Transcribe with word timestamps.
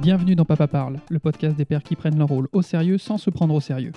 Bienvenue 0.00 0.34
dans 0.34 0.46
Papa 0.46 0.66
Parle, 0.66 0.98
le 1.10 1.18
podcast 1.18 1.58
des 1.58 1.66
pères 1.66 1.82
qui 1.82 1.94
prennent 1.94 2.16
leur 2.16 2.28
rôle 2.28 2.48
au 2.52 2.62
sérieux 2.62 2.96
sans 2.96 3.18
se 3.18 3.28
prendre 3.28 3.52
au 3.52 3.60
sérieux. 3.60 3.92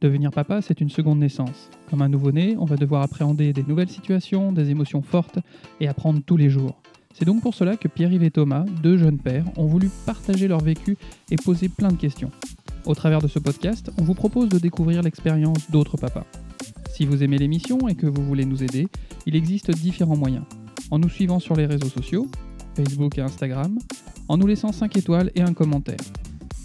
Devenir 0.00 0.30
papa, 0.30 0.62
c'est 0.62 0.80
une 0.80 0.88
seconde 0.88 1.18
naissance. 1.18 1.68
Comme 1.90 2.00
un 2.00 2.08
nouveau-né, 2.08 2.56
on 2.58 2.64
va 2.64 2.76
devoir 2.76 3.02
appréhender 3.02 3.52
des 3.52 3.62
nouvelles 3.62 3.90
situations, 3.90 4.52
des 4.52 4.70
émotions 4.70 5.02
fortes 5.02 5.38
et 5.80 5.86
apprendre 5.86 6.22
tous 6.24 6.38
les 6.38 6.48
jours. 6.48 6.80
C'est 7.12 7.26
donc 7.26 7.42
pour 7.42 7.52
cela 7.52 7.76
que 7.76 7.88
Pierre-Yves 7.88 8.22
et 8.22 8.30
Thomas, 8.30 8.64
deux 8.82 8.96
jeunes 8.96 9.18
pères, 9.18 9.44
ont 9.58 9.66
voulu 9.66 9.90
partager 10.06 10.48
leur 10.48 10.60
vécu 10.60 10.96
et 11.30 11.36
poser 11.36 11.68
plein 11.68 11.90
de 11.90 11.98
questions. 11.98 12.30
Au 12.86 12.94
travers 12.94 13.20
de 13.20 13.28
ce 13.28 13.38
podcast, 13.38 13.92
on 14.00 14.02
vous 14.02 14.14
propose 14.14 14.48
de 14.48 14.58
découvrir 14.58 15.02
l'expérience 15.02 15.70
d'autres 15.70 15.98
papas. 15.98 16.24
Si 16.88 17.04
vous 17.04 17.22
aimez 17.22 17.36
l'émission 17.36 17.86
et 17.86 17.96
que 17.96 18.06
vous 18.06 18.24
voulez 18.24 18.46
nous 18.46 18.62
aider, 18.62 18.88
il 19.26 19.36
existe 19.36 19.70
différents 19.72 20.16
moyens. 20.16 20.44
En 20.90 20.98
nous 20.98 21.10
suivant 21.10 21.38
sur 21.38 21.54
les 21.54 21.66
réseaux 21.66 21.90
sociaux, 21.90 22.28
Facebook 22.76 23.18
et 23.18 23.20
Instagram, 23.20 23.78
en 24.28 24.36
nous 24.36 24.46
laissant 24.46 24.72
5 24.72 24.96
étoiles 24.96 25.30
et 25.34 25.42
un 25.42 25.54
commentaire. 25.54 25.96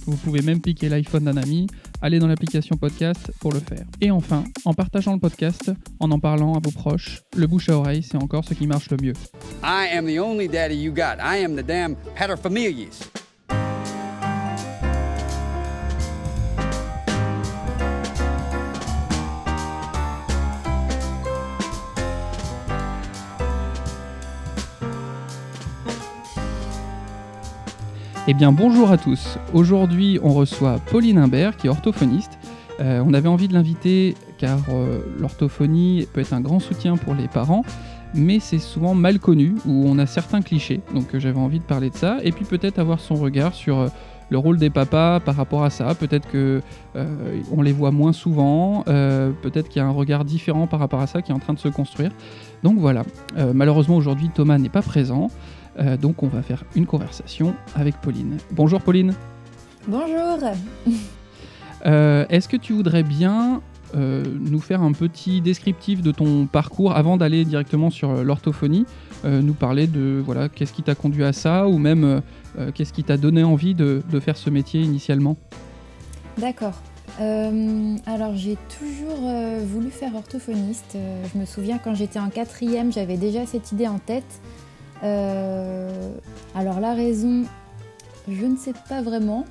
Vous 0.05 0.18
pouvez 0.18 0.41
même 0.41 0.59
piquer 0.59 0.90
l'iPhone 0.90 1.26
d'un 1.26 1.38
ami, 1.38 1.68
aller 2.02 2.20
dans 2.20 2.27
l'application 2.27 2.77
podcast 2.77 3.32
pour 3.40 3.52
le 3.52 3.59
faire. 3.59 3.85
Et 4.02 4.09
enfin, 4.09 4.44
en 4.66 4.73
partageant 4.73 5.13
le 5.13 5.20
podcast, 5.20 5.72
en 5.99 6.09
en 6.12 6.20
parlant 6.20 6.55
à 6.55 6.59
vos 6.59 6.72
proches, 6.72 7.22
le 7.35 7.45
bouche 7.45 7.70
à 7.70 7.77
oreille, 7.77 8.02
c'est 8.02 8.18
encore 8.18 8.44
ce 8.44 8.54
qui 8.54 8.66
marche 8.66 8.90
le 8.90 8.98
mieux. 9.02 9.13
I 9.63 9.88
am 9.95 10.08
the 10.08 10.20
only 10.20 10.48
daddy 10.48 10.76
you 10.76 10.91
got. 10.91 11.18
I 11.22 11.44
am 11.44 11.55
the 11.55 11.66
damn 11.66 11.95
paterfamilias. 12.16 13.12
Eh 28.31 28.35
bien 28.35 28.51
bonjour 28.51 28.91
à 28.91 28.98
tous. 28.99 29.40
Aujourd'hui 29.55 30.20
on 30.21 30.35
reçoit 30.35 30.77
Pauline 30.91 31.17
Imbert 31.17 31.57
qui 31.57 31.65
est 31.65 31.70
orthophoniste. 31.71 32.37
Euh, 32.79 33.04
on 33.04 33.15
avait 33.15 33.27
envie 33.27 33.48
de 33.48 33.55
l'inviter 33.55 34.13
car 34.37 34.59
euh, 34.70 34.99
l'orthophonie 35.17 36.07
peut 36.13 36.21
être 36.21 36.34
un 36.34 36.39
grand 36.39 36.59
soutien 36.59 36.95
pour 36.95 37.15
les 37.15 37.27
parents, 37.27 37.63
mais 38.13 38.39
c'est 38.39 38.59
souvent 38.59 38.93
mal 38.93 39.17
connu 39.17 39.55
ou 39.65 39.84
on 39.87 39.98
a 39.98 40.05
certains 40.05 40.43
clichés. 40.43 40.81
Donc 40.93 41.15
euh, 41.15 41.20
j'avais 41.20 41.39
envie 41.39 41.57
de 41.57 41.63
parler 41.63 41.89
de 41.89 41.95
ça 41.95 42.20
et 42.23 42.31
puis 42.31 42.45
peut-être 42.45 42.77
avoir 42.77 42.99
son 42.99 43.15
regard 43.15 43.55
sur 43.55 43.89
le 44.29 44.37
rôle 44.37 44.57
des 44.57 44.70
papas 44.70 45.21
par 45.21 45.35
rapport 45.35 45.63
à 45.63 45.71
ça. 45.71 45.95
Peut-être 45.95 46.29
que 46.29 46.61
on 47.51 47.63
les 47.63 47.71
voit 47.71 47.89
moins 47.89 48.13
souvent, 48.13 48.84
peut-être 48.84 49.70
qu'il 49.70 49.82
y 49.82 49.84
a 49.84 49.87
un 49.87 49.91
regard 49.91 50.23
différent 50.23 50.67
par 50.67 50.79
rapport 50.79 51.01
à 51.01 51.07
ça 51.07 51.23
qui 51.23 51.32
est 51.32 51.34
en 51.34 51.39
train 51.39 51.54
de 51.54 51.59
se 51.59 51.70
construire. 51.70 52.11
Donc 52.61 52.77
voilà. 52.77 53.01
malheureusement 53.55 53.95
aujourd'hui 53.95 54.29
Thomas 54.32 54.59
n'est 54.59 54.70
pas 54.70 54.84
présent. 54.84 55.32
Euh, 55.80 55.98
donc 55.98 56.24
on 56.24 56.27
va 56.27 56.41
faire 56.41 56.63
une 56.76 56.85
conversation 56.85 57.55
avec 57.76 57.99
Pauline. 58.02 58.38
Bonjour 58.52 58.82
Pauline. 58.82 59.13
Bonjour. 59.88 60.38
Euh, 61.85 62.26
est-ce 62.27 62.49
que 62.49 62.58
tu 62.58 62.74
voudrais 62.74 63.04
bien 63.04 63.62
euh, 63.96 64.22
nous 64.38 64.59
faire 64.59 64.81
un 64.81 64.91
petit 64.91 65.40
descriptif 65.40 66.02
de 66.02 66.12
ton 66.12 66.46
parcours 66.46 66.94
avant 66.94 67.16
d'aller 67.16 67.46
directement 67.46 67.90
sur 67.90 68.22
l'orthophonie 68.22 68.85
Nous 69.24 69.53
parler 69.53 69.88
de 69.88 70.22
voilà 70.25 70.50
qu'est-ce 70.50 70.74
qui 70.74 70.84
t'a 70.84 70.94
conduit 70.94 71.24
à 71.24 71.31
ça 71.31 71.69
ou 71.69 71.78
même 71.78 72.22
qu'est-ce 72.75 72.91
qui 72.91 73.06
t'a 73.06 73.16
donné 73.16 73.46
envie 73.46 73.75
de, 73.75 74.03
de, 74.12 74.19
faire 74.19 74.35
ce 74.35 74.50
métier 74.50 74.81
initialement? 74.81 75.38
D'accord. 76.38 76.75
alors 77.18 78.35
j'ai 78.35 78.57
toujours 78.78 79.31
voulu 79.63 79.90
faire 79.90 80.13
orthophoniste. 80.16 80.97
je 81.34 81.40
me 81.40 81.46
souviens 81.46 81.78
quand 81.78 81.96
j'étais 81.96 82.19
en 82.19 82.28
quatrième, 82.28 82.91
j'avais 82.91 83.16
déjà 83.16 83.46
cette 83.46 83.72
idée 83.72 83.88
en 83.88 84.00
tête. 84.00 84.41
Euh, 85.03 86.11
alors 86.55 86.79
la 86.79 86.94
raison, 86.94 87.44
je 88.28 88.45
ne 88.45 88.57
sais 88.57 88.73
pas 88.88 89.01
vraiment. 89.01 89.45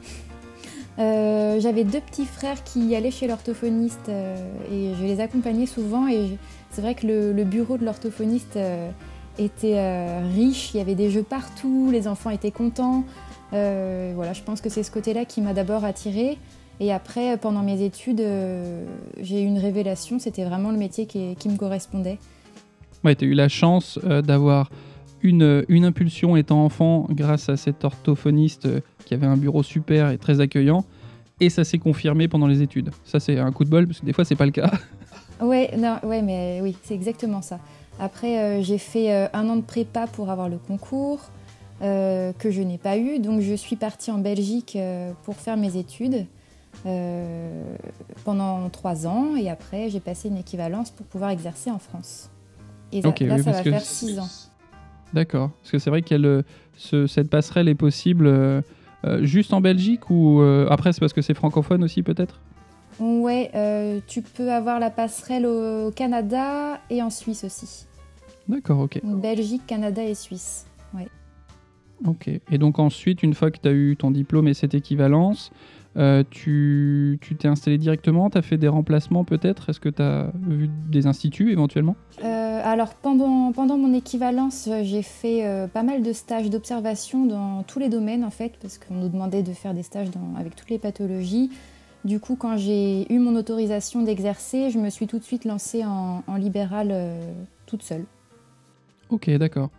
Euh, 0.98 1.60
j'avais 1.60 1.84
deux 1.84 2.00
petits 2.00 2.26
frères 2.26 2.64
qui 2.64 2.94
allaient 2.96 3.12
chez 3.12 3.28
l'orthophoniste 3.28 4.08
euh, 4.08 4.36
et 4.72 4.94
je 4.98 5.04
les 5.04 5.20
accompagnais 5.20 5.66
souvent 5.66 6.08
et 6.08 6.36
c'est 6.70 6.82
vrai 6.82 6.96
que 6.96 7.06
le, 7.06 7.44
bureau 7.44 7.78
de 7.78 7.84
l'orthophoniste 7.84 8.58
était 9.38 10.20
riche, 10.34 10.74
il 10.74 10.78
y 10.78 10.80
avait 10.80 10.96
des 10.96 11.10
jeux 11.10 11.22
partout, 11.22 11.90
les 11.92 12.08
enfants 12.08 12.30
étaient 12.30 12.50
contents. 12.50 13.04
voilà, 13.52 14.32
je 14.32 14.42
pense 14.42 14.60
que 14.60 14.68
c'est 14.68 14.82
ce 14.82 14.90
côté-là 14.90 15.24
qui 15.24 15.40
m'a 15.40 15.54
d'abord 15.54 15.84
attirée. 15.84 16.36
Et 16.80 16.92
après, 16.92 17.36
pendant 17.38 17.62
mes 17.62 17.82
études, 17.82 18.22
j'ai 19.20 19.42
eu 19.42 19.46
une 19.46 19.58
révélation, 19.58 20.18
c'était 20.18 20.44
vraiment 20.44 20.70
le 20.70 20.76
métier 20.76 21.06
qui, 21.06 21.48
me 21.48 21.56
correspondait. 21.56 22.18
Tu 23.02 23.08
as 23.08 23.22
eu 23.22 23.34
la 23.34 23.48
chance 23.48 23.98
d'avoir 24.04 24.68
une, 25.22 25.64
une, 25.68 25.84
impulsion 25.84 26.36
étant 26.36 26.64
enfant 26.64 27.06
grâce 27.10 27.48
à 27.48 27.56
cet 27.56 27.84
orthophoniste 27.84 28.66
euh, 28.66 28.80
qui 29.04 29.14
avait 29.14 29.26
un 29.26 29.36
bureau 29.36 29.62
super 29.62 30.10
et 30.10 30.18
très 30.18 30.40
accueillant. 30.40 30.84
Et 31.40 31.50
ça 31.50 31.64
s'est 31.64 31.78
confirmé 31.78 32.28
pendant 32.28 32.46
les 32.46 32.62
études. 32.62 32.90
Ça, 33.04 33.20
c'est 33.20 33.38
un 33.38 33.52
coup 33.52 33.64
de 33.64 33.70
bol, 33.70 33.86
parce 33.86 34.00
que 34.00 34.06
des 34.06 34.12
fois, 34.12 34.24
c'est 34.24 34.36
pas 34.36 34.46
le 34.46 34.52
cas. 34.52 34.70
Ouais, 35.40 35.70
non, 35.78 35.98
ouais, 36.02 36.20
mais 36.20 36.58
oui, 36.64 36.76
c'est 36.82 36.94
exactement 36.94 37.42
ça. 37.42 37.60
Après, 38.00 38.40
euh, 38.40 38.60
j'ai 38.60 38.76
fait 38.76 39.12
euh, 39.12 39.28
un 39.32 39.48
an 39.48 39.54
de 39.54 39.60
prépa 39.60 40.08
pour 40.08 40.30
avoir 40.30 40.48
le 40.48 40.58
concours, 40.58 41.20
que 41.80 42.50
je 42.50 42.60
n'ai 42.60 42.76
pas 42.76 42.98
eu. 42.98 43.20
Donc, 43.20 43.40
je 43.40 43.54
suis 43.54 43.76
partie 43.76 44.10
en 44.10 44.18
Belgique 44.18 44.76
pour 45.22 45.36
faire 45.36 45.56
mes 45.56 45.76
études 45.76 46.26
pendant 48.24 48.68
trois 48.70 49.06
ans. 49.06 49.36
Et 49.36 49.48
après, 49.48 49.90
j'ai 49.90 50.00
passé 50.00 50.26
une 50.26 50.38
équivalence 50.38 50.90
pour 50.90 51.06
pouvoir 51.06 51.30
exercer 51.30 51.70
en 51.70 51.78
France. 51.78 52.30
Et 52.90 53.00
là, 53.00 53.38
ça 53.38 53.52
va 53.52 53.62
faire 53.62 53.80
six 53.80 54.18
ans. 54.18 54.28
D'accord. 55.14 55.50
Parce 55.60 55.70
que 55.70 55.78
c'est 55.78 55.90
vrai 55.90 56.02
que 56.02 56.44
cette 57.06 57.30
passerelle 57.30 57.68
est 57.68 57.74
possible 57.74 58.26
euh, 58.26 58.60
euh, 59.04 59.24
juste 59.24 59.52
en 59.52 59.60
Belgique 59.60 60.10
ou 60.10 60.40
euh, 60.40 60.66
après 60.70 60.92
c'est 60.92 61.00
parce 61.00 61.12
que 61.12 61.22
c'est 61.22 61.34
francophone 61.34 61.82
aussi 61.84 62.02
peut-être? 62.02 62.40
Ouais, 63.00 64.02
tu 64.08 64.22
peux 64.22 64.50
avoir 64.50 64.80
la 64.80 64.90
passerelle 64.90 65.46
au 65.46 65.92
Canada 65.92 66.80
et 66.90 67.00
en 67.00 67.10
Suisse 67.10 67.44
aussi. 67.44 67.86
D'accord, 68.48 68.80
ok. 68.80 69.00
Belgique, 69.04 69.62
Canada 69.66 70.02
et 70.02 70.14
Suisse. 70.14 70.66
Ouais. 70.94 71.06
Ok. 72.04 72.28
Et 72.50 72.58
donc 72.58 72.80
ensuite, 72.80 73.22
une 73.22 73.34
fois 73.34 73.52
que 73.52 73.58
tu 73.60 73.68
as 73.68 73.72
eu 73.72 73.96
ton 73.96 74.10
diplôme 74.10 74.48
et 74.48 74.54
cette 74.54 74.74
équivalence, 74.74 75.52
tu 76.30 77.18
t'es 77.38 77.48
installé 77.48 77.78
directement, 77.78 78.30
tu 78.30 78.38
as 78.38 78.42
fait 78.42 78.58
des 78.58 78.68
remplacements 78.68 79.24
peut-être? 79.24 79.70
Est-ce 79.70 79.80
que 79.80 79.88
tu 79.88 80.02
as 80.02 80.32
vu 80.46 80.68
des 80.88 81.06
instituts 81.06 81.50
éventuellement? 81.50 81.96
Alors 82.68 82.92
pendant, 82.94 83.50
pendant 83.52 83.78
mon 83.78 83.94
équivalence, 83.94 84.68
euh, 84.68 84.82
j'ai 84.82 85.02
fait 85.02 85.46
euh, 85.46 85.66
pas 85.66 85.82
mal 85.82 86.02
de 86.02 86.12
stages 86.12 86.50
d'observation 86.50 87.24
dans 87.24 87.62
tous 87.62 87.78
les 87.78 87.88
domaines 87.88 88.24
en 88.24 88.30
fait, 88.30 88.52
parce 88.60 88.76
qu'on 88.76 88.94
nous 88.94 89.08
demandait 89.08 89.42
de 89.42 89.52
faire 89.54 89.72
des 89.72 89.82
stages 89.82 90.08
avec 90.38 90.54
toutes 90.54 90.68
les 90.68 90.78
pathologies. 90.78 91.50
Du 92.04 92.20
coup, 92.20 92.36
quand 92.36 92.58
j'ai 92.58 93.10
eu 93.12 93.18
mon 93.18 93.36
autorisation 93.36 94.02
d'exercer, 94.02 94.68
je 94.68 94.78
me 94.78 94.90
suis 94.90 95.06
tout 95.06 95.18
de 95.18 95.24
suite 95.24 95.46
lancée 95.46 95.82
en, 95.84 96.22
libéral 96.36 96.88
euh, 96.90 97.32
toute 97.66 97.82
seule. 97.82 98.04
Ok, 99.08 99.30
d'accord. 99.30 99.70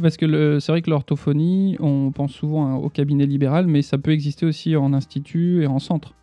Parce 0.00 0.16
que 0.16 0.58
c'est 0.60 0.72
vrai 0.72 0.82
que 0.82 0.90
l'orthophonie, 0.90 1.76
on 1.80 2.10
pense 2.10 2.32
souvent 2.32 2.76
au 2.76 2.88
cabinet 2.88 3.26
libéral, 3.26 3.66
mais 3.66 3.82
ça 3.82 3.98
peut 3.98 4.12
exister 4.12 4.46
aussi 4.46 4.76
en 4.76 4.92
institut 4.92 5.62
et 5.62 5.66
en 5.66 5.78
centre. 5.78 6.14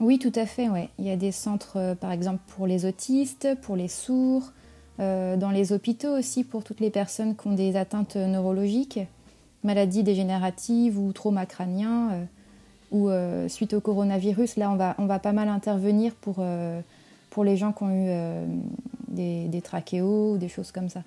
Oui, 0.00 0.18
tout 0.18 0.32
à 0.34 0.44
fait. 0.44 0.68
Ouais. 0.68 0.90
Il 0.98 1.06
y 1.06 1.10
a 1.10 1.16
des 1.16 1.32
centres, 1.32 1.96
par 2.00 2.12
exemple, 2.12 2.40
pour 2.48 2.66
les 2.66 2.84
autistes, 2.84 3.48
pour 3.62 3.76
les 3.76 3.88
sourds, 3.88 4.52
euh, 4.98 5.36
dans 5.36 5.50
les 5.50 5.72
hôpitaux 5.72 6.16
aussi 6.16 6.42
pour 6.42 6.64
toutes 6.64 6.80
les 6.80 6.88
personnes 6.88 7.36
qui 7.36 7.46
ont 7.48 7.52
des 7.52 7.76
atteintes 7.76 8.16
neurologiques, 8.16 9.00
maladies 9.62 10.02
dégénératives 10.02 10.98
ou 10.98 11.12
traumas 11.12 11.44
crâniens, 11.44 12.12
euh, 12.12 12.24
ou 12.92 13.10
euh, 13.10 13.46
suite 13.48 13.74
au 13.74 13.80
coronavirus, 13.80 14.56
là 14.56 14.70
on 14.98 15.06
va, 15.06 15.18
pas 15.18 15.32
mal 15.32 15.48
intervenir 15.48 16.14
pour, 16.14 16.42
pour 17.30 17.44
les 17.44 17.56
gens 17.56 17.72
qui 17.72 17.82
ont 17.82 17.90
eu 17.90 18.08
des, 19.08 19.60
trachéos 19.62 20.34
ou 20.34 20.38
des 20.38 20.48
choses 20.48 20.72
comme 20.72 20.88
ça. 20.88 21.02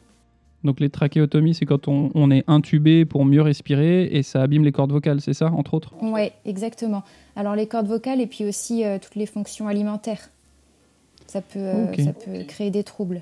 Donc 0.64 0.80
les 0.80 0.90
trachéotomies, 0.90 1.53
c'est 1.53 1.66
quand 1.66 1.88
on, 1.88 2.12
on, 2.16 2.31
est 2.31 2.44
intubé 2.47 3.06
pour 3.06 3.24
mieux 3.25 3.42
respirer 3.42 4.06
et 4.06 4.24
ça 4.24 4.42
abîme 4.42 4.63
les 4.63 4.74
cordes 4.74 4.92
vocales, 4.92 5.22
c'est 5.22 5.33
ça, 5.33 5.51
entre 5.51 5.74
autres? 5.74 5.94
Oui, 6.01 6.31
exactement. 6.45 7.04
Alors 7.36 7.56
les 7.56 7.68
cordes 7.68 7.88
vocales 7.88 8.19
et 8.19 8.28
puis 8.28 8.44
aussi 8.45 8.83
toutes 9.01 9.16
les 9.16 9.25
fonctions 9.25 9.68
alimentaires. 9.68 10.30
Ça 11.28 11.42
peut, 11.42 11.86
ça 11.98 12.12
peut 12.12 12.44
créer 12.45 12.72
des 12.72 12.83
troubles. 12.83 13.22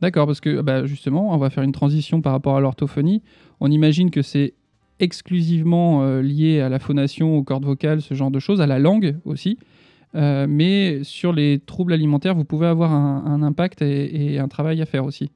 D'accord, 0.00 0.26
parce 0.26 0.40
que 0.40 0.60
bah, 0.60 0.84
justement, 0.84 1.32
on 1.32 1.38
va 1.38 1.48
faire 1.48 1.62
une 1.62 1.72
transition 1.72 2.20
par 2.20 2.32
rapport 2.32 2.56
à 2.56 2.60
l'orthophonie. 2.60 3.22
On 3.60 3.70
imagine 3.70 4.10
que 4.10 4.20
c'est 4.20 4.52
exclusivement 5.00 6.02
euh, 6.02 6.20
lié 6.20 6.60
à 6.60 6.68
la 6.68 6.78
phonation, 6.78 7.36
aux 7.36 7.42
cordes 7.42 7.64
vocales, 7.64 8.02
ce 8.02 8.14
genre 8.14 8.30
de 8.30 8.38
choses, 8.38 8.60
à 8.60 8.66
la 8.66 8.78
langue 8.78 9.16
aussi. 9.24 9.58
Euh, 10.14 10.46
mais 10.48 11.02
sur 11.02 11.32
les 11.32 11.58
troubles 11.58 11.92
alimentaires, 11.92 12.34
vous 12.34 12.44
pouvez 12.44 12.66
avoir 12.66 12.92
un, 12.92 13.42
impact 13.42 13.82
et, 13.82 14.38
un 14.38 14.48
travail 14.48 14.80
à 14.82 14.86
faire 14.86 15.04
aussi. 15.04 15.30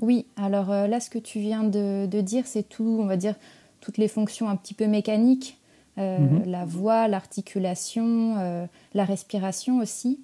Oui, 0.00 0.26
alors 0.36 0.70
euh, 0.70 0.86
là, 0.86 1.00
ce 1.00 1.10
que 1.10 1.18
tu 1.18 1.38
viens 1.40 1.64
de, 1.64 2.20
dire, 2.20 2.46
c'est 2.46 2.68
tout, 2.68 2.98
on 3.00 3.06
va 3.06 3.16
dire, 3.16 3.34
toutes 3.80 3.98
les 3.98 4.08
fonctions 4.08 4.48
un 4.48 4.56
petit 4.56 4.74
peu 4.74 4.86
mécaniques, 4.86 5.58
mhm. 5.96 6.44
la 6.44 6.64
voix, 6.64 7.08
l'articulation, 7.08 8.68
la 8.94 9.04
respiration 9.04 9.78
aussi. 9.78 10.20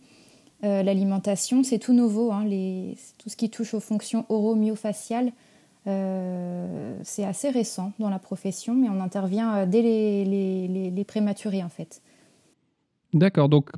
Euh, 0.64 0.82
l'alimentation, 0.82 1.62
c'est 1.62 1.78
tout 1.78 1.92
nouveau. 1.92 2.32
Hein, 2.32 2.44
tout 3.18 3.28
ce 3.28 3.36
qui 3.36 3.50
touche 3.50 3.74
aux 3.74 3.80
fonctions 3.80 4.26
oro-myofaciales, 4.28 5.32
c'est 5.84 7.24
assez 7.24 7.50
récent 7.50 7.92
dans 7.98 8.10
la 8.10 8.18
profession, 8.18 8.74
mais 8.74 8.88
on 8.88 9.00
intervient 9.00 9.66
dès 9.66 9.82
les, 9.82 10.90
les, 10.90 11.04
prématurés 11.04 11.62
en 11.62 11.68
fait. 11.68 12.02
D'accord, 13.12 13.48
donc, 13.48 13.70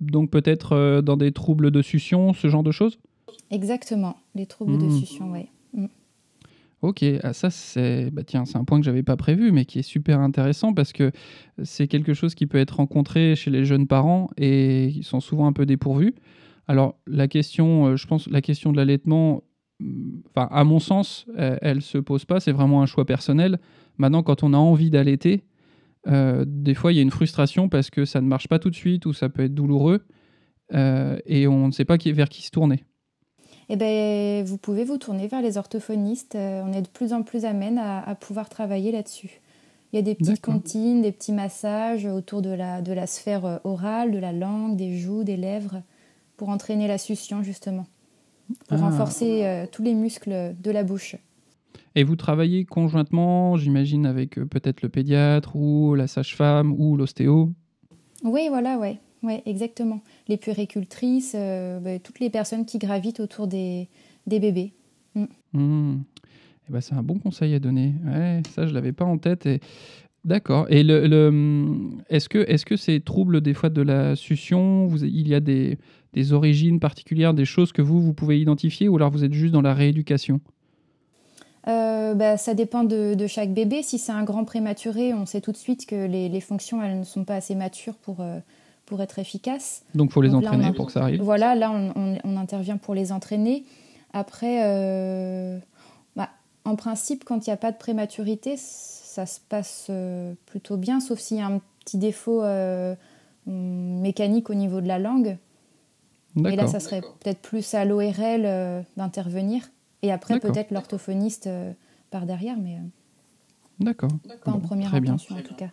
donc 0.00 0.30
peut-être 0.30 1.00
dans 1.00 1.16
des 1.16 1.32
troubles 1.32 1.70
de 1.70 1.82
succion, 1.82 2.32
ce 2.32 2.48
genre 2.48 2.62
de 2.62 2.70
choses? 2.72 2.98
Exactement, 3.50 4.16
les 4.34 4.46
troubles 4.46 4.78
de 4.78 4.86
hmm. 4.86 4.98
succion, 4.98 5.32
oui. 5.32 5.46
Hmm. 5.72 5.86
Ok, 6.82 7.04
ah, 7.22 7.32
ça 7.32 7.50
c'est 7.50 8.10
bah 8.10 8.22
tiens, 8.24 8.44
c'est 8.44 8.58
un 8.58 8.64
point 8.64 8.78
que 8.78 8.84
j'avais 8.84 9.02
pas 9.02 9.16
prévu, 9.16 9.50
mais 9.50 9.64
qui 9.64 9.78
est 9.78 9.82
super 9.82 10.20
intéressant 10.20 10.74
parce 10.74 10.92
que 10.92 11.10
c'est 11.62 11.88
quelque 11.88 12.12
chose 12.12 12.34
qui 12.34 12.46
peut 12.46 12.58
être 12.58 12.76
rencontré 12.76 13.34
chez 13.34 13.50
les 13.50 13.64
jeunes 13.64 13.86
parents 13.86 14.28
et 14.36 14.86
ils 14.86 15.04
sont 15.04 15.20
souvent 15.20 15.46
un 15.46 15.52
peu 15.52 15.66
dépourvus. 15.66 16.14
Alors 16.68 16.98
la 17.06 17.28
question, 17.28 17.86
euh, 17.86 17.96
je 17.96 18.06
pense, 18.06 18.28
la 18.28 18.42
question 18.42 18.72
de 18.72 18.76
l'allaitement, 18.76 19.42
hmm, 19.80 20.18
enfin 20.28 20.48
à 20.50 20.64
mon 20.64 20.78
sens, 20.78 21.26
elle, 21.36 21.58
elle 21.62 21.82
se 21.82 21.98
pose 21.98 22.24
pas. 22.24 22.40
C'est 22.40 22.52
vraiment 22.52 22.82
un 22.82 22.86
choix 22.86 23.06
personnel. 23.06 23.58
Maintenant, 23.98 24.22
quand 24.22 24.42
on 24.42 24.52
a 24.52 24.58
envie 24.58 24.90
d'allaiter, 24.90 25.44
euh, 26.08 26.44
des 26.46 26.74
fois 26.74 26.92
il 26.92 26.96
y 26.96 26.98
a 27.00 27.02
une 27.02 27.10
frustration 27.10 27.68
parce 27.68 27.90
que 27.90 28.04
ça 28.04 28.20
ne 28.20 28.28
marche 28.28 28.48
pas 28.48 28.58
tout 28.58 28.70
de 28.70 28.76
suite 28.76 29.06
ou 29.06 29.12
ça 29.12 29.28
peut 29.28 29.42
être 29.42 29.54
douloureux 29.54 30.02
euh, 30.72 31.18
et 31.26 31.48
on 31.48 31.66
ne 31.66 31.72
sait 31.72 31.84
pas 31.84 31.98
qui, 31.98 32.12
vers 32.12 32.28
qui 32.28 32.42
se 32.42 32.50
tourner 32.50 32.84
eh 33.68 33.76
ben, 33.76 34.44
vous 34.44 34.58
pouvez 34.58 34.84
vous 34.84 34.98
tourner 34.98 35.26
vers 35.26 35.42
les 35.42 35.58
orthophonistes. 35.58 36.36
Euh, 36.36 36.62
on 36.64 36.72
est 36.72 36.82
de 36.82 36.88
plus 36.88 37.12
en 37.12 37.22
plus 37.22 37.44
amène 37.44 37.78
à, 37.78 38.14
pouvoir 38.14 38.48
travailler 38.48 38.92
là-dessus. 38.92 39.40
Il 39.92 39.96
y 39.96 39.98
a 39.98 40.02
des 40.02 40.14
petites 40.14 40.40
comptines, 40.40 41.02
des 41.02 41.12
petits 41.12 41.32
massages 41.32 42.06
autour 42.06 42.42
de 42.42 42.50
la, 42.50 42.82
de 42.82 42.92
la 42.92 43.06
sphère 43.06 43.44
euh, 43.44 43.58
orale, 43.64 44.12
de 44.12 44.18
la 44.18 44.32
langue, 44.32 44.76
des 44.76 44.96
joues, 44.96 45.24
des 45.24 45.36
lèvres, 45.36 45.82
pour 46.36 46.48
entraîner 46.48 46.86
la 46.86 46.98
succion 46.98 47.42
justement, 47.42 47.86
pour 48.68 48.78
ah. 48.78 48.88
renforcer 48.88 49.44
euh, 49.44 49.66
tous 49.70 49.82
les 49.82 49.94
muscles 49.94 50.54
de 50.60 50.70
la 50.70 50.84
bouche. 50.84 51.16
Et 51.96 52.04
vous 52.04 52.16
travaillez 52.16 52.66
conjointement, 52.66 53.56
j'imagine, 53.56 54.06
avec 54.06 54.34
peut-être 54.34 54.82
le 54.82 54.90
pédiatre 54.90 55.56
ou 55.56 55.94
la 55.94 56.06
sage-femme 56.06 56.74
ou 56.78 56.96
l'ostéo? 56.96 57.52
Oui, 58.22 58.48
voilà, 58.48 58.78
ouais. 58.78 58.98
Oui, 59.22 59.40
exactement. 59.46 60.00
Les 60.28 60.36
puéricultrices, 60.36 61.34
euh, 61.34 61.80
bah, 61.80 61.98
toutes 61.98 62.20
les 62.20 62.30
personnes 62.30 62.66
qui 62.66 62.78
gravitent 62.78 63.20
autour 63.20 63.46
des, 63.46 63.88
des 64.26 64.40
bébés. 64.40 64.72
Mm. 65.14 65.24
Mmh. 65.52 66.02
Eh 66.68 66.72
ben, 66.72 66.80
c'est 66.80 66.94
un 66.94 67.02
bon 67.02 67.18
conseil 67.18 67.54
à 67.54 67.58
donner. 67.58 67.94
Ouais, 68.04 68.42
ça, 68.54 68.66
je 68.66 68.70
ne 68.70 68.74
l'avais 68.74 68.92
pas 68.92 69.04
en 69.04 69.18
tête. 69.18 69.46
Et... 69.46 69.60
D'accord. 70.24 70.66
Et 70.68 70.82
le, 70.82 71.06
le... 71.06 71.72
est-ce 72.10 72.28
que, 72.28 72.38
est 72.38 72.64
que 72.64 72.76
ces 72.76 73.00
troubles 73.00 73.40
des 73.40 73.54
fois 73.54 73.70
de 73.70 73.82
la 73.82 74.16
succion, 74.16 74.86
vous, 74.86 75.04
il 75.04 75.28
y 75.28 75.34
a 75.36 75.40
des, 75.40 75.78
des, 76.14 76.32
origines 76.32 76.80
particulières, 76.80 77.32
des 77.32 77.44
choses 77.44 77.72
que 77.72 77.80
vous, 77.80 78.00
vous 78.00 78.12
pouvez 78.12 78.40
identifier, 78.40 78.88
ou 78.88 78.96
alors 78.96 79.10
vous 79.10 79.22
êtes 79.22 79.32
juste 79.32 79.52
dans 79.52 79.62
la 79.62 79.72
rééducation? 79.72 80.40
Euh, 81.68 82.14
bah, 82.14 82.36
ça 82.36 82.54
dépend 82.54 82.82
de, 82.82 83.14
de, 83.14 83.26
chaque 83.28 83.54
bébé. 83.54 83.84
Si 83.84 83.98
c'est 83.98 84.10
un 84.10 84.24
grand 84.24 84.44
prématuré, 84.44 85.14
on 85.14 85.26
sait 85.26 85.40
tout 85.40 85.52
de 85.52 85.56
suite 85.56 85.86
que 85.86 86.06
les, 86.06 86.28
les 86.28 86.40
fonctions 86.40 86.82
elles 86.82 86.98
ne 86.98 87.04
sont 87.04 87.24
pas 87.24 87.36
assez 87.36 87.54
matures 87.54 87.96
pour, 87.96 88.20
euh, 88.20 88.40
pour 88.86 89.02
être 89.02 89.18
efficace. 89.18 89.82
Donc, 89.94 90.10
il 90.10 90.12
faut 90.12 90.22
les 90.22 90.34
entraîner 90.34 90.72
pour 90.72 90.86
que 90.86 90.92
ça 90.92 91.02
arrive. 91.02 91.20
Voilà, 91.20 91.54
là, 91.54 91.70
on, 91.72 92.36
intervient 92.36 92.78
pour 92.78 92.94
les 92.94 93.12
entraîner. 93.12 93.64
Après, 94.12 94.60
euh, 94.64 95.58
bah, 96.14 96.30
en 96.64 96.76
principe, 96.76 97.24
quand 97.24 97.46
il 97.46 97.50
n'y 97.50 97.54
a 97.54 97.58
pas 97.58 97.72
de 97.72 97.76
prématurité, 97.76 98.56
ça 98.56 99.26
se 99.26 99.40
passe 99.40 99.88
euh, 99.90 100.32
plutôt 100.46 100.76
bien, 100.76 101.00
sauf 101.00 101.18
s'il 101.18 101.38
y 101.38 101.40
a 101.40 101.46
un 101.46 101.60
petit 101.80 101.98
défaut 101.98 102.42
euh, 102.42 102.94
mécanique 103.46 104.48
au 104.48 104.54
niveau 104.54 104.80
de 104.80 104.88
la 104.88 104.98
langue. 104.98 105.36
Et 106.36 106.54
là, 106.54 106.66
ça 106.66 106.80
serait 106.80 107.00
peut-être 107.00 107.40
plus 107.40 107.74
à 107.74 107.84
l'ORL 107.86 108.84
d'intervenir. 108.96 109.70
Et 110.02 110.12
après, 110.12 110.38
peut-être 110.38 110.70
l'orthophoniste 110.70 111.48
par 112.10 112.26
derrière, 112.26 112.58
mais 112.58 112.78
D'accord. 113.80 114.10
pas 114.44 114.52
en 114.52 114.60
première 114.60 114.94
intention 114.94 115.36
en 115.36 115.42
tout 115.42 115.54
cas. 115.54 115.70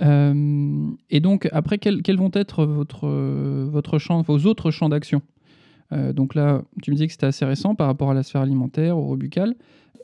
Euh, 0.00 0.90
et 1.10 1.20
donc, 1.20 1.48
après, 1.52 1.78
quels, 1.78 2.16
vont 2.16 2.30
être 2.34 2.64
votre, 2.64 3.08
votre 3.08 3.98
champ, 3.98 4.22
vos 4.22 4.38
autres 4.46 4.70
champs 4.70 4.88
d'action? 4.88 5.22
Euh, 5.92 6.12
Donc 6.12 6.34
là, 6.34 6.62
tu 6.82 6.90
me 6.90 6.96
disais 6.96 7.06
que 7.06 7.12
c'était 7.12 7.26
assez 7.26 7.44
récent 7.44 7.74
par 7.74 7.86
rapport 7.86 8.10
à 8.10 8.14
la 8.14 8.22
sphère 8.22 8.42
alimentaire, 8.42 8.96
au 8.96 9.16
buccal. 9.16 9.54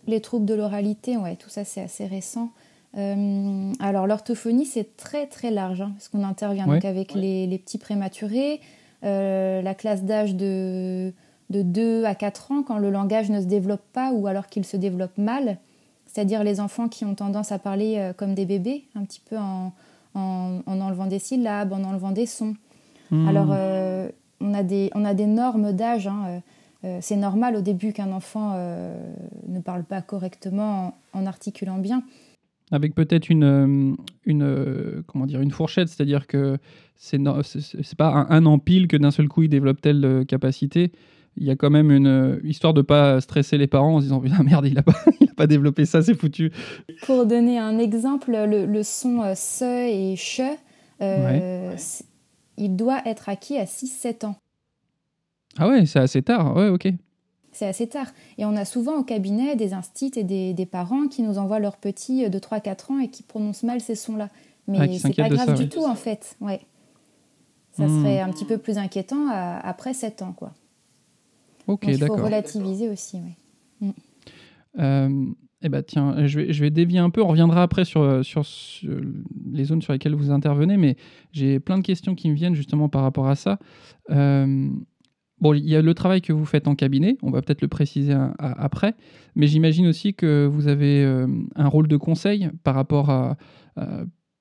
Les 0.06 0.20
troubles 0.20 0.46
de 0.46 0.54
l'oralité, 0.54 1.16
ouais, 1.16 1.37
tout 1.37 1.48
ça 1.48 1.64
c'est 1.64 1.81
assez 1.81 2.06
récent. 2.06 2.50
Euh, 2.96 3.72
alors 3.81 4.06
l'orthophonie 4.06 4.64
c'est 4.64 4.96
très 4.96 5.26
très 5.26 5.50
large 5.50 5.82
hein, 5.82 5.90
parce 5.94 6.08
qu'on 6.08 6.22
intervient 6.22 6.66
donc 6.66 6.84
avec 6.84 7.12
les, 7.12 7.46
les, 7.46 7.58
petits 7.58 7.76
prématurés, 7.76 8.60
la 9.02 9.75
classe 9.75 10.04
d'âge 10.04 10.34
de, 10.34 11.12
de 11.50 11.62
2 11.62 12.04
à 12.04 12.14
4 12.14 12.52
ans 12.52 12.62
quand 12.62 12.78
le 12.78 12.88
langage 12.88 13.28
ne 13.28 13.40
se 13.40 13.46
développe 13.46 13.82
pas 13.92 14.12
ou 14.12 14.28
alors 14.28 14.46
qu'il 14.46 14.64
se 14.64 14.76
développe 14.76 15.19
mal, 15.19 15.58
c'est-à-dire 16.06 16.42
les 16.42 16.60
enfants 16.60 16.88
qui 16.88 17.04
ont 17.04 17.16
tendance 17.16 17.52
à 17.52 17.58
parler 17.58 18.12
comme 18.16 18.34
des 18.34 18.46
bébés, 18.46 18.84
un 18.94 19.04
petit 19.04 19.20
peu 19.28 19.37
en, 19.37 19.72
en, 20.16 20.80
enlevant 20.80 21.06
des 21.06 21.18
syllabes, 21.18 21.72
en 21.72 21.84
enlevant 21.84 22.12
des 22.12 22.26
sons. 22.26 22.54
Hmm. 23.10 23.28
Alors, 23.28 23.48
euh, 23.50 24.08
on, 24.40 24.54
a 24.54 24.62
des, 24.62 24.90
on 24.94 25.04
a 25.04 25.14
des 25.14 25.26
normes 25.26 25.72
d'âge. 25.72 26.06
Hein, 26.06 26.22
euh, 26.26 26.38
euh, 26.84 26.98
c'est 27.00 27.16
normal 27.16 27.56
au 27.56 27.60
début 27.60 27.92
qu'un 27.92 28.12
enfant 28.12 28.54
ne 29.48 29.60
parle 29.60 29.84
pas 29.84 30.02
correctement 30.02 30.94
en, 31.12 31.26
articulant 31.26 31.78
bien. 31.78 32.02
Avec 32.72 32.94
peut-être 32.94 33.30
une, 33.30 33.96
une, 34.24 35.02
comment 35.06 35.26
dire, 35.26 35.40
une 35.40 35.52
fourchette, 35.52 35.88
c'est-à-dire 35.88 36.26
que 36.26 36.58
c'est 36.96 37.18
n'est 37.18 37.32
pas 37.96 38.08
un, 38.08 38.26
un 38.28 38.46
empile 38.46 38.88
que 38.88 38.96
d'un 38.96 39.12
seul 39.12 39.28
coup 39.28 39.42
il 39.44 39.48
développe 39.48 39.80
telle 39.80 40.24
capacité 40.26 40.90
il 41.37 41.47
y 41.47 41.50
a 41.50 41.56
quand 41.56 41.71
même 41.71 41.91
une 41.91 42.41
histoire 42.44 42.75
de 42.75 42.83
pas 42.83 43.21
stresser 43.21 43.59
les 43.59 43.67
parents 43.67 43.97
en 43.97 43.99
se 43.99 44.05
disant 44.05 44.21
putain 44.21 44.43
merde 44.43 44.67
il 44.67 44.79
a 44.79 44.83
pas 44.83 44.97
il 45.21 45.29
a 45.29 45.35
pas 45.35 45.47
développé 45.47 45.85
ça 45.85 46.03
c'est 46.03 46.15
foutu. 46.15 46.53
Pour 47.03 47.27
donner 47.27 47.59
un 47.59 47.79
exemple, 47.79 48.33
le, 48.33 48.83
son 48.83 49.23
euh, 49.23 49.35
se 49.35 49.65
et 49.65 50.17
che, 50.17 50.56
euh, 51.03 51.77
il 52.56 52.77
doit 52.77 53.03
être 53.05 53.29
acquis 53.29 53.59
à 53.59 53.65
6-7 53.65 54.27
ans. 54.27 54.37
Ah 55.59 55.69
ouais, 55.69 55.87
c'est 55.87 55.99
assez 55.99 56.23
tard. 56.23 56.56
Ouais, 56.56 56.69
ok. 56.69 56.88
C'est 57.53 57.67
assez 57.67 57.87
tard. 57.87 58.09
Et 58.37 58.44
on 58.44 58.55
a 58.56 58.65
souvent 58.65 58.99
au 58.99 59.03
cabinet 59.03 59.56
des 59.56 59.73
instits 59.73 60.12
et 60.17 60.25
des, 60.25 60.67
parents 60.67 61.06
qui 61.09 61.23
nous 61.23 61.38
envoient 61.38 61.59
leurs 61.59 61.79
petits 61.79 62.29
de 62.29 62.38
3-4 62.38 62.93
ans 62.93 62.99
et 62.99 63.09
qui 63.09 63.23
prononcent 63.23 63.62
mal 63.62 63.81
ces 63.81 63.94
sons-là. 63.94 64.29
Mais 64.69 64.79
ah, 64.81 64.87
c'est 64.99 65.17
pas 65.17 65.29
grave 65.29 65.55
du 65.55 65.69
tout 65.69 65.85
en 65.85 65.94
fait. 65.94 66.37
Ouais. 66.41 66.61
Ça 67.73 67.87
hmm. 67.87 68.03
serait 68.03 68.21
un 68.21 68.31
petit 68.31 68.44
peu 68.44 68.59
plus 68.59 68.79
inquiétant 68.79 69.29
après 69.29 69.94
7 69.94 70.23
ans, 70.23 70.33
quoi. 70.33 70.53
Ok, 71.66 71.86
d'accord. 71.86 72.16
Il 72.16 72.20
faut 72.20 72.24
relativiser 72.24 72.88
aussi, 72.88 73.18
oui. 73.18 73.88
Mm. 73.88 73.92
Euh, 74.78 75.26
eh 75.62 75.68
ben, 75.68 75.82
tiens, 75.82 76.26
je 76.26 76.40
vais, 76.40 76.52
je 76.52 76.60
vais 76.60 76.70
dévier 76.70 76.99
un 76.99 77.11
peu. 77.11 77.23
On 77.23 77.28
reviendra 77.28 77.62
après 77.62 77.85
sur, 77.85 78.25
sur, 78.25 78.42
les 79.52 79.64
zones 79.64 79.82
sur 79.82 79.92
lesquelles 79.92 80.14
vous 80.14 80.30
intervenez, 80.30 80.76
mais 80.76 80.96
j'ai 81.32 81.61
plein 81.61 81.78
de 81.78 81.82
questions 81.82 82.14
qui 82.14 82.30
me 82.30 82.35
viennent 82.35 82.54
justement 82.54 82.88
par 82.88 83.02
rapport 83.02 83.28
à 83.28 83.35
ça. 83.35 83.58
Euh, 84.11 84.68
bon, 85.40 85.54
il 85.54 85.66
y 85.66 85.75
a 85.75 85.82
le 85.82 85.94
travail 85.94 86.20
que 86.20 86.32
vous 86.32 86.44
faites 86.44 86.68
en 86.68 86.75
cabinet, 86.75 87.16
on 87.23 87.30
va 87.30 87.40
peut-être 87.40 87.62
le 87.62 87.68
préciser 87.68 88.14
après, 88.38 88.94
mais 89.35 89.46
j'imagine 89.46 89.87
aussi 89.87 90.14
que 90.14 90.46
vous 90.46 90.68
avez 90.68 91.02
euh, 91.02 91.26
un 91.56 91.68
rôle 91.68 91.88
de 91.88 91.96
conseil 91.96 92.50
par 92.62 92.75
rapport 92.75 93.11
à. 93.11 93.37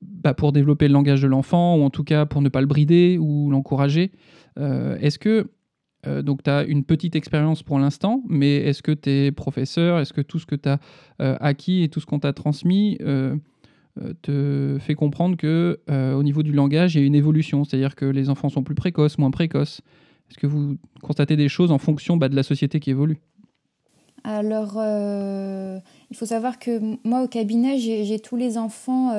Bah, 0.01 0.35
pour 0.35 0.51
développer 0.51 0.87
le 0.87 0.93
langage 0.93 1.21
de 1.23 1.27
l'enfant, 1.27 1.77
ou 1.77 1.83
en 1.83 1.89
tout 1.89 2.03
cas 2.03 2.27
pour 2.27 2.41
ne 2.41 2.49
pas 2.49 2.61
le 2.61 2.67
brider 2.67 3.17
ou 3.17 3.49
l'encourager. 3.49 4.11
Est-ce 4.57 5.17
que 5.17 5.49
euh, 6.07 6.21
donc, 6.21 6.43
tu 6.43 6.49
as 6.49 6.63
une 6.63 6.83
petite 6.83 7.15
expérience 7.15 7.63
pour 7.63 7.79
l'instant, 7.79 8.21
mais 8.27 8.55
est-ce 8.57 8.81
que 8.81 8.91
tu 8.91 9.09
es 9.09 9.31
professeur? 9.31 9.99
Est-ce 9.99 10.13
que 10.13 10.21
tout 10.21 10.39
ce 10.39 10.45
que 10.45 10.55
tu 10.55 10.69
as 10.69 10.79
euh, 11.21 11.37
acquis 11.39 11.83
et 11.83 11.89
tout 11.89 11.99
ce 11.99 12.05
qu'on 12.05 12.19
t'a 12.19 12.33
transmis 12.33 12.97
euh, 13.01 13.35
te 14.21 14.77
fait 14.79 14.95
comprendre 14.95 15.37
que 15.37 15.79
au 15.87 16.23
niveau 16.23 16.43
du 16.43 16.51
langage, 16.51 16.95
il 16.95 17.01
y 17.01 17.03
a 17.03 17.07
une 17.07 17.15
évolution? 17.15 17.63
C'est-à-dire 17.63 17.95
que 17.95 18.05
les 18.05 18.29
enfants 18.29 18.49
sont 18.49 18.63
plus 18.63 18.75
précoces, 18.75 19.17
moins 19.17 19.31
précoces. 19.31 19.81
Est-ce 20.29 20.37
que 20.37 20.47
vous 20.47 20.77
constatez 21.01 21.35
des 21.35 21.47
choses 21.47 21.71
en 21.71 21.77
fonction 21.77 22.17
bah, 22.17 22.27
de 22.27 22.35
la 22.35 22.43
société 22.43 22.79
qui 22.79 22.89
évolue? 22.89 23.19
Alors, 24.25 24.81
il 24.81 26.17
faut 26.17 26.25
savoir 26.25 26.59
que 26.59 26.97
moi, 27.07 27.23
au 27.23 27.27
cabinet, 27.27 27.77
j'ai 27.77 28.19
tous 28.19 28.35
les 28.35 28.57
enfants 28.57 29.13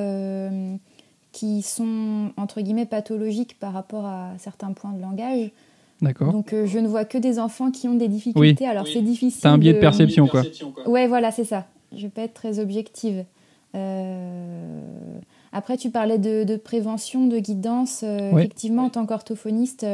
qui 1.32 1.62
sont, 1.62 2.32
entre 2.36 2.60
guillemets, 2.60 2.86
pathologiques 2.86 3.58
par 3.58 3.72
rapport 3.72 4.04
à 4.04 4.32
certains 4.36 4.72
points 4.72 4.92
de 4.92 5.00
langage. 5.00 5.52
D'accord. 6.02 6.32
Donc 6.32 6.52
euh, 6.52 6.66
je 6.66 6.78
ne 6.78 6.88
vois 6.88 7.04
que 7.04 7.16
des 7.16 7.38
enfants 7.38 7.70
qui 7.70 7.88
ont 7.88 7.94
des 7.94 8.08
difficultés. 8.08 8.66
Alors 8.66 8.86
c'est 8.86 9.02
difficile. 9.02 9.40
C'est 9.40 9.48
un 9.48 9.58
biais 9.58 9.72
de, 9.72 9.78
perception, 9.78 10.26
quoi. 10.26 10.42
Ouais, 10.86 11.06
voilà, 11.06 11.30
c'est 11.30 11.44
ça. 11.44 11.66
Je 11.94 12.02
vais 12.02 12.08
pas 12.08 12.22
être 12.22 12.34
très 12.34 12.58
objective. 12.58 13.24
Euh, 13.74 14.80
après, 15.52 15.76
tu 15.76 15.90
parlais 15.90 16.18
de, 16.18 16.56
prévention, 16.56 17.26
de 17.26 17.38
guidance. 17.38 18.02
Euh, 18.02 18.36
effectivement, 18.36 18.84
en 18.84 18.90
tant 18.90 19.06
qu'orthophoniste, 19.06 19.86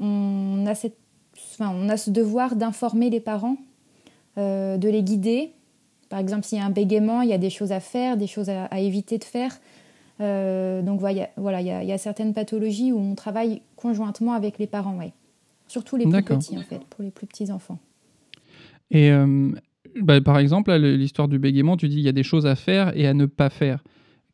on, 0.00 0.64
a 0.66 0.74
cette... 0.74 0.96
enfin, 1.52 1.74
on 1.74 1.88
a 1.88 1.96
ce 1.96 2.10
devoir 2.10 2.56
d'informer 2.56 3.10
les 3.10 3.20
parents, 3.20 3.56
de 4.36 4.88
les 4.88 5.02
guider. 5.02 5.52
Par 6.08 6.20
exemple, 6.20 6.44
s'il 6.44 6.58
y 6.58 6.60
a 6.60 6.64
un 6.64 6.70
bégaiement, 6.70 7.20
il 7.20 7.28
y 7.28 7.34
a 7.34 7.38
des 7.38 7.50
choses 7.50 7.72
à 7.72 7.80
faire, 7.80 8.16
des 8.16 8.26
choses 8.26 8.48
à, 8.48 8.80
éviter 8.80 9.18
de 9.18 9.24
faire. 9.24 9.60
donc 10.20 11.00
voilà, 11.00 11.60
il 11.60 11.66
y, 11.66 11.92
a 11.92 11.98
certaines 11.98 12.32
pathologies 12.32 12.92
où 12.92 12.98
on 12.98 13.14
travaille 13.14 13.60
conjointement 13.76 14.32
avec 14.32 14.58
les 14.58 14.66
parents. 14.66 14.96
Ouais. 14.96 15.12
Surtout 15.68 15.96
les 15.96 16.06
plus 16.06 16.22
petits, 16.22 16.58
en 16.58 16.62
fait, 16.62 16.84
pour 16.90 17.02
les 17.02 17.10
plus 17.10 17.26
petits 17.26 17.50
enfants. 17.50 17.78
Et 18.90 19.10
euh, 19.10 19.50
bah, 20.00 20.20
par 20.20 20.38
exemple, 20.38 20.72
l'histoire 20.74 21.28
du 21.28 21.38
bégaiement, 21.38 21.76
tu 21.76 21.88
dis 21.88 21.96
il 21.96 22.02
y 22.02 22.08
a 22.08 22.12
des 22.12 22.22
choses 22.22 22.46
à 22.46 22.54
faire 22.54 22.96
et 22.96 23.06
à 23.06 23.14
ne 23.14 23.26
pas 23.26 23.50
faire. 23.50 23.82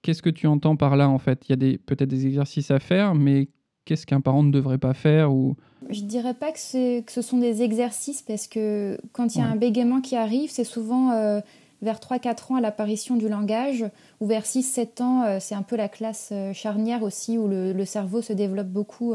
Qu'est-ce 0.02 0.22
que 0.22 0.30
tu 0.30 0.46
entends 0.46 0.76
par 0.76 0.96
là 0.96 1.08
en 1.08 1.18
fait? 1.18 1.48
Il 1.48 1.62
y 1.62 1.74
a 1.74 1.78
peut-être 1.78 2.08
des 2.08 2.26
exercices 2.26 2.70
à 2.70 2.78
faire, 2.78 3.14
mais 3.14 3.48
qu'est-ce 3.84 4.06
qu'un 4.06 4.20
parent 4.20 4.42
ne 4.42 4.50
devrait 4.50 4.78
pas 4.78 4.94
faire 4.94 5.32
ou... 5.32 5.56
Je 5.88 6.02
dirais 6.02 6.34
pas 6.34 6.52
que, 6.52 7.00
que, 7.00 7.10
ce 7.10 7.22
sont 7.22 7.38
des 7.38 7.62
exercices 7.62 8.22
parce 8.22 8.46
que 8.46 8.98
quand 9.12 9.34
il 9.34 9.38
y 9.38 9.40
a 9.40 9.46
un 9.46 9.56
bégaiement 9.56 10.00
qui 10.00 10.14
arrive, 10.14 10.50
c'est 10.50 10.64
souvent 10.64 11.10
euh, 11.12 11.40
vers 11.82 11.98
3-4 11.98 12.52
ans 12.52 12.56
à 12.56 12.60
l'apparition 12.60 13.16
du 13.16 13.28
langage 13.28 13.84
ou 14.20 14.26
vers 14.26 14.44
6-7 14.44 15.02
ans, 15.02 15.24
euh, 15.24 15.38
c'est 15.40 15.54
un 15.54 15.62
peu 15.62 15.76
la 15.76 15.88
classe 15.88 16.28
euh, 16.32 16.52
charnière 16.52 17.02
aussi 17.02 17.38
où 17.38 17.48
le, 17.48 17.84
cerveau 17.84 18.22
se 18.22 18.32
développe 18.32 18.68
beaucoup 18.68 19.14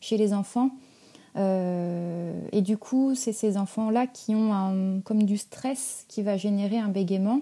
chez 0.00 0.16
les 0.16 0.32
enfants. 0.32 0.70
Et 1.36 2.62
du 2.62 2.76
coup, 2.76 3.14
c'est 3.14 3.32
ces 3.32 3.56
enfants-là 3.56 4.06
qui 4.06 4.34
ont 4.34 4.52
un, 4.52 5.00
comme 5.00 5.24
du 5.24 5.36
stress 5.36 6.04
qui 6.08 6.22
va 6.22 6.36
générer 6.36 6.78
un 6.78 6.88
bégaiement. 6.88 7.40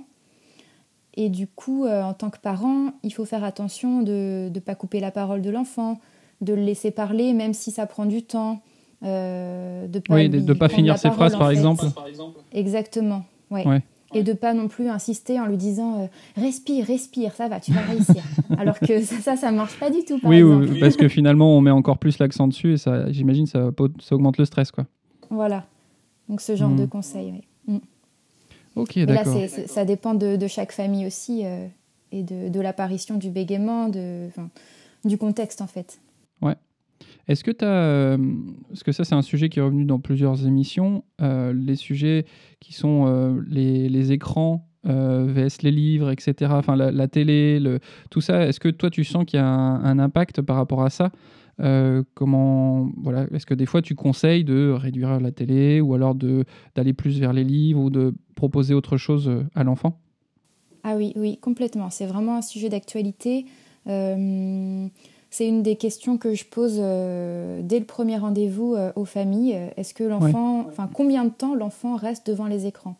Et 1.15 1.29
du 1.29 1.47
coup, 1.47 1.87
en 1.87 2.15
tant 2.15 2.31
que 2.31 2.39
parent, 2.39 2.93
il 3.03 3.13
faut 3.13 3.27
faire 3.27 3.45
attention 3.45 4.01
de 4.03 4.51
ne 4.53 4.61
pas 4.61 4.75
couper 4.75 4.99
la 4.99 5.11
parole 5.11 5.43
de 5.43 5.51
l'enfant, 5.51 5.99
de 6.43 6.53
le 6.53 6.63
laisser 6.63 6.91
parler, 6.91 7.33
même 7.33 7.55
si 7.55 7.71
ça 7.71 7.87
prend 7.87 8.05
du 8.05 8.23
temps. 8.23 8.61
Euh, 9.05 9.87
de 9.89 9.99
pas 9.99 10.15
oui, 10.15 10.29
de 10.29 10.39
ne 10.39 10.53
pas 10.53 10.69
finir 10.69 10.99
ses 10.99 11.11
phrases, 11.11 11.37
par 11.37 11.51
exemple. 11.51 11.87
Exactement, 12.53 13.25
ouais. 13.51 13.83
Et 14.15 14.23
de 14.23 14.33
pas 14.33 14.55
non 14.55 14.69
plus 14.69 14.89
insister 14.89 15.41
en 15.41 15.47
lui 15.47 15.57
disant 15.57 16.03
euh, 16.03 16.07
respire, 16.37 16.87
respire, 16.87 17.33
ça 17.33 17.49
va, 17.49 17.61
tu 17.61 17.73
vas 17.73 17.81
réussir. 17.81 18.23
Alors 18.59 18.79
que 18.79 19.01
ça, 19.03 19.37
ça, 19.37 19.51
ne 19.51 19.57
marche 19.57 19.79
pas 19.79 19.91
du 19.91 20.05
tout. 20.05 20.19
oui, 20.25 20.43
oui, 20.43 20.81
parce 20.81 20.97
que 20.97 21.09
finalement, 21.09 21.57
on 21.57 21.61
met 21.61 21.71
encore 21.71 21.99
plus 21.99 22.19
l'accent 22.19 22.49
dessus 22.49 22.75
et 22.75 22.77
ça, 22.77 23.11
j'imagine, 23.11 23.47
ça, 23.47 23.71
ça 24.01 24.15
augmente 24.15 24.39
le 24.39 24.45
stress, 24.45 24.71
quoi. 24.71 24.87
Voilà. 25.31 25.65
Donc 26.29 26.41
ce 26.41 26.57
genre 26.57 26.75
de 26.75 26.85
hmm. 26.85 26.89
conseil, 26.89 27.33
oui. 27.33 27.75
Hmm. 27.75 27.81
Ok, 28.77 28.99
d'accord. 29.01 29.35
Là, 29.35 29.49
ça 29.67 29.85
dépend 29.85 30.15
de, 30.15 30.47
chaque 30.47 30.73
famille 30.73 31.07
aussi 31.07 31.43
euh, 31.45 31.67
et 32.11 32.23
de, 32.23 32.49
de 32.49 32.61
l'apparition 32.61 33.17
du 33.17 33.31
bégaiement, 33.31 33.89
de, 33.89 34.29
du 35.05 35.19
contexte 35.19 35.61
en 35.61 35.67
fait. 35.67 35.99
Ouais. 36.41 36.57
Est-ce 37.29 37.45
que 37.45 37.51
tu 37.51 37.65
as. 37.65 37.69
Euh, 37.69 38.19
parce 38.69 38.83
que 38.83 38.93
ça, 38.93 39.05
c'est 39.05 39.15
un 39.15 39.23
sujet 39.23 39.49
qui 39.49 39.59
est 39.59 39.63
revenu 39.63 39.85
dans 39.85 40.01
plusieurs 40.01 40.47
émissions. 40.47 41.05
Euh, 41.21 41.53
les 41.53 41.77
sujets 41.77 42.25
qui 42.61 42.73
sont 42.73 43.05
euh, 43.07 43.41
les, 43.49 44.13
écrans, 44.13 44.69
VS 44.85 45.63
les 45.63 45.71
livres, 45.71 46.11
etc. 46.11 46.53
Enfin, 46.55 46.77
la, 46.77 47.09
télé, 47.09 47.63
tout 48.11 48.21
ça. 48.21 48.47
Est-ce 48.47 48.61
que 48.61 48.69
toi, 48.69 48.91
tu 48.91 49.05
sens 49.05 49.25
qu'il 49.25 49.39
y 49.39 49.43
a 49.43 49.47
un, 49.47 49.99
impact 49.99 50.43
par 50.43 50.57
rapport 50.57 50.83
à 50.83 50.91
ça? 50.91 51.11
Comment 52.15 52.91
voilà 52.97 53.27
est-ce 53.33 53.47
que 53.47 53.55
des 53.55 53.67
fois 53.67 53.83
tu 53.83 53.95
conseilles 53.95 54.43
de 54.43 54.73
réduire 54.73 55.21
la 55.21 55.31
télé 55.31 55.81
ou 55.81 55.95
alors 55.95 56.17
de 56.17 56.45
d'aller 56.75 56.93
plus 56.93 57.21
vers 57.21 57.33
les 57.33 57.45
livres 57.45 57.79
ou 57.79 57.91
de 57.91 58.15
proposer 58.35 58.75
autre 58.75 58.97
chose 58.97 59.31
à 59.55 59.63
l'enfant? 59.63 60.01
Ah 60.83 60.97
oui 60.97 61.13
oui 61.15 61.39
complètement 61.39 61.89
c'est 61.89 62.07
vraiment 62.07 62.37
un 62.37 62.43
sujet 62.43 62.69
d'actualité 62.69 63.45
c'est 65.33 65.49
une 65.49 65.63
des 65.63 65.77
questions 65.77 66.19
que 66.19 66.35
je 66.35 66.45
pose 66.45 66.77
euh, 66.79 67.63
dès 67.63 67.79
le 67.79 67.87
premier 67.87 68.19
rendez-vous 68.19 68.75
euh, 68.75 68.93
aux 68.97 69.07
familles. 69.07 69.59
Est-ce 69.79 69.95
que 69.95 70.05
l'enfant, 70.05 70.67
enfin, 70.69 70.91
combien 70.93 71.25
de 71.25 71.31
temps 71.31 71.55
l'enfant 71.55 71.97
reste 71.97 72.27
devant 72.27 72.47
les 72.47 72.67
écrans? 72.67 72.97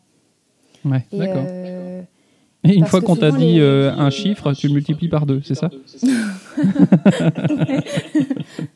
Ouais, 0.83 1.05
d'accord. 1.13 1.45
Euh, 1.47 2.01
et 2.63 2.73
une 2.73 2.87
fois 2.87 3.01
qu'on 3.01 3.15
t'a 3.15 3.29
dit 3.29 3.61
un 3.61 4.09
chiffre, 4.09 4.51
tu 4.53 4.67
le 4.67 4.73
multiplies 4.73 5.09
par 5.09 5.27
deux, 5.27 5.41
c'est 5.45 5.53
ça? 5.53 5.69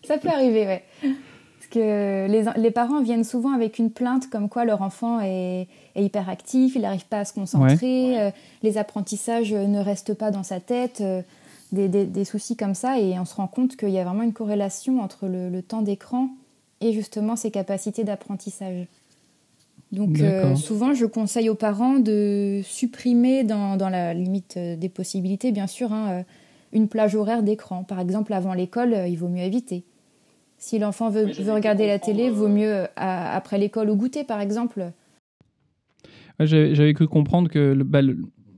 Ça 0.04 0.20
peut 0.20 0.30
arriver, 0.30 0.68
ouais. 0.68 0.84
Parce 1.02 1.70
que 1.72 2.28
les, 2.28 2.46
les, 2.58 2.72
parents 2.72 3.02
viennent 3.02 3.24
souvent 3.24 3.54
avec 3.54 3.80
une 3.80 3.90
plainte 3.90 4.30
comme 4.30 4.50
quoi 4.50 4.66
leur 4.66 4.84
enfant 4.84 5.20
est, 5.20 5.68
est 5.96 6.04
hyperactif, 6.04 6.76
il 6.76 6.84
n'arrive 6.84 7.08
pas 7.08 7.22
à 7.22 7.26
se 7.26 7.34
concentrer, 7.34 8.32
les 8.62 8.78
apprentissages 8.78 9.52
ne 9.52 9.80
restent 9.80 10.14
pas 10.14 10.30
dans 10.30 10.44
sa 10.44 10.60
tête 10.60 11.02
des, 11.72 12.26
soucis 12.26 12.56
comme 12.56 12.76
ça 12.76 13.00
et 13.00 13.20
on 13.20 13.26
se 13.26 13.36
rend 13.36 13.48
compte 13.48 13.76
qu'il 13.76 13.90
y 13.90 14.00
a 14.00 14.04
vraiment 14.04 14.24
une 14.24 14.34
corrélation 14.34 15.02
entre 15.02 15.28
le, 15.28 15.62
temps 15.62 15.82
d'écran 15.82 16.30
et 16.82 16.94
justement 16.94 17.36
ses 17.36 17.52
capacités 17.52 18.04
d'apprentissage. 18.04 18.88
Donc 19.92 20.20
euh, 20.20 20.56
souvent, 20.56 20.94
je 20.94 21.06
conseille 21.06 21.50
aux 21.50 21.56
parents 21.56 22.00
de 22.00 22.62
supprimer 22.64 23.44
dans, 23.44 23.78
la 23.90 24.14
limite 24.14 24.56
euh, 24.58 24.76
des 24.76 24.90
possibilités, 24.90 25.52
bien 25.54 25.68
sûr, 25.68 25.94
hein, 25.94 26.10
euh, 26.10 26.24
une 26.74 26.90
plage 26.90 27.16
horaire 27.16 27.42
d'écran. 27.42 27.84
Par 27.84 28.00
exemple, 28.00 28.34
avant 28.34 28.54
l'école, 28.54 28.94
il 29.08 29.16
vaut 29.16 29.30
mieux 29.30 29.44
éviter. 29.44 29.86
Si 30.58 30.78
l'enfant 30.78 31.10
veut, 31.10 31.32
regarder 31.54 31.88
la 31.88 32.00
télé, 32.00 32.30
vaut 32.30 32.50
mieux 32.50 32.88
après 32.96 33.58
l'école 33.58 33.90
au 33.90 33.96
goûter, 33.96 34.24
par 34.24 34.42
exemple. 34.42 34.92
J'avais 36.40 36.94
cru 36.94 37.08
comprendre 37.08 37.50
que 37.50 37.74
bah, 37.74 38.02
de, 38.02 38.16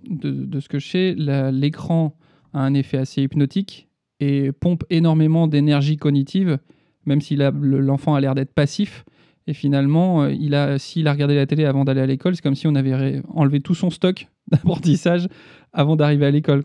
de, 0.10 0.60
ce 0.60 0.68
que 0.70 0.80
je 0.80 0.89
sais, 0.89 1.16
l'écran 1.51 2.16
a 2.53 2.62
un 2.62 2.74
effet 2.74 2.98
assez 2.98 3.22
hypnotique 3.22 3.88
et 4.20 4.51
pompe 4.51 4.84
énormément 4.89 5.48
d'énergie 5.48 5.98
cognitive, 5.98 6.60
même 7.06 7.22
si 7.22 7.36
l'enfant 7.36 8.15
a 8.15 8.22
l'air 8.22 8.36
d'être 8.36 8.53
passif. 8.53 9.06
Et 9.48 9.53
finalement, 9.53 10.24
euh, 10.24 10.32
il 10.32 10.53
a, 10.53 10.77
s'il 10.77 11.08
a 11.08 11.12
regardé 11.12 11.36
la 11.36 11.48
télé 11.48 11.65
avant 11.65 11.84
d'aller 11.84 12.01
à 12.01 12.06
l'école, 12.06 12.36
c'est 12.36 12.41
comme 12.41 12.56
si 12.56 12.68
on 12.68 12.75
avait 12.75 13.22
enlevé 13.34 13.62
tout 13.62 13.74
son 13.74 13.89
stock 13.89 14.27
d'apprentissage 14.51 15.27
avant 15.74 15.96
d'arriver 15.96 16.25
à 16.25 16.32
l'école. 16.32 16.63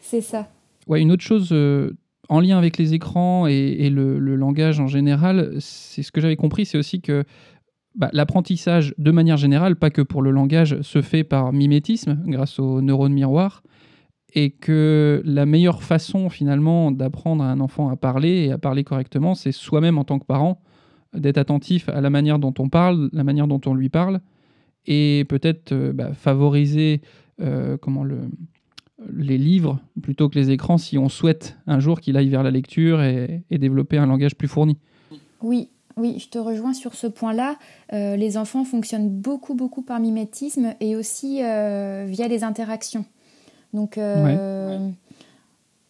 C'est 0.00 0.20
ça. 0.20 0.50
Ouais, 0.86 1.00
une 1.00 1.12
autre 1.12 1.22
chose 1.22 1.50
euh, 1.52 1.92
en 2.28 2.40
lien 2.40 2.58
avec 2.58 2.76
les 2.78 2.94
écrans 2.94 3.46
et, 3.46 3.88
le, 3.90 4.18
langage 4.18 4.80
en 4.80 4.86
général, 4.86 5.54
c'est 5.60 6.02
ce 6.02 6.12
que 6.12 6.20
j'avais 6.20 6.36
compris, 6.36 6.66
c'est 6.66 6.78
aussi 6.78 7.00
que 7.00 7.24
bah, 7.94 8.10
l'apprentissage, 8.12 8.94
de 8.98 9.10
manière 9.10 9.36
générale, 9.36 9.76
pas 9.76 9.90
que 9.90 10.02
pour 10.02 10.22
le 10.22 10.30
langage, 10.30 10.80
se 10.82 11.02
fait 11.02 11.24
par 11.24 11.52
mimétisme, 11.52 12.18
grâce 12.26 12.58
aux 12.58 12.80
neurones 12.82 13.12
miroirs 13.12 13.62
et 14.34 14.50
que 14.50 15.22
la 15.24 15.46
meilleure 15.46 15.82
façon 15.82 16.28
finalement 16.28 16.90
d'apprendre 16.90 17.42
à 17.42 17.50
un 17.50 17.60
enfant 17.60 17.88
à 17.88 17.96
parler 17.96 18.46
et 18.46 18.52
à 18.52 18.58
parler 18.58 18.84
correctement, 18.84 19.34
c'est 19.34 19.52
soi-même 19.52 19.98
en 19.98 20.04
tant 20.04 20.18
que 20.18 20.24
parent 20.24 20.60
d'être 21.14 21.38
attentif 21.38 21.88
à 21.88 22.00
la 22.00 22.10
manière 22.10 22.38
dont 22.38 22.54
on 22.58 22.68
parle, 22.68 23.10
la 23.12 23.24
manière 23.24 23.48
dont 23.48 23.60
on 23.66 23.74
lui 23.74 23.88
parle, 23.88 24.20
et 24.86 25.24
peut-être 25.28 25.72
euh, 25.72 25.92
bah, 25.92 26.14
favoriser 26.14 27.00
euh, 27.40 27.76
comment 27.76 28.04
le, 28.04 28.20
les 29.12 29.38
livres 29.38 29.80
plutôt 30.00 30.28
que 30.28 30.38
les 30.38 30.50
écrans 30.50 30.78
si 30.78 30.98
on 30.98 31.08
souhaite 31.08 31.56
un 31.66 31.80
jour 31.80 32.00
qu'il 32.00 32.16
aille 32.16 32.28
vers 32.28 32.42
la 32.42 32.50
lecture 32.50 33.02
et, 33.02 33.42
développer 33.50 33.98
un 33.98 34.06
langage 34.06 34.36
plus 34.36 34.48
fourni. 34.48 34.78
Oui, 35.42 35.70
oui, 35.96 36.18
je 36.18 36.28
te 36.28 36.38
rejoins 36.38 36.74
sur 36.74 36.94
ce 36.94 37.06
point-là. 37.06 37.58
Euh, 37.92 38.14
les 38.16 38.36
enfants 38.36 38.64
fonctionnent 38.64 39.10
beaucoup, 39.10 39.54
beaucoup 39.54 39.82
par 39.82 40.00
mimétisme 40.00 40.74
et 40.80 40.96
aussi 40.96 41.38
via 41.38 42.28
les 42.28 42.44
interactions. 42.44 43.04
Donc, 43.72 43.98
euh, 43.98 44.88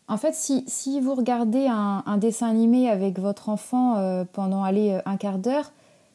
en 0.08 0.16
fait, 0.16 0.34
si, 0.34 0.64
si, 0.66 1.00
vous 1.00 1.14
regardez 1.14 1.66
un, 1.66 2.16
dessin 2.18 2.48
animé 2.48 2.88
avec 2.88 3.18
votre 3.18 3.48
enfant 3.48 3.96
euh, 3.96 4.24
pendant 4.30 4.64
euh, 4.64 5.00
un 5.04 5.16
quart 5.16 5.38
d'heure, 5.38 5.72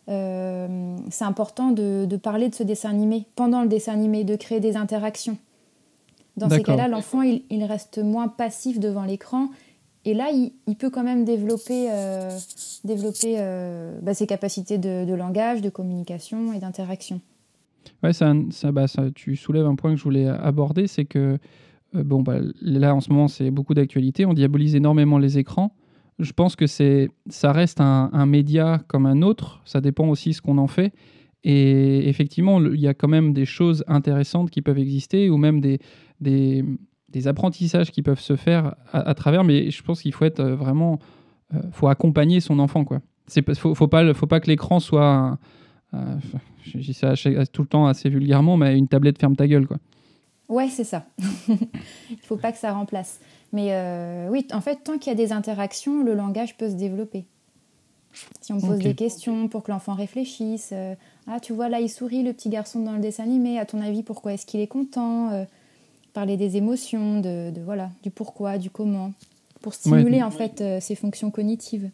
c'est 0.08 1.24
important 1.24 1.72
de, 1.72 2.06
de, 2.06 2.18
parler 2.18 2.50
de 2.50 2.56
ce 2.56 2.62
dessin 2.62 2.90
animé 2.90 3.26
pendant 3.36 3.64
le 3.64 3.68
dessin 3.68 3.94
animé, 3.94 4.24
de 4.24 4.36
créer 4.36 4.60
des 4.60 4.78
interactions. 4.78 5.38
Dans 6.38 6.50
ces 6.50 6.62
cas-là, 6.62 6.88
l'enfant, 6.88 7.22
il, 7.22 7.44
il, 7.50 7.64
reste 7.64 7.98
moins 7.98 8.28
passif 8.28 8.80
devant 8.80 9.04
l'écran. 9.04 9.48
Et 10.04 10.14
là, 10.14 10.30
il, 10.32 10.52
il, 10.68 10.76
peut 10.76 10.92
quand 10.92 11.02
même 11.02 11.26
développer, 11.26 11.90
développer 12.84 13.38
bah, 14.04 14.14
ses 14.14 14.28
capacités 14.28 14.78
de, 14.78 15.06
de, 15.06 15.14
langage, 15.16 15.62
de 15.62 15.70
communication 15.70 16.54
et 16.54 16.60
d'interaction. 16.60 17.20
Ouais, 18.04 18.14
ça, 18.14 18.34
ça, 18.50 18.72
bah, 18.72 18.88
ça, 18.88 19.12
tu 19.12 19.36
soulèves 19.36 19.66
un 19.66 19.76
point 19.76 19.92
que 19.92 19.98
je 19.98 20.04
voulais 20.04 20.28
aborder, 20.28 20.88
c'est 20.88 21.06
que 21.06 21.38
euh, 21.96 22.04
bon, 22.04 22.22
bah, 22.22 22.38
là 22.62 22.94
en 22.96 23.02
ce 23.02 23.10
moment 23.10 23.28
c'est 23.28 23.52
beaucoup 23.52 23.74
d'actualité, 23.74 24.26
on 24.26 24.34
diabolise 24.34 24.76
énormément 24.76 25.18
les 25.18 25.38
écrans. 25.38 25.76
Je 26.20 26.32
pense 26.32 26.56
que 26.56 26.66
c'est, 26.66 27.10
ça 27.28 27.52
reste 27.52 27.82
un, 27.82 28.26
média 28.26 28.82
comme 28.88 29.06
un 29.06 29.22
autre, 29.22 29.62
ça 29.66 29.82
dépend 29.82 30.08
aussi 30.08 30.34
ce 30.34 30.42
qu'on 30.42 30.58
en 30.58 30.68
fait. 30.68 30.94
Et 31.44 32.08
effectivement, 32.08 32.60
il 32.62 32.80
y 32.80 32.88
a 32.88 32.94
quand 32.94 33.10
même 33.10 33.34
des 33.34 33.46
choses 33.46 33.84
intéressantes 33.88 34.50
qui 34.50 34.62
peuvent 34.62 34.80
exister, 34.80 35.30
ou 35.30 35.38
même 35.38 35.60
des, 35.60 35.80
des, 36.22 36.64
apprentissages 37.28 37.92
qui 37.92 38.02
peuvent 38.02 38.20
se 38.20 38.36
faire 38.36 38.76
à, 38.94 39.14
travers, 39.14 39.44
mais 39.44 39.70
je 39.72 39.84
pense 39.84 40.02
qu'il 40.02 40.14
faut 40.14 40.26
être 40.26 40.40
euh, 40.40 40.56
vraiment... 40.56 41.00
Euh, 41.54 41.60
faut 41.72 41.88
accompagner 41.88 42.40
son 42.40 42.60
enfant, 42.60 42.84
quoi. 42.86 43.02
Il 43.36 43.56
faut, 43.56 43.76
faut, 43.76 43.88
pas, 43.88 44.14
faut 44.14 44.28
pas 44.28 44.40
que 44.40 44.48
l'écran 44.48 44.80
soit 44.80 45.38
euh, 45.96 46.16
je 46.64 46.78
dis 46.78 46.94
ça 46.94 47.14
tout 47.52 47.62
le 47.62 47.68
temps 47.68 47.88
assez 47.88 48.10
vulgairement, 48.10 48.58
mais 48.58 48.78
une 48.78 48.88
tablette 48.88 49.20
ferme 49.20 49.36
ta 49.36 49.48
gueule, 49.48 49.68
quoi. 49.68 49.78
Ouais, 50.48 50.70
c'est 50.70 50.84
ça. 50.84 51.06
Il 51.48 52.18
faut 52.22 52.38
pas 52.38 52.52
que 52.52 52.58
ça 52.58 52.72
remplace. 52.72 53.20
Mais 53.52 53.70
euh, 53.72 54.28
oui, 54.30 54.46
en 54.54 54.62
fait, 54.62 54.84
tant 54.84 54.98
qu'il 54.98 55.12
y 55.12 55.14
a 55.14 55.18
des 55.18 55.32
interactions, 55.32 56.04
le 56.04 56.14
langage 56.14 56.56
peut 56.58 56.70
se 56.70 56.76
développer. 56.76 57.26
Si 58.40 58.54
on 58.54 58.62
pose 58.62 58.80
des 58.80 58.96
questions 58.96 59.50
pour 59.50 59.64
que 59.64 59.72
l'enfant 59.72 59.94
réfléchisse, 59.94 60.70
euh, 60.72 60.96
ah 61.28 61.42
tu 61.42 61.52
vois 61.52 61.68
là 61.68 61.82
il 61.82 61.90
sourit 61.90 62.24
le 62.24 62.32
petit 62.32 62.48
garçon 62.48 62.80
dans 62.80 62.94
le 62.94 63.02
dessin 63.02 63.24
animé, 63.24 63.60
à 63.60 63.66
ton 63.66 63.82
avis 63.82 64.04
pourquoi 64.04 64.34
est-ce 64.34 64.46
qu'il 64.46 64.62
est 64.62 64.68
content 64.68 65.46
Parler 66.14 66.38
des 66.38 66.56
émotions, 66.56 67.20
de, 67.20 67.52
voilà, 67.66 67.90
du 68.04 68.12
pourquoi, 68.12 68.58
du 68.58 68.70
comment, 68.70 69.12
pour 69.60 69.74
stimuler 69.74 70.24
en 70.24 70.32
fait 70.32 70.64
ses 70.80 70.96
fonctions 70.96 71.30
cognitives. 71.30 71.90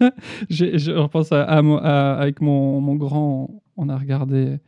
je 0.50 0.92
repense 0.92 1.32
à, 1.32 1.42
avec 1.42 2.40
mon, 2.40 2.80
mon, 2.80 2.94
grand, 2.94 3.50
on 3.76 3.88
a 3.88 3.96
regardé 3.96 4.58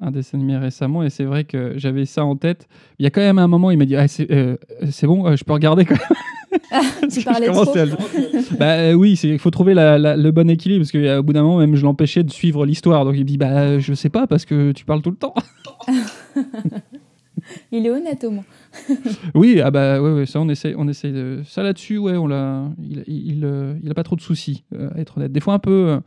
un 0.00 0.10
dessin 0.10 0.38
animé 0.38 0.56
récemment 0.56 1.02
et 1.02 1.10
c'est 1.10 1.24
vrai 1.24 1.44
que 1.44 1.74
j'avais 1.76 2.04
ça 2.04 2.24
en 2.24 2.36
tête. 2.36 2.68
Il 2.98 3.04
y 3.04 3.06
a 3.06 3.10
quand 3.10 3.20
même 3.20 3.38
un 3.38 3.48
moment, 3.48 3.70
il 3.70 3.78
m'a 3.78 3.84
dit 3.84 3.96
ah, 3.96 4.08
c'est 4.08 4.30
euh, 4.30 4.56
c'est 4.90 5.06
bon, 5.06 5.26
euh, 5.26 5.36
je 5.36 5.44
peux 5.44 5.52
regarder 5.52 5.84
quand 5.84 5.94
même. 5.94 7.10
tu 7.10 7.22
parlais 7.22 7.48
trop. 7.48 7.64
bah, 8.58 8.74
euh, 8.74 8.92
oui, 8.92 9.18
il 9.22 9.38
faut 9.38 9.50
trouver 9.50 9.74
la, 9.74 9.98
la, 9.98 10.16
le 10.16 10.30
bon 10.30 10.48
équilibre 10.50 10.84
parce 10.84 10.92
qu'au 10.92 11.22
bout 11.22 11.32
d'un 11.32 11.42
moment, 11.42 11.58
même 11.58 11.76
je 11.76 11.82
l'empêchais 11.82 12.22
de 12.22 12.30
suivre 12.30 12.66
l'histoire. 12.66 13.04
Donc 13.04 13.14
il 13.14 13.20
me 13.20 13.24
dit 13.24 13.38
bah 13.38 13.78
je 13.78 13.94
sais 13.94 14.10
pas 14.10 14.26
parce 14.26 14.44
que 14.44 14.72
tu 14.72 14.84
parles 14.84 15.02
tout 15.02 15.10
le 15.10 15.16
temps. 15.16 15.34
il 17.72 17.86
est 17.86 17.90
honnête 17.90 18.24
au 18.24 18.30
moins. 18.30 18.44
oui, 19.34 19.60
ah 19.62 19.70
bah 19.70 20.02
ouais, 20.02 20.12
ouais, 20.12 20.26
ça 20.26 20.40
on 20.40 20.48
essaie, 20.48 20.74
on 20.76 20.88
essaie 20.88 21.12
de... 21.12 21.42
ça 21.44 21.62
là-dessus, 21.62 21.98
ouais, 21.98 22.16
on 22.16 22.26
l'a, 22.26 22.70
il, 22.82 23.04
il, 23.06 23.78
il, 23.82 23.90
a 23.90 23.94
pas 23.94 24.02
trop 24.02 24.16
de 24.16 24.20
soucis, 24.20 24.64
à 24.72 24.98
être 24.98 25.18
honnête. 25.18 25.32
Des 25.32 25.40
fois 25.40 25.54
un 25.54 25.58
peu, 25.58 26.00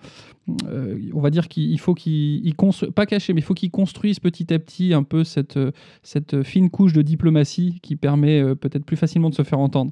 euh, 0.66 0.98
on 1.14 1.20
va 1.20 1.30
dire 1.30 1.48
qu'il 1.48 1.78
faut 1.80 1.94
qu'il 1.94 2.54
pas 2.96 3.06
caché, 3.06 3.34
mais 3.34 3.42
il 3.42 3.44
faut 3.44 3.54
qu'il 3.54 3.72
construise 3.72 4.20
petit 4.20 4.54
à 4.54 4.60
petit 4.60 4.94
un 4.94 5.04
peu 5.04 5.24
cette, 5.24 5.60
cette 6.04 6.44
fine 6.44 6.70
couche 6.70 6.94
de 6.94 7.02
diplomatie 7.02 7.80
qui 7.82 7.96
permet 7.96 8.42
euh, 8.42 8.56
peut-être 8.56 8.86
plus 8.86 8.98
facilement 8.98 9.30
de 9.30 9.36
se 9.36 9.44
faire 9.44 9.60
entendre. 9.60 9.92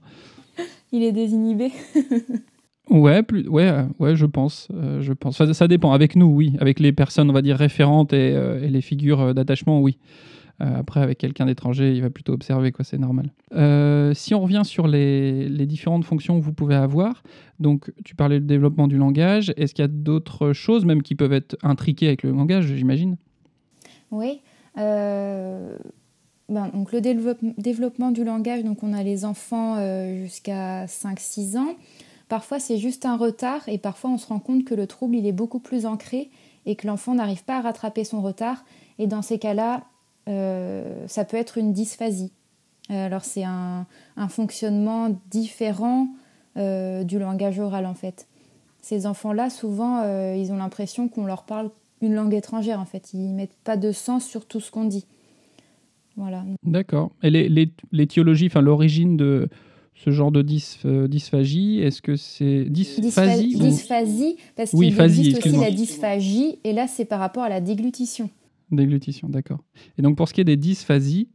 Il 0.91 1.03
est 1.03 1.11
désinhibé. 1.11 1.71
ouais, 2.89 3.21
plus, 3.23 3.47
ouais, 3.49 3.85
ouais, 3.99 4.15
je 4.15 4.25
pense, 4.25 4.69
euh, 4.73 5.01
je 5.01 5.11
pense. 5.11 5.43
Ça, 5.51 5.67
dépend. 5.67 5.91
Avec 5.91 6.15
nous, 6.15 6.27
oui. 6.27 6.53
Avec 6.59 6.79
les 6.79 6.93
personnes, 6.93 7.29
on 7.29 7.33
va 7.33 7.41
dire 7.41 7.57
référentes 7.57 8.13
et, 8.13 8.31
et 8.31 8.69
les 8.69 8.81
figures 8.81 9.33
d'attachement, 9.33 9.81
oui. 9.81 9.97
Euh, 10.61 10.79
après, 10.79 11.01
avec 11.01 11.17
quelqu'un 11.17 11.45
d'étranger, 11.45 11.93
il 11.93 12.01
va 12.01 12.09
plutôt 12.09 12.33
observer, 12.33 12.71
quoi, 12.71 12.85
c'est 12.85 12.97
normal. 12.97 13.31
Euh, 13.53 14.13
si 14.13 14.33
on 14.33 14.41
revient 14.41 14.61
sur 14.63 14.87
les, 14.87 15.49
différentes 15.65 16.05
fonctions 16.05 16.39
que 16.39 16.45
vous 16.45 16.53
pouvez 16.53 16.75
avoir, 16.75 17.23
donc 17.59 17.91
tu 18.03 18.15
parlais 18.15 18.39
du 18.39 18.45
développement 18.45 18.87
du 18.87 18.97
langage, 18.97 19.53
est-ce 19.57 19.73
qu'il 19.73 19.83
y 19.83 19.85
a 19.85 19.89
d'autres 19.89 20.53
choses 20.53 20.85
même 20.85 21.01
qui 21.01 21.15
peuvent 21.15 21.33
être 21.33 21.57
intriquées 21.63 22.07
avec 22.07 22.23
le 22.23 22.31
langage, 22.31 22.65
j'imagine? 22.65 23.17
Oui. 24.11 24.41
Euh, 24.77 25.77
ben, 26.47 26.69
donc 26.69 26.91
le 26.91 27.01
développement 27.01 28.11
du 28.11 28.23
langage, 28.23 28.63
donc 28.63 28.83
on 28.83 28.93
a 28.93 29.03
les 29.03 29.25
enfants 29.25 29.77
jusqu'à 30.21 30.85
5-6 30.85 31.57
ans. 31.57 31.75
Parfois 32.29 32.59
c'est 32.59 32.77
juste 32.77 33.05
un 33.05 33.17
retard 33.17 33.67
et 33.67 33.77
parfois 33.77 34.11
on 34.11 34.17
se 34.17 34.27
rend 34.27 34.39
compte 34.39 34.63
que 34.63 34.75
le 34.75 34.87
trouble 34.87 35.15
il 35.15 35.25
est 35.25 35.31
beaucoup 35.31 35.59
plus 35.59 35.85
ancré 35.85 36.29
et 36.65 36.75
que 36.75 36.87
l'enfant 36.87 37.15
n'arrive 37.15 37.43
pas 37.43 37.57
à 37.57 37.61
rattraper 37.61 38.03
son 38.03 38.21
retard. 38.21 38.63
Et 38.99 39.07
dans 39.07 39.21
ces 39.21 39.39
cas-là, 39.39 39.83
ça 40.27 41.25
peut 41.25 41.37
être 41.37 41.57
une 41.57 41.73
dysphasie. 41.73 42.31
Euh, 42.91 43.05
alors 43.05 43.23
c'est 43.23 43.43
un, 43.43 43.87
fonctionnement 44.29 45.19
différent 45.31 46.07
euh, 46.57 47.03
du 47.03 47.19
langage 47.19 47.59
oral 47.59 47.85
en 47.85 47.95
fait. 47.95 48.27
Ces 48.81 49.07
enfants-là, 49.07 49.49
souvent, 49.49 50.03
ils 50.35 50.51
ont 50.51 50.57
l'impression 50.57 51.07
qu'on 51.07 51.25
leur 51.25 51.43
parle 51.43 51.71
une 52.01 52.13
langue 52.13 52.35
étrangère 52.35 52.79
en 52.79 52.85
fait. 52.85 53.13
Ils 53.13 53.33
mettent 53.33 53.57
pas 53.63 53.77
de 53.77 53.91
sens 53.91 54.25
sur 54.25 54.45
tout 54.45 54.59
ce 54.59 54.69
qu'on 54.69 54.85
dit. 54.85 55.07
Voilà. 56.17 56.45
D'accord. 56.63 57.11
Et 57.23 57.49
l'étiologie, 57.91 58.45
enfin 58.45 58.61
l'origine 58.61 59.17
de 59.17 59.49
ce 59.95 60.11
genre 60.11 60.31
de 60.31 60.43
dysphagie, 60.43 61.79
est-ce 61.79 62.01
que 62.01 62.15
c'est 62.15 62.65
dysphasie 62.65 63.57
Dysphasie, 63.57 64.37
parce 64.55 64.71
qu'il 64.71 65.01
existe 65.01 65.45
aussi 65.45 65.57
la 65.57 65.71
dysphagie, 65.71 66.59
et 66.63 66.73
là 66.73 66.87
c'est 66.87 67.05
par 67.05 67.19
rapport 67.19 67.43
à 67.43 67.49
la 67.49 67.61
déglutition. 67.61 68.29
Déglutition, 68.71 69.29
d'accord. 69.29 69.59
Et 69.97 70.01
donc 70.01 70.17
pour 70.17 70.27
ce 70.27 70.33
qui 70.33 70.41
est 70.41 70.45
des 70.45 70.57
dysphasies, 70.57 71.29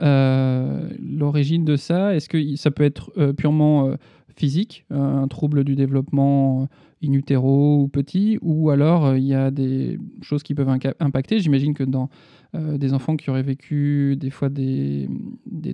euh, 0.00 0.90
l'origine 1.00 1.64
de 1.64 1.76
ça, 1.76 2.14
est-ce 2.14 2.28
que 2.28 2.56
ça 2.56 2.70
peut 2.70 2.82
être 2.82 3.10
euh, 3.16 3.32
purement 3.32 3.88
euh, 3.88 3.96
physique, 4.36 4.84
un 4.90 5.26
trouble 5.28 5.64
du 5.64 5.76
développement 5.76 6.68
in 7.02 7.12
utero 7.12 7.80
ou 7.80 7.88
petit, 7.88 8.38
ou 8.42 8.68
alors 8.68 9.16
il 9.16 9.24
y 9.24 9.34
a 9.34 9.50
des 9.50 9.98
choses 10.20 10.42
qui 10.42 10.54
peuvent 10.54 10.68
impacter? 11.00 11.38
J'imagine 11.38 11.72
que 11.72 11.84
dans 11.84 12.10
des 12.52 12.92
enfants 12.92 13.16
qui 13.16 13.30
auraient 13.30 13.42
vécu 13.42 14.16
des 14.16 14.30
fois 14.30 14.48
des, 14.48 15.08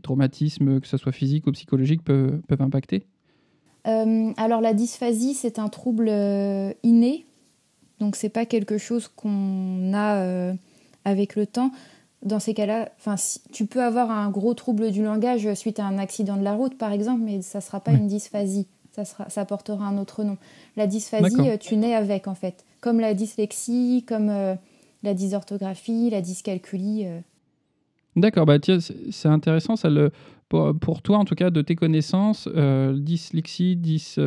traumatismes, 0.02 0.81
que 0.81 0.87
ce 0.87 0.99
soit 0.99 1.12
physique 1.12 1.47
ou 1.47 1.52
psychologique, 1.52 2.02
peuvent, 2.02 2.40
peuvent 2.49 2.61
impacter? 2.61 3.07
Alors 3.85 4.61
la 4.61 4.75
dysphasie, 4.75 5.33
c'est 5.33 5.59
un 5.59 5.68
trouble 5.68 6.11
inné, 6.83 7.25
donc 7.99 8.14
c'est 8.14 8.29
pas 8.29 8.44
quelque 8.44 8.77
chose 8.77 9.09
qu'on 9.09 9.92
a 9.94 10.55
avec 11.05 11.37
le 11.37 11.47
temps. 11.47 11.71
Dans 12.23 12.39
ces 12.39 12.53
cas-là, 12.53 12.91
tu 13.53 13.67
peux 13.67 13.83
avoir 13.83 14.11
un 14.11 14.29
gros 14.31 14.53
trouble 14.53 14.91
du 14.91 15.03
langage 15.03 15.53
suite 15.55 15.79
à 15.79 15.87
un 15.87 15.99
accident 15.99 16.37
de 16.37 16.43
la 16.43 16.53
route, 16.53 16.77
par 16.77 16.93
exemple, 16.93 17.23
mais 17.25 17.41
ça 17.41 17.59
ne 17.59 17.63
sera 17.63 17.81
pas 17.81 17.93
une 17.93 18.09
dysphasie. 18.09 18.67
Ça, 18.93 19.05
sera, 19.05 19.29
ça 19.31 19.45
portera 19.45 19.87
un 19.87 19.99
autre 19.99 20.25
nom. 20.25 20.37
La 20.77 20.87
dysphasie, 20.87 21.49
euh, 21.49 21.57
tu 21.57 21.77
nais 21.77 21.95
avec, 21.95 22.29
en 22.29 22.35
fait. 22.35 22.65
Comme 22.81 23.01
la 23.01 23.15
dyslexie, 23.15 24.05
comme 24.07 24.29
euh, 24.29 24.55
la 25.03 25.15
dysorthographie, 25.15 26.11
la 26.11 26.21
dyscalculie. 26.21 27.07
Euh. 27.07 27.21
D'accord, 28.17 28.45
bah 28.45 28.59
c'est 29.11 29.29
intéressant 29.29 29.77
ça 29.77 29.89
le 29.89 30.11
pour, 30.51 31.01
toi 31.03 31.17
en 31.19 31.25
tout 31.25 31.35
cas 31.35 31.51
de 31.51 31.63
tes 31.63 31.77
connaissances, 31.77 32.49
dyslexie, 32.49 33.77
dys, 33.77 34.19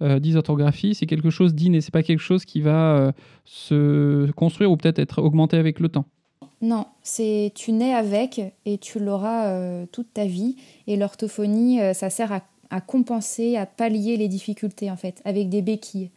dysorthographie, 0.00 0.94
c'est 0.94 1.06
quelque 1.06 1.30
chose 1.30 1.54
d'inné, 1.54 1.80
c'est 1.80 1.92
pas 1.92 2.02
quelque 2.02 2.20
chose 2.20 2.44
qui 2.44 2.60
va 2.60 3.12
se 3.44 4.30
construire 4.32 4.70
ou 4.70 4.76
peut-être 4.76 4.98
être 4.98 5.22
augmenté 5.22 5.56
avec 5.56 5.80
le 5.80 5.88
temps? 5.88 6.04
Non, 6.60 6.86
c'est 7.02 7.52
tu 7.54 7.72
nais 7.72 7.94
avec 7.94 8.40
et 8.66 8.78
tu 8.78 8.98
l'auras 8.98 9.86
toute 9.92 10.12
ta 10.12 10.26
vie 10.26 10.56
et 10.86 10.96
l'orthophonie 10.96 11.78
ça 11.94 12.10
sert 12.10 12.40
à, 12.70 12.80
compenser, 12.80 13.56
à 13.56 13.64
pallier 13.64 14.16
les 14.16 14.28
difficultés 14.28 14.90
en 14.90 14.96
fait 14.96 15.22
avec 15.24 15.48
des 15.48 15.62
béquilles. 15.62 16.10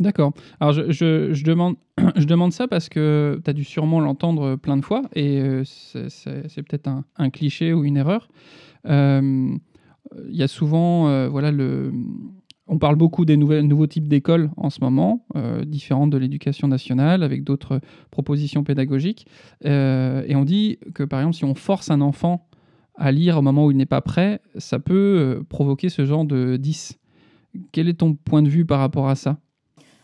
D'accord. 0.00 0.32
Alors 0.60 0.72
je, 0.72 1.44
demande, 1.44 1.76
je 2.16 2.24
demande 2.24 2.52
ça 2.52 2.68
parce 2.68 2.88
que 2.88 3.40
tu 3.44 3.50
as 3.50 3.52
dû 3.52 3.64
sûrement 3.64 4.00
l'entendre 4.00 4.54
plein 4.56 4.76
de 4.76 4.84
fois 4.84 5.02
et 5.14 5.40
euh, 5.40 5.64
c'est 5.64 6.62
peut-être 6.62 6.88
un, 7.16 7.30
cliché 7.30 7.72
ou 7.72 7.84
une 7.84 7.96
erreur. 7.96 8.28
Euh, 8.86 9.50
il 10.28 10.36
y 10.36 10.42
a 10.42 10.48
souvent, 10.48 11.08
euh, 11.08 11.28
voilà, 11.28 11.50
le, 11.50 11.92
on 12.68 12.78
parle 12.78 12.94
beaucoup 12.94 13.24
des 13.24 13.36
nouveaux 13.36 13.86
types 13.88 14.08
d'écoles 14.08 14.50
en 14.56 14.70
ce 14.70 14.80
moment, 14.80 15.26
différentes 15.66 16.10
de 16.10 16.18
l'éducation 16.18 16.68
nationale, 16.68 17.22
avec 17.22 17.42
d'autres 17.42 17.80
propositions 18.10 18.62
pédagogiques. 18.62 19.26
et 19.64 20.34
on 20.34 20.44
dit 20.44 20.78
que, 20.94 21.02
par 21.02 21.20
exemple, 21.20 21.36
si 21.36 21.44
on 21.44 21.54
force 21.54 21.90
un 21.90 22.02
enfant 22.02 22.46
à 22.94 23.10
lire 23.10 23.38
au 23.38 23.42
moment 23.42 23.64
où 23.64 23.70
il 23.70 23.76
n'est 23.76 23.86
pas 23.86 24.02
prêt, 24.02 24.40
ça 24.56 24.78
peut 24.78 25.42
provoquer 25.48 25.88
ce 25.88 26.04
genre 26.04 26.26
de 26.26 26.56
10. 26.56 26.98
Quel 27.72 27.88
est 27.88 27.94
ton 27.94 28.14
point 28.14 28.42
de 28.42 28.48
vue 28.48 28.66
par 28.66 28.80
rapport 28.80 29.08
à 29.08 29.14
ça? 29.14 29.38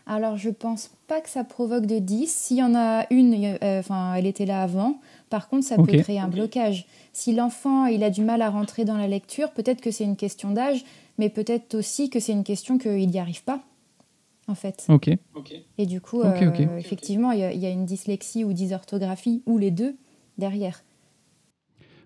Alors, 0.07 0.37
je 0.37 0.51
pense 0.51 0.91
pas 1.07 1.19
que 1.19 1.29
ça 1.29 1.43
provoque 1.43 1.87
de 1.87 1.97
10. 1.97 2.31
S'il 2.31 2.57
y 2.57 2.63
en 2.63 2.75
a 2.75 3.07
une, 3.09 3.57
euh, 3.63 3.79
enfin, 3.79 4.13
elle 4.13 4.27
était 4.27 4.45
là 4.45 4.61
avant. 4.61 4.99
Par 5.29 5.49
contre, 5.49 5.65
ça 5.65 5.77
peut 5.77 5.97
créer 5.97 6.19
un 6.19 6.27
blocage. 6.27 6.85
Si 7.11 7.33
l'enfant 7.33 7.85
il 7.87 8.03
a 8.03 8.11
du 8.11 8.21
mal 8.21 8.41
à 8.41 8.49
rentrer 8.49 8.85
dans 8.85 8.97
la 8.97 9.07
lecture, 9.07 9.51
peut-être 9.51 9.81
que 9.81 9.89
c'est 9.89 10.03
une 10.03 10.15
question 10.15 10.51
d'âge, 10.51 10.85
mais 11.17 11.29
peut-être 11.29 11.73
aussi 11.73 12.09
que 12.09 12.19
c'est 12.19 12.33
une 12.33 12.43
question 12.43 12.77
qu'il 12.77 13.07
n'y 13.09 13.19
arrive 13.19 13.43
pas, 13.43 13.61
en 14.47 14.53
fait. 14.53 14.85
Ok. 15.33 15.53
Et 15.79 15.85
du 15.87 16.01
coup, 16.01 16.21
euh, 16.21 16.77
effectivement, 16.77 17.31
il 17.31 17.39
y, 17.39 17.57
y, 17.57 17.65
a 17.65 17.69
une 17.69 17.85
dyslexie 17.85 18.43
ou 18.43 18.53
dysorthographie, 18.53 19.41
ou 19.47 19.57
les 19.57 19.71
deux, 19.71 19.95
derrière. 20.37 20.83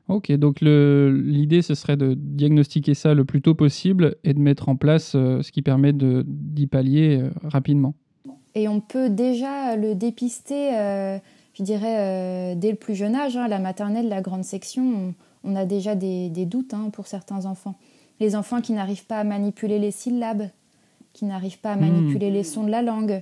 Ok, 0.10 0.32
donc 0.32 0.62
l'idée, 0.62 1.62
ce 1.62 1.76
serait 1.76 1.95
de 1.95 2.15
diagnostiquer 2.15 2.95
ça 2.95 3.13
le 3.13 3.26
plus 3.26 3.43
tôt 3.43 3.54
possible 3.54 4.15
et 4.24 4.34
de 4.34 4.39
mettre 4.39 4.67
en 4.67 4.76
place 4.76 5.13
euh, 5.15 5.43
ce 5.43 5.52
qui 5.52 5.62
permet 5.62 5.93
d'y 5.93 6.65
pallier 6.65 7.19
euh, 7.22 7.30
rapidement. 7.43 7.93
Et 8.56 8.67
on 8.67 8.82
peut 8.82 9.12
déjà 9.12 9.76
le 9.76 9.93
dépister, 9.93 10.76
euh, 10.76 11.19
je 11.54 11.62
dirais, 11.62 12.56
dès 12.56 12.72
le 12.72 12.78
plus 12.78 12.95
jeune 12.95 13.15
âge. 13.15 13.38
Hein, 13.38 13.48
la 13.48 13.60
maternelle, 13.60 14.10
la 14.10 14.22
grande 14.22 14.43
section, 14.43 15.13
on, 15.43 15.56
a 15.56 15.65
déjà 15.65 15.93
des, 15.93 16.30
doutes 16.48 16.74
hein, 16.74 16.89
pour 16.91 17.06
certains 17.06 17.45
enfants. 17.45 17.76
Les 18.19 18.36
enfants 18.36 18.62
qui 18.62 18.74
n'arrivent 18.74 19.06
pas 19.06 19.19
à 19.19 19.24
manipuler 19.24 19.78
les 19.78 19.91
syllabes, 19.91 20.50
qui 21.13 21.26
n'arrivent 21.26 21.60
pas 21.60 21.74
à 21.74 21.76
hmm. 21.76 21.82
manipuler 21.82 22.32
les 22.32 22.43
sons 22.43 22.63
de 22.63 22.72
la 22.72 22.82
langue. 22.82 23.22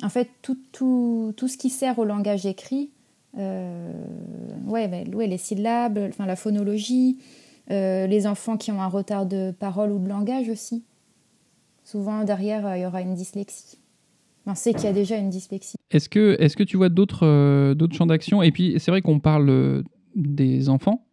En 0.00 0.08
fait, 0.08 0.30
tout, 0.42 0.58
tout, 0.70 1.34
tout 1.36 1.48
ce 1.48 1.58
qui 1.58 1.70
sert 1.70 1.98
au 1.98 2.04
langage 2.04 2.46
écrit, 2.46 2.90
euh, 3.38 3.92
ouais, 4.66 5.06
ouais, 5.12 5.26
les 5.26 5.38
syllabes, 5.38 5.98
enfin 6.08 6.26
la 6.26 6.36
phonologie, 6.36 7.18
euh, 7.70 8.06
les 8.06 8.26
enfants 8.26 8.56
qui 8.56 8.70
ont 8.70 8.80
un 8.80 8.88
retard 8.88 9.26
de 9.26 9.52
parole 9.52 9.92
ou 9.92 9.98
de 9.98 10.08
langage 10.08 10.48
aussi. 10.48 10.84
Souvent 11.84 12.24
derrière, 12.24 12.66
euh, 12.66 12.76
il 12.76 12.82
y 12.82 12.86
aura 12.86 13.02
une 13.02 13.14
dyslexie. 13.14 13.78
On 14.46 14.54
sait 14.54 14.74
qu'il 14.74 14.84
y 14.84 14.88
a 14.88 14.92
déjà 14.92 15.16
une 15.16 15.30
dyslexie. 15.30 15.76
Est-ce 15.90 16.08
que, 16.08 16.36
est 16.38 16.54
que 16.54 16.62
tu 16.62 16.76
vois 16.76 16.90
d'autres 16.90 17.72
d'autres 17.74 17.94
champs 17.94 18.06
d'action? 18.06 18.42
Et 18.42 18.52
puis, 18.52 18.74
c'est 18.78 18.90
vrai 18.90 19.00
qu'on 19.00 19.18
parle 19.18 19.82
des 20.14 20.68
enfants 20.68 21.06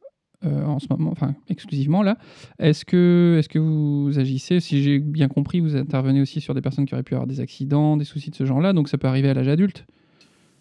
en 0.43 0.79
ce 0.79 0.87
moment, 0.89 1.11
enfin 1.11 1.35
exclusivement 1.49 2.01
là. 2.01 2.17
Est-ce 2.59 2.83
que, 2.83 3.37
est 3.39 3.47
que 3.47 3.59
vous 3.59 4.19
agissez? 4.19 4.59
Si 4.59 4.81
j'ai 4.81 4.99
bien 4.99 5.29
compris, 5.29 5.61
vous 5.61 5.77
intervenez 5.77 6.19
aussi 6.19 6.41
sur 6.41 6.53
des 6.55 6.61
personnes 6.61 6.85
qui 6.85 6.93
auraient 6.93 7.03
pu 7.03 7.13
avoir 7.13 7.27
des 7.27 7.39
accidents, 7.39 7.95
des 7.95 8.05
soucis 8.05 8.31
de 8.31 8.35
ce 8.35 8.43
genre-là, 8.43 8.73
donc 8.73 8.89
ça 8.89 8.97
peut 8.97 9.07
arriver 9.07 9.29
à 9.29 9.33
l'âge 9.33 9.47
adulte 9.47 9.85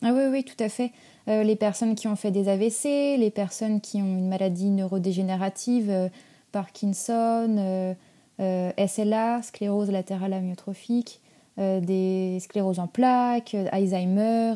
ah 0.02 0.12
oui, 0.14 0.22
oui, 0.30 0.44
tout 0.44 0.62
à 0.62 0.68
fait. 0.68 0.92
Euh, 1.28 1.42
les 1.42 1.56
personnes 1.56 1.94
qui 1.94 2.08
ont 2.08 2.16
fait 2.16 2.30
des 2.30 2.48
AVC, 2.48 3.18
les 3.18 3.30
personnes 3.30 3.80
qui 3.80 3.98
ont 3.98 4.18
une 4.18 4.28
maladie 4.28 4.70
neurodégénérative, 4.70 5.90
euh, 5.90 6.08
Parkinson, 6.52 7.94
euh, 8.40 8.72
SLA, 8.86 9.42
sclérose 9.42 9.90
latérale 9.90 10.32
amyotrophique, 10.32 11.20
des 11.58 12.38
scléroses 12.40 12.78
en 12.78 12.86
plaques, 12.86 13.54
Alzheimer. 13.70 14.54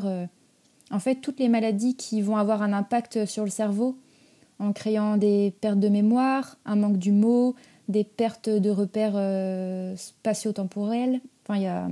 en 0.90 0.98
fait 0.98 1.16
toutes 1.16 1.38
les 1.38 1.50
maladies 1.50 1.96
qui 1.96 2.22
vont 2.22 2.38
avoir 2.38 2.62
un 2.62 2.72
impact 2.72 3.26
sur 3.26 3.44
le 3.44 3.50
cerveau 3.50 3.98
en 4.58 4.72
créant 4.72 5.18
des 5.18 5.52
pertes 5.60 5.80
de 5.80 5.90
mémoire, 5.90 6.56
un 6.64 6.76
manque 6.76 6.96
du 6.96 7.12
mot, 7.12 7.54
des 7.88 8.04
pertes 8.04 8.48
de 8.48 8.70
repères 8.70 9.18
spatio-temporels. 9.98 11.20
Enfin, 11.42 11.58
il 11.58 11.64
y 11.64 11.66
a 11.66 11.88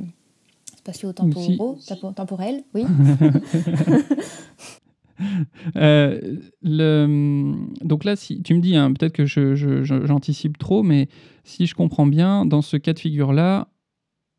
spatio-temporaux, 0.83 1.79
temporels, 2.15 2.63
oui. 2.75 2.85
Euh, 5.77 6.39
le... 6.63 7.55
Donc 7.83 8.05
là, 8.05 8.17
si 8.17 8.43
tu 8.43 8.55
me 8.55 8.61
dis, 8.61 8.77
hein, 8.77 8.93
peut-être 8.93 9.13
que 9.13 9.25
j'anticipe 9.25 10.57
je, 10.57 10.59
trop, 10.59 10.83
mais 10.83 11.09
si 11.45 11.67
je 11.67 11.75
comprends 11.75 12.07
bien, 12.07 12.45
dans 12.45 12.63
ce 12.63 12.77
cas 12.77 12.93
de 12.93 12.99
figure-là, 12.99 13.69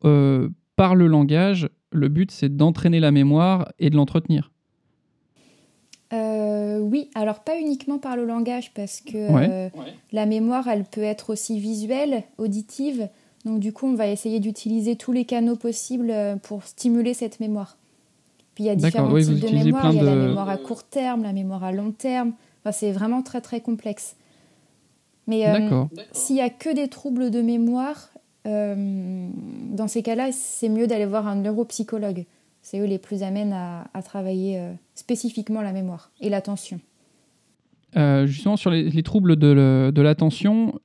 euh, 0.04 0.48
par 0.76 0.94
le 0.94 1.06
langage, 1.06 1.68
le 1.90 2.08
but 2.08 2.30
c'est 2.30 2.54
d'entraîner 2.54 3.00
la 3.00 3.12
mémoire 3.12 3.72
et 3.78 3.90
de 3.90 3.96
l'entretenir. 3.96 4.52
Euh, 6.12 6.78
oui, 6.80 7.08
alors 7.14 7.42
pas 7.42 7.58
uniquement 7.58 7.98
par 7.98 8.16
le 8.16 8.24
langage, 8.24 8.74
parce 8.74 9.00
que 9.00 9.70
la 10.12 10.26
mémoire, 10.26 10.68
elle 10.68 10.84
peut 10.84 11.02
être 11.02 11.30
aussi 11.30 11.58
visuelle, 11.58 12.24
auditive. 12.38 13.08
Donc 13.44 13.60
du 13.60 13.72
coup, 13.72 13.86
on 13.86 13.94
va 13.94 14.08
essayer 14.08 14.40
d'utiliser 14.40 14.96
tous 14.96 15.12
les 15.12 15.24
canaux 15.24 15.56
possibles 15.56 16.12
pour 16.42 16.64
stimuler 16.64 17.14
cette 17.14 17.40
mémoire. 17.40 17.76
Puis 18.54 18.64
il 18.64 18.66
y 18.68 18.70
a 18.70 18.76
différents 18.76 19.14
types 19.18 19.40
de 19.40 19.48
mémoire. 19.48 19.92
Il 19.92 19.96
y 19.96 20.00
a 20.00 20.04
la 20.04 20.14
mémoire 20.14 20.48
à 20.48 20.56
court 20.56 20.84
terme, 20.84 21.22
la 21.22 21.32
mémoire 21.32 21.64
à 21.64 21.72
long 21.72 21.90
terme. 21.90 22.32
Enfin, 22.62 22.72
c'est 22.72 22.92
vraiment 22.92 23.22
très 23.22 23.40
très 23.40 23.60
complexe. 23.60 24.16
Mais 25.26 25.48
euh, 25.48 25.84
s'il 26.12 26.36
n'y 26.36 26.42
a 26.42 26.50
que 26.50 26.74
des 26.74 26.88
troubles 26.88 27.30
de 27.30 27.40
mémoire, 27.40 28.10
euh, 28.46 29.28
dans 29.70 29.88
ces 29.88 30.02
cas-là, 30.02 30.30
c'est 30.32 30.68
mieux 30.68 30.86
d'aller 30.86 31.06
voir 31.06 31.26
un 31.26 31.36
neuropsychologue. 31.36 32.24
C'est 32.62 32.78
eux 32.78 32.84
les 32.86 32.98
plus 32.98 33.22
amènent 33.22 33.52
à, 33.52 33.86
à 33.92 34.02
travailler 34.02 34.58
euh, 34.58 34.72
spécifiquement 34.94 35.62
la 35.62 35.72
mémoire 35.72 36.10
et 36.20 36.28
l'attention. 36.28 36.80
justement, 38.24 38.56
sur 38.56 38.70
les, 38.70 38.90
les 38.90 39.02
troubles 39.02 39.36
de, 39.36 39.90
de 39.90 40.02
l'attention, 40.02 40.78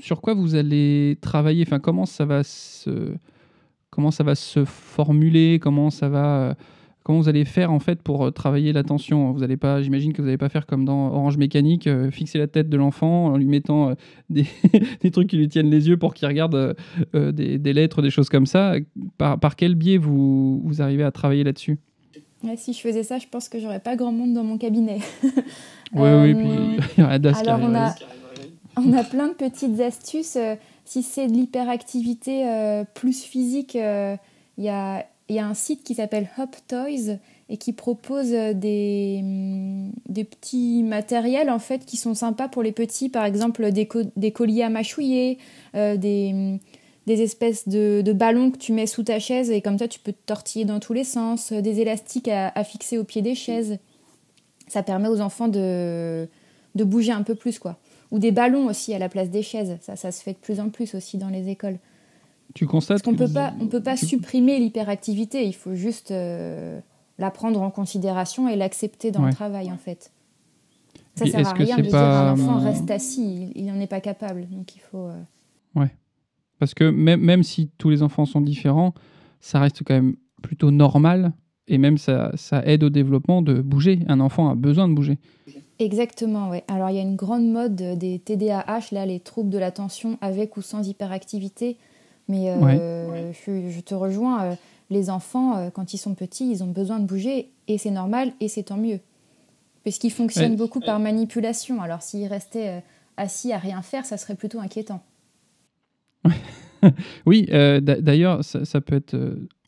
sur 0.00 0.20
quoi 0.20 0.34
vous 0.34 0.54
allez 0.54 1.18
travailler? 1.20 1.64
Enfin, 1.66 1.78
comment, 1.78 2.06
ça 2.06 2.24
va 2.24 2.42
se, 2.42 3.14
comment 3.90 4.10
ça 4.10 4.24
va 4.24 4.34
se 4.34 4.64
formuler? 4.64 5.58
Comment 5.60 5.90
ça 5.90 6.08
va 6.08 6.56
Comment 7.02 7.18
vous 7.18 7.28
allez 7.30 7.46
faire 7.46 7.72
en 7.72 7.78
fait 7.78 8.02
pour 8.02 8.26
euh, 8.26 8.30
travailler 8.30 8.74
l'attention? 8.74 9.32
Vous 9.32 9.42
allez 9.42 9.56
pas, 9.56 9.80
j'imagine 9.80 10.12
que 10.12 10.20
vous 10.20 10.26
n'allez 10.26 10.36
pas 10.36 10.50
faire 10.50 10.66
comme 10.66 10.84
dans 10.84 11.08
Orange 11.08 11.38
Mécanique, 11.38 11.86
euh, 11.86 12.10
fixer 12.10 12.38
la 12.38 12.46
tête 12.46 12.68
de 12.68 12.76
l'enfant 12.76 13.26
en 13.26 13.38
lui 13.38 13.46
mettant 13.46 13.88
euh, 13.88 13.94
des, 14.30 14.44
des, 15.00 15.10
trucs 15.10 15.28
qui 15.28 15.38
lui 15.38 15.48
tiennent 15.48 15.70
les 15.70 15.88
yeux 15.88 15.96
pour 15.96 16.12
qu'il 16.12 16.28
regarde 16.28 16.76
des, 17.14 17.58
des, 17.58 17.72
lettres, 17.72 18.02
des 18.02 18.10
choses 18.10 18.28
comme 18.28 18.44
ça. 18.44 18.74
Par, 19.16 19.40
par 19.40 19.56
quel 19.56 19.76
biais 19.76 19.96
vous, 19.96 20.60
vous 20.62 20.82
arrivez 20.82 21.02
à 21.02 21.10
travailler 21.10 21.42
là-dessus? 21.42 21.78
Si 22.56 22.72
je 22.72 22.80
faisais 22.80 23.02
ça, 23.02 23.18
je 23.18 23.26
pense 23.26 23.48
que 23.48 23.58
j'aurais 23.58 23.80
pas 23.80 23.96
grand 23.96 24.12
monde 24.12 24.34
dans 24.34 24.44
mon 24.44 24.58
cabinet. 24.58 24.98
oui, 25.94 26.10
oui, 26.22 26.34
puis 26.34 26.48
il 26.96 27.00
y 27.00 27.04
aurait 27.04 27.20
Alors 27.26 27.60
on 27.62 27.74
a, 27.74 27.94
on 28.76 28.92
a 28.92 29.04
plein 29.04 29.28
de 29.28 29.34
petites 29.34 29.80
astuces. 29.80 30.38
Si 30.84 31.02
c'est 31.02 31.26
de 31.26 31.32
l'hyperactivité 31.32 32.82
plus 32.94 33.22
physique, 33.22 33.74
il 33.74 34.64
y 34.64 34.68
a 34.68 35.04
il 35.30 35.36
y 35.36 35.38
a 35.38 35.46
un 35.46 35.54
site 35.54 35.84
qui 35.84 35.94
s'appelle 35.94 36.28
Hop 36.38 36.56
Toys 36.66 37.18
et 37.48 37.56
qui 37.56 37.72
propose 37.72 38.30
des, 38.30 39.20
mm, 39.22 39.90
des, 40.08 40.24
petits 40.24 40.82
matériels 40.82 41.50
en 41.50 41.60
fait 41.60 41.86
qui 41.86 41.96
sont 41.96 42.14
sympas 42.14 42.48
pour 42.48 42.64
les 42.64 42.72
petits, 42.72 43.08
par 43.08 43.24
exemple 43.24 43.70
des, 43.70 43.86
colliers 44.32 44.64
à 44.64 44.70
mâchouiller, 44.70 45.38
euh, 45.76 45.96
des, 45.96 46.32
mm, 46.32 46.58
des, 47.06 47.22
espèces 47.22 47.68
de, 47.68 48.02
de, 48.04 48.12
ballons 48.12 48.50
que 48.50 48.58
tu 48.58 48.72
mets 48.72 48.88
sous 48.88 49.04
ta 49.04 49.20
chaise 49.20 49.52
et 49.52 49.62
comme 49.62 49.78
ça 49.78 49.86
tu 49.86 50.00
peux 50.00 50.12
te 50.12 50.26
tortiller 50.26 50.64
dans 50.64 50.80
tous 50.80 50.94
les 50.94 51.04
sens, 51.04 51.52
des 51.52 51.80
élastiques 51.80 52.28
à, 52.28 52.64
fixer 52.64 52.98
au 52.98 53.04
pied 53.04 53.22
des 53.22 53.36
chaises. 53.36 53.78
Ça 54.66 54.82
permet 54.82 55.08
aux 55.08 55.20
enfants 55.20 55.48
de, 55.48 56.28
de 56.74 56.84
bouger 56.84 57.12
un 57.12 57.22
peu 57.22 57.36
plus 57.36 57.60
quoi. 57.60 57.78
Ou 58.10 58.18
des 58.18 58.32
ballons 58.32 58.66
aussi 58.66 58.92
à 58.94 58.98
la 58.98 59.08
place 59.08 59.30
des 59.30 59.42
chaises, 59.42 59.78
ça, 59.80 59.96
ça 59.96 60.10
se 60.10 60.22
fait 60.22 60.32
de 60.32 60.38
plus 60.38 60.60
en 60.60 60.68
plus 60.68 60.94
aussi 60.94 61.16
dans 61.16 61.28
les 61.28 61.48
écoles. 61.48 61.78
Tu 62.54 62.66
constates 62.66 63.02
qu'on 63.02 63.14
peut 63.14 63.32
pas, 63.32 63.54
on 63.60 63.68
peut 63.68 63.82
pas 63.82 63.96
supprimer 63.96 64.58
l'hyperactivité. 64.58 65.46
Il 65.46 65.54
faut 65.54 65.74
juste 65.74 66.10
euh, 66.10 66.80
la 67.18 67.30
prendre 67.30 67.60
en 67.62 67.70
considération 67.70 68.48
et 68.48 68.56
l'accepter 68.56 69.10
dans 69.12 69.24
le 69.24 69.32
travail, 69.32 69.70
en 69.70 69.76
fait. 69.76 70.10
Ça 71.14 71.24
ne 71.24 71.30
sert 71.30 71.46
à 71.46 71.52
rien 71.52 71.76
de 71.76 71.82
dire 71.82 71.94
un 71.94 72.32
enfant 72.32 72.58
reste 72.58 72.90
assis, 72.90 73.52
il 73.54 73.66
n'en 73.66 73.78
est 73.80 73.86
pas 73.86 74.00
capable. 74.00 74.48
Donc 74.48 74.74
il 74.74 74.80
faut. 74.80 75.06
Euh, 75.06 75.22
ouais. 75.74 75.90
Parce 76.58 76.74
que 76.74 76.84
même, 76.84 77.20
même 77.20 77.42
si 77.42 77.70
tous 77.78 77.90
les 77.90 78.02
enfants 78.02 78.26
sont 78.26 78.40
différents, 78.40 78.94
ça 79.40 79.60
reste 79.60 79.82
quand 79.84 79.94
même 79.94 80.16
plutôt 80.42 80.70
normal 80.70 81.32
et 81.70 81.78
même 81.78 81.96
ça, 81.96 82.32
ça 82.34 82.62
aide 82.66 82.82
au 82.82 82.90
développement 82.90 83.40
de 83.40 83.62
bouger. 83.62 84.00
Un 84.08 84.20
enfant 84.20 84.50
a 84.50 84.54
besoin 84.54 84.88
de 84.88 84.94
bouger. 84.94 85.18
Exactement, 85.78 86.50
ouais. 86.50 86.64
Alors 86.68 86.90
il 86.90 86.96
y 86.96 86.98
a 86.98 87.02
une 87.02 87.16
grande 87.16 87.48
mode 87.48 87.76
des 87.76 88.18
TDAH, 88.18 88.92
là, 88.92 89.06
les 89.06 89.20
troubles 89.20 89.48
de 89.48 89.56
l'attention 89.56 90.18
avec 90.20 90.58
ou 90.58 90.62
sans 90.62 90.86
hyperactivité. 90.86 91.78
Mais 92.28 92.50
euh, 92.50 93.32
je, 93.32 93.80
te 93.80 93.94
rejoins, 93.94 94.42
euh, 94.44 94.54
les 94.90 95.10
enfants, 95.10 95.56
euh, 95.56 95.70
quand 95.70 95.94
ils 95.94 95.98
sont 95.98 96.14
petits, 96.14 96.50
ils 96.50 96.62
ont 96.62 96.70
besoin 96.70 97.00
de 97.00 97.06
bouger 97.06 97.48
et 97.66 97.78
c'est 97.78 97.90
normal 97.90 98.32
et 98.40 98.48
c'est 98.48 98.64
tant 98.64 98.76
mieux. 98.76 99.00
Puisqu'ils 99.82 100.12
fonctionnent 100.12 100.56
beaucoup 100.56 100.80
par 100.80 101.00
manipulation. 101.00 101.80
Alors 101.80 102.02
s'ils 102.02 102.26
restaient 102.26 102.82
assis 103.16 103.52
à 103.52 103.58
rien 103.58 103.80
faire, 103.80 104.04
ça 104.04 104.18
serait 104.18 104.34
plutôt 104.34 104.60
inquiétant. 104.60 105.02
oui, 107.26 107.46
d'ailleurs, 107.46 108.44
ça, 108.44 108.80
peut 108.82 108.96
être. 108.96 109.16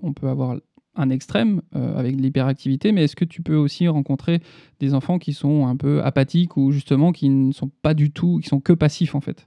on 0.03 0.13
peut 0.13 0.29
avoir 0.29 0.57
un 0.95 1.11
extrême 1.11 1.63
avec 1.73 2.17
l'hyperactivité, 2.17 2.93
mais 2.93 3.05
est-ce 3.05 3.17
que 3.17 3.25
tu 3.25 3.43
peux 3.43 3.57
aussi 3.57 3.89
rencontrer 3.89 4.41
des 4.79 4.95
enfants 4.95 5.19
qui 5.19 5.33
sont 5.33 5.67
un 5.67 5.77
peu 5.77 6.03
apathiques 6.03 6.57
ou 6.57 6.71
justement 6.71 7.13
qui 7.13 7.29
ne 7.31 7.53
sont 7.53 7.71
pas 7.81 7.95
du 7.95 8.11
tout, 8.11 8.41
qui 8.43 8.49
sont 8.49 8.61
que 8.61 8.73
passifs 8.73 9.15
en 9.15 9.21
fait? 9.21 9.47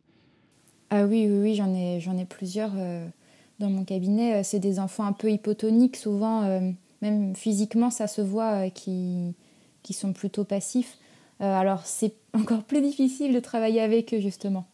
Ah 0.90 1.06
oui, 1.06 1.28
oui, 1.30 1.40
oui 1.42 1.56
j'en 1.56 1.74
ai, 1.74 2.00
j'en 2.00 2.18
ai 2.18 2.26
plusieurs 2.26 2.72
euh, 2.78 3.06
dans 3.60 3.70
mon 3.70 3.84
cabinet. 3.84 4.36
Euh, 4.36 4.42
c'est 4.44 4.60
des 4.60 4.80
enfants 4.80 5.06
un 5.06 5.14
peu 5.14 5.32
hypotoniques, 5.32 5.96
souvent, 5.96 6.44
euh, 6.44 6.72
même 7.02 7.36
physiquement, 7.36 7.90
ça 7.90 8.08
se 8.08 8.22
voit, 8.22 8.70
qui, 8.70 9.34
qui 9.84 9.94
sont 9.94 10.14
plutôt 10.14 10.44
passifs. 10.44 10.98
alors 11.40 11.86
c'est 11.86 12.14
encore 12.34 12.64
plus 12.64 12.82
difficile 12.82 13.34
de 13.34 13.40
travailler 13.40 13.82
avec 13.82 14.14
eux, 14.14 14.20
justement. 14.20 14.68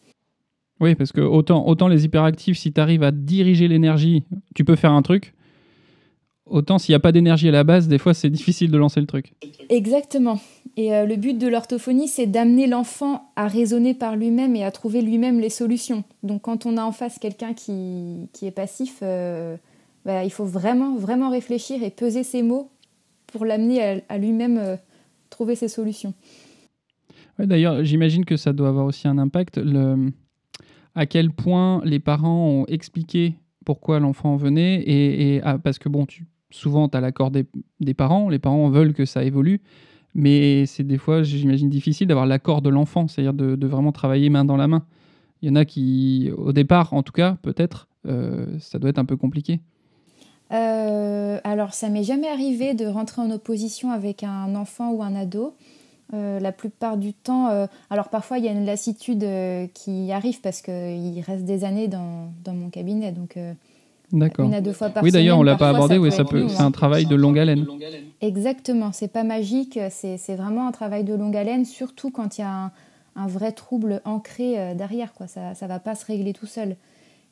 Oui, 0.80 0.94
parce 0.94 1.12
que 1.12 1.20
autant, 1.20 1.66
autant 1.66 1.88
les 1.88 2.04
hyperactifs, 2.04 2.58
si 2.58 2.72
tu 2.72 2.80
arrives 2.80 3.04
à 3.04 3.12
diriger 3.12 3.68
l'énergie, 3.68 4.24
tu 4.54 4.64
peux 4.64 4.76
faire 4.76 4.92
un 4.92 5.02
truc. 5.02 5.32
Autant 6.52 6.76
s'il 6.76 6.92
n'y 6.92 6.96
a 6.96 7.00
pas 7.00 7.12
d'énergie 7.12 7.48
à 7.48 7.50
la 7.50 7.64
base, 7.64 7.88
des 7.88 7.96
fois 7.96 8.12
c'est 8.12 8.28
difficile 8.28 8.70
de 8.70 8.76
lancer 8.76 9.00
le 9.00 9.06
truc. 9.06 9.32
Exactement. 9.70 10.38
Et 10.76 10.94
euh, 10.94 11.06
le 11.06 11.16
but 11.16 11.38
de 11.38 11.48
l'orthophonie, 11.48 12.08
c'est 12.08 12.26
d'amener 12.26 12.66
l'enfant 12.66 13.32
à 13.36 13.48
raisonner 13.48 13.94
par 13.94 14.16
lui-même 14.16 14.54
et 14.54 14.62
à 14.62 14.70
trouver 14.70 15.00
lui-même 15.00 15.40
les 15.40 15.48
solutions. 15.48 16.04
Donc 16.22 16.42
quand 16.42 16.66
on 16.66 16.76
a 16.76 16.84
en 16.84 16.92
face 16.92 17.18
quelqu'un 17.18 17.54
qui, 17.54 18.28
qui, 18.34 18.46
est 18.46 18.50
passif, 18.52 18.98
euh, 19.02 19.56
bah, 20.04 20.24
il 20.24 20.30
faut 20.30 20.44
vraiment, 20.44 20.94
vraiment 20.96 21.30
réfléchir 21.30 21.82
et 21.82 21.88
peser 21.88 22.22
ses 22.22 22.42
mots 22.42 22.70
pour 23.28 23.46
l'amener 23.46 24.02
à, 24.06 24.18
lui-même 24.18 24.58
euh, 24.58 24.76
trouver 25.30 25.54
ses 25.54 25.68
solutions. 25.68 26.12
D'ailleurs, 27.38 27.82
j'imagine 27.82 28.26
que 28.26 28.36
ça 28.36 28.52
doit 28.52 28.68
avoir 28.68 28.84
aussi 28.84 29.08
un 29.08 29.16
impact. 29.16 29.56
Le... 29.56 30.12
À 30.94 31.06
quel 31.06 31.30
point 31.30 31.80
les 31.86 31.98
parents 31.98 32.46
ont 32.46 32.66
expliqué 32.66 33.36
pourquoi 33.64 34.00
l'enfant 34.00 34.36
venait 34.36 34.82
et, 34.86 35.40
ah, 35.44 35.58
parce 35.58 35.78
que 35.78 35.88
bon, 35.88 36.04
tu, 36.04 36.26
souvent 36.52 36.88
tu 36.88 36.96
as 36.96 37.00
l'accord 37.00 37.30
des, 37.30 37.44
parents, 37.94 38.28
les 38.28 38.38
parents 38.38 38.68
veulent 38.68 38.94
que 38.94 39.04
ça 39.04 39.24
évolue, 39.24 39.60
mais 40.14 40.66
c'est 40.66 40.84
des 40.84 40.98
fois, 40.98 41.22
j'imagine, 41.22 41.70
difficile 41.70 42.06
d'avoir 42.06 42.26
l'accord 42.26 42.62
de 42.62 42.68
l'enfant, 42.68 43.08
c'est-à-dire 43.08 43.34
de, 43.34 43.66
vraiment 43.66 43.92
travailler 43.92 44.28
main 44.28 44.44
dans 44.44 44.56
la 44.56 44.68
main. 44.68 44.84
Il 45.40 45.48
y 45.48 45.52
en 45.52 45.56
a 45.56 45.64
qui, 45.64 46.30
au 46.36 46.52
départ 46.52 46.92
en 46.94 47.02
tout 47.02 47.12
cas, 47.12 47.36
peut-être, 47.42 47.88
euh, 48.06 48.46
ça 48.60 48.78
doit 48.78 48.90
être 48.90 48.98
un 48.98 49.04
peu 49.04 49.16
compliqué. 49.16 49.60
Euh, 50.52 51.40
alors, 51.44 51.72
ça 51.72 51.88
m'est 51.88 52.04
jamais 52.04 52.28
arrivé 52.28 52.74
de 52.74 52.86
rentrer 52.86 53.22
en 53.22 53.30
opposition 53.30 53.90
avec 53.90 54.22
un 54.22 54.54
enfant 54.54 54.92
ou 54.92 55.02
un 55.02 55.14
ado. 55.16 55.54
Euh, 56.14 56.38
la 56.40 56.52
plupart 56.52 56.98
du 56.98 57.14
temps, 57.14 57.66
alors 57.88 58.10
parfois 58.10 58.36
il 58.36 58.44
y 58.44 58.48
a 58.48 58.52
une 58.52 58.66
lassitude 58.66 59.26
qui 59.72 60.12
arrive 60.12 60.42
parce 60.42 60.60
qu'il 60.60 61.20
reste 61.26 61.46
des 61.46 61.64
années 61.64 61.88
dans, 61.88 62.30
dans 62.44 62.52
mon 62.52 62.68
cabinet, 62.68 63.12
donc 63.12 63.38
D'accord. 64.12 64.46
Une 64.46 64.54
à 64.54 64.60
deux 64.60 64.74
fois 64.74 64.90
par 64.90 65.02
oui, 65.02 65.10
d'ailleurs, 65.10 65.38
on 65.38 65.42
l'a 65.42 65.56
pas 65.56 65.70
abordé. 65.70 65.96
Oui, 65.96 66.12
ça 66.12 66.24
peut. 66.24 66.46
C'est 66.48 66.60
un 66.60 66.70
travail 66.70 67.06
de 67.06 67.14
longue 67.14 67.38
haleine. 67.38 67.66
Exactement. 68.20 68.92
C'est 68.92 69.08
pas 69.08 69.24
magique. 69.24 69.78
C'est 69.90 70.36
vraiment 70.36 70.68
un 70.68 70.72
travail 70.72 71.04
de 71.04 71.14
longue 71.14 71.36
haleine, 71.36 71.64
surtout 71.64 72.10
quand 72.10 72.38
il 72.38 72.42
y 72.42 72.44
a 72.44 72.70
un, 73.16 73.26
vrai 73.26 73.52
trouble 73.52 74.02
ancré 74.04 74.58
euh, 74.58 74.74
derrière. 74.74 75.12
Quoi. 75.14 75.26
Ça, 75.26 75.54
ça 75.54 75.66
va 75.66 75.78
pas 75.78 75.94
se 75.94 76.04
régler 76.04 76.32
tout 76.32 76.46
seul. 76.46 76.76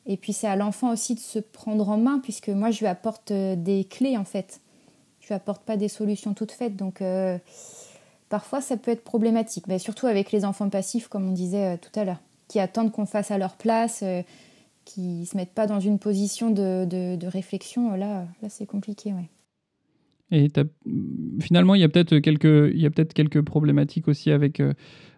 Et 0.07 0.17
puis 0.17 0.33
c'est 0.33 0.47
à 0.47 0.55
l'enfant 0.55 0.91
aussi 0.91 1.13
de 1.13 1.19
se 1.19 1.37
prendre 1.37 1.87
en 1.89 1.97
main, 1.97 2.19
puisque 2.19 2.49
moi 2.49 2.71
je 2.71 2.79
lui 2.79 2.87
apporte 2.87 3.31
euh, 3.31 3.55
des 3.55 3.83
clés 3.83 4.17
en 4.17 4.23
fait. 4.23 4.59
Je 5.19 5.27
lui 5.27 5.35
apporte 5.35 5.61
pas 5.63 5.77
des 5.77 5.87
solutions 5.87 6.33
toutes 6.33 6.51
faites, 6.51 6.75
donc 6.75 7.01
euh, 7.01 7.37
parfois 8.29 8.61
ça 8.61 8.77
peut 8.77 8.89
être 8.89 9.03
problématique. 9.03 9.67
Mais 9.67 9.77
surtout 9.77 10.07
avec 10.07 10.31
les 10.31 10.45
enfants 10.45 10.69
passifs, 10.69 11.07
comme 11.07 11.29
on 11.29 11.31
disait 11.31 11.77
tout 11.77 11.99
à 11.99 12.05
l'heure, 12.05 12.19
qui 12.47 12.59
attendent 12.59 12.91
qu'on 12.91 13.05
fasse 13.05 13.29
à 13.29 13.37
leur 13.37 13.53
place 13.53 14.03
qui 14.93 15.25
se 15.25 15.37
mettent 15.37 15.53
pas 15.53 15.67
dans 15.67 15.79
une 15.79 15.99
position 15.99 16.49
de, 16.51 16.85
de, 16.85 17.27
réflexion, 17.27 17.95
là, 17.95 18.27
là 18.41 18.49
c'est 18.49 18.65
compliqué. 18.65 19.13
Ouais. 19.13 19.29
Et 20.31 20.47
finalement, 21.39 21.75
il 21.75 21.81
y 21.81 21.83
a 21.83 21.89
peut-être 21.89 22.19
quelques, 22.19 22.71
il 22.73 22.79
y 22.79 22.85
a 22.85 22.89
peut-être 22.89 23.13
quelques 23.13 23.41
problématiques 23.41 24.07
aussi 24.07 24.31
avec 24.31 24.61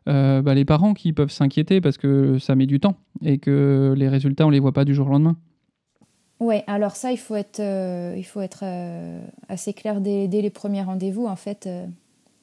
bah, 0.07 0.53
les 0.55 0.65
parents 0.65 0.95
qui 0.95 1.13
peuvent 1.13 1.29
s'inquiéter 1.29 1.81
parce 1.81 1.97
que 1.97 2.39
ça 2.39 2.55
met 2.55 2.65
du 2.65 2.79
temps 2.79 2.97
et 3.21 3.37
que 3.37 3.93
les 3.95 4.09
résultats, 4.09 4.47
on 4.47 4.49
les 4.49 4.59
voit 4.59 4.73
pas 4.73 4.85
du 4.85 4.95
jour 4.95 5.07
au 5.07 5.11
lendemain. 5.11 5.37
Ouais, 6.39 6.63
alors 6.65 6.95
ça, 6.95 7.11
il 7.11 7.19
faut 7.19 7.35
être, 7.35 7.59
il 7.59 8.23
faut 8.23 8.41
être 8.41 8.63
assez 9.49 9.73
clair 9.73 10.01
dès, 10.01 10.27
dès 10.27 10.41
les 10.41 10.49
premiers 10.49 10.81
rendez-vous, 10.81 11.27
en 11.27 11.35
fait, 11.35 11.69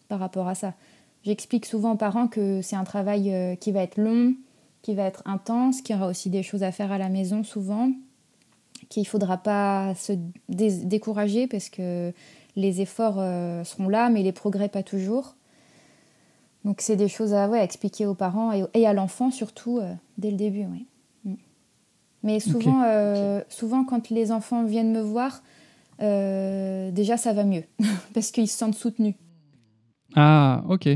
par 0.08 0.20
rapport 0.20 0.46
à 0.46 0.54
ça. 0.54 0.74
J'explique 1.22 1.66
souvent 1.66 1.92
aux 1.92 1.96
parents 1.96 2.28
que 2.28 2.62
c'est 2.62 2.76
un 2.76 2.84
travail 2.84 3.32
euh, 3.32 3.54
qui 3.54 3.72
va 3.72 3.82
être 3.82 3.98
long, 3.98 4.34
qui 4.82 4.94
va 4.94 5.04
être 5.04 5.22
intense, 5.26 5.82
qu'il 5.82 5.94
y 5.94 5.98
aura 5.98 6.08
aussi 6.08 6.30
des 6.30 6.42
choses 6.42 6.62
à 6.62 6.72
faire 6.72 6.92
à 6.92 6.98
la 6.98 7.08
maison 7.08 7.44
souvent, 7.44 7.90
qu'il 8.88 9.02
ne 9.02 9.08
faudra 9.08 9.36
pas 9.36 9.94
se 9.94 10.12
décourager 10.48 11.46
parce 11.46 11.68
que 11.68 12.12
les 12.56 12.80
efforts 12.80 13.16
euh, 13.18 13.62
seront 13.64 13.88
là, 13.88 14.08
mais 14.08 14.22
les 14.22 14.32
progrès 14.32 14.68
pas 14.68 14.82
toujours. 14.82 15.36
Donc 16.64 16.80
c'est 16.80 16.96
des 16.96 17.08
choses 17.08 17.32
à 17.32 17.48
ouais, 17.48 17.62
expliquer 17.64 18.06
aux 18.06 18.14
parents 18.14 18.52
et, 18.74 18.86
à 18.86 18.92
l'enfant 18.92 19.30
surtout 19.30 19.78
euh, 19.78 19.94
dès 20.18 20.30
le 20.30 20.36
début. 20.36 20.64
Mm. 21.24 21.34
Mais 22.22 22.40
souvent, 22.40 22.84
souvent 23.48 23.84
quand 23.84 24.10
les 24.10 24.30
enfants 24.32 24.64
viennent 24.64 24.92
me 24.92 25.00
voir, 25.00 25.42
déjà 25.98 27.16
ça 27.16 27.32
va 27.32 27.44
mieux 27.44 27.64
parce 28.14 28.30
qu'ils 28.30 28.48
se 28.48 28.58
sentent 28.58 28.74
soutenus. 28.74 29.14
Ah, 30.16 30.62
ok. 30.68 30.88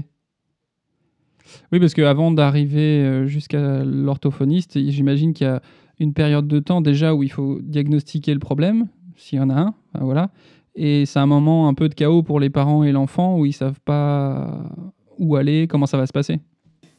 Oui, 1.72 1.80
parce 1.80 1.94
qu'avant 1.94 2.30
d'arriver 2.30 3.00
euh, 3.02 3.26
jusqu'à 3.26 3.84
l'orthophoniste, 3.84 4.78
j'imagine 4.88 5.32
qu'il 5.32 5.46
y 5.46 5.50
a 5.50 5.62
une 5.98 6.12
période 6.12 6.48
de 6.48 6.58
temps 6.58 6.80
déjà 6.80 7.14
où 7.14 7.22
il 7.22 7.30
faut 7.30 7.60
diagnostiquer 7.62 8.34
le 8.34 8.40
problème, 8.40 8.88
s'il 9.16 9.38
y 9.38 9.42
en 9.42 9.50
a 9.50 9.54
un, 9.54 9.74
voilà. 10.00 10.30
Et 10.76 11.06
c'est 11.06 11.20
un 11.20 11.26
moment 11.26 11.68
un 11.68 11.74
peu 11.74 11.88
de 11.88 11.94
chaos 11.94 12.22
pour 12.22 12.40
les 12.40 12.50
parents 12.50 12.82
et 12.82 12.90
l'enfant 12.90 13.38
où 13.38 13.46
ils 13.46 13.52
savent 13.52 13.80
pas 13.84 14.58
où 15.18 15.36
aller, 15.36 15.68
comment 15.68 15.86
ça 15.86 15.96
va 15.96 16.06
se 16.06 16.12
passer. 16.12 16.40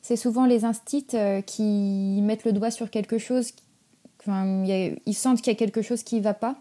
C'est 0.01 0.15
souvent 0.15 0.45
les 0.45 0.65
instits 0.65 1.07
euh, 1.15 1.41
qui 1.41 2.21
mettent 2.21 2.45
le 2.45 2.53
doigt 2.53 2.71
sur 2.71 2.89
quelque 2.89 3.17
chose, 3.17 3.51
ils 4.27 5.13
sentent 5.13 5.41
qu'il 5.41 5.51
y 5.51 5.55
a 5.55 5.57
quelque 5.57 5.81
chose 5.81 6.03
qui 6.03 6.17
ne 6.17 6.21
va 6.21 6.33
pas. 6.33 6.55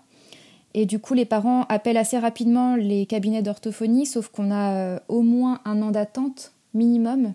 Et 0.75 0.87
du 0.87 0.99
coup, 0.99 1.15
les 1.15 1.25
parents 1.25 1.65
appellent 1.69 1.97
assez 1.97 2.19
rapidement 2.19 2.75
les 2.75 3.07
cabinets 3.07 3.43
d'orthophonie, 3.43 4.07
sauf 4.07 4.29
qu'on 4.29 4.51
a 4.51 4.75
euh, 4.75 4.99
au 5.09 5.23
moins 5.23 5.61
un 5.65 5.81
an 5.83 5.93
d'attente 5.93 6.53
minimum. 6.75 7.35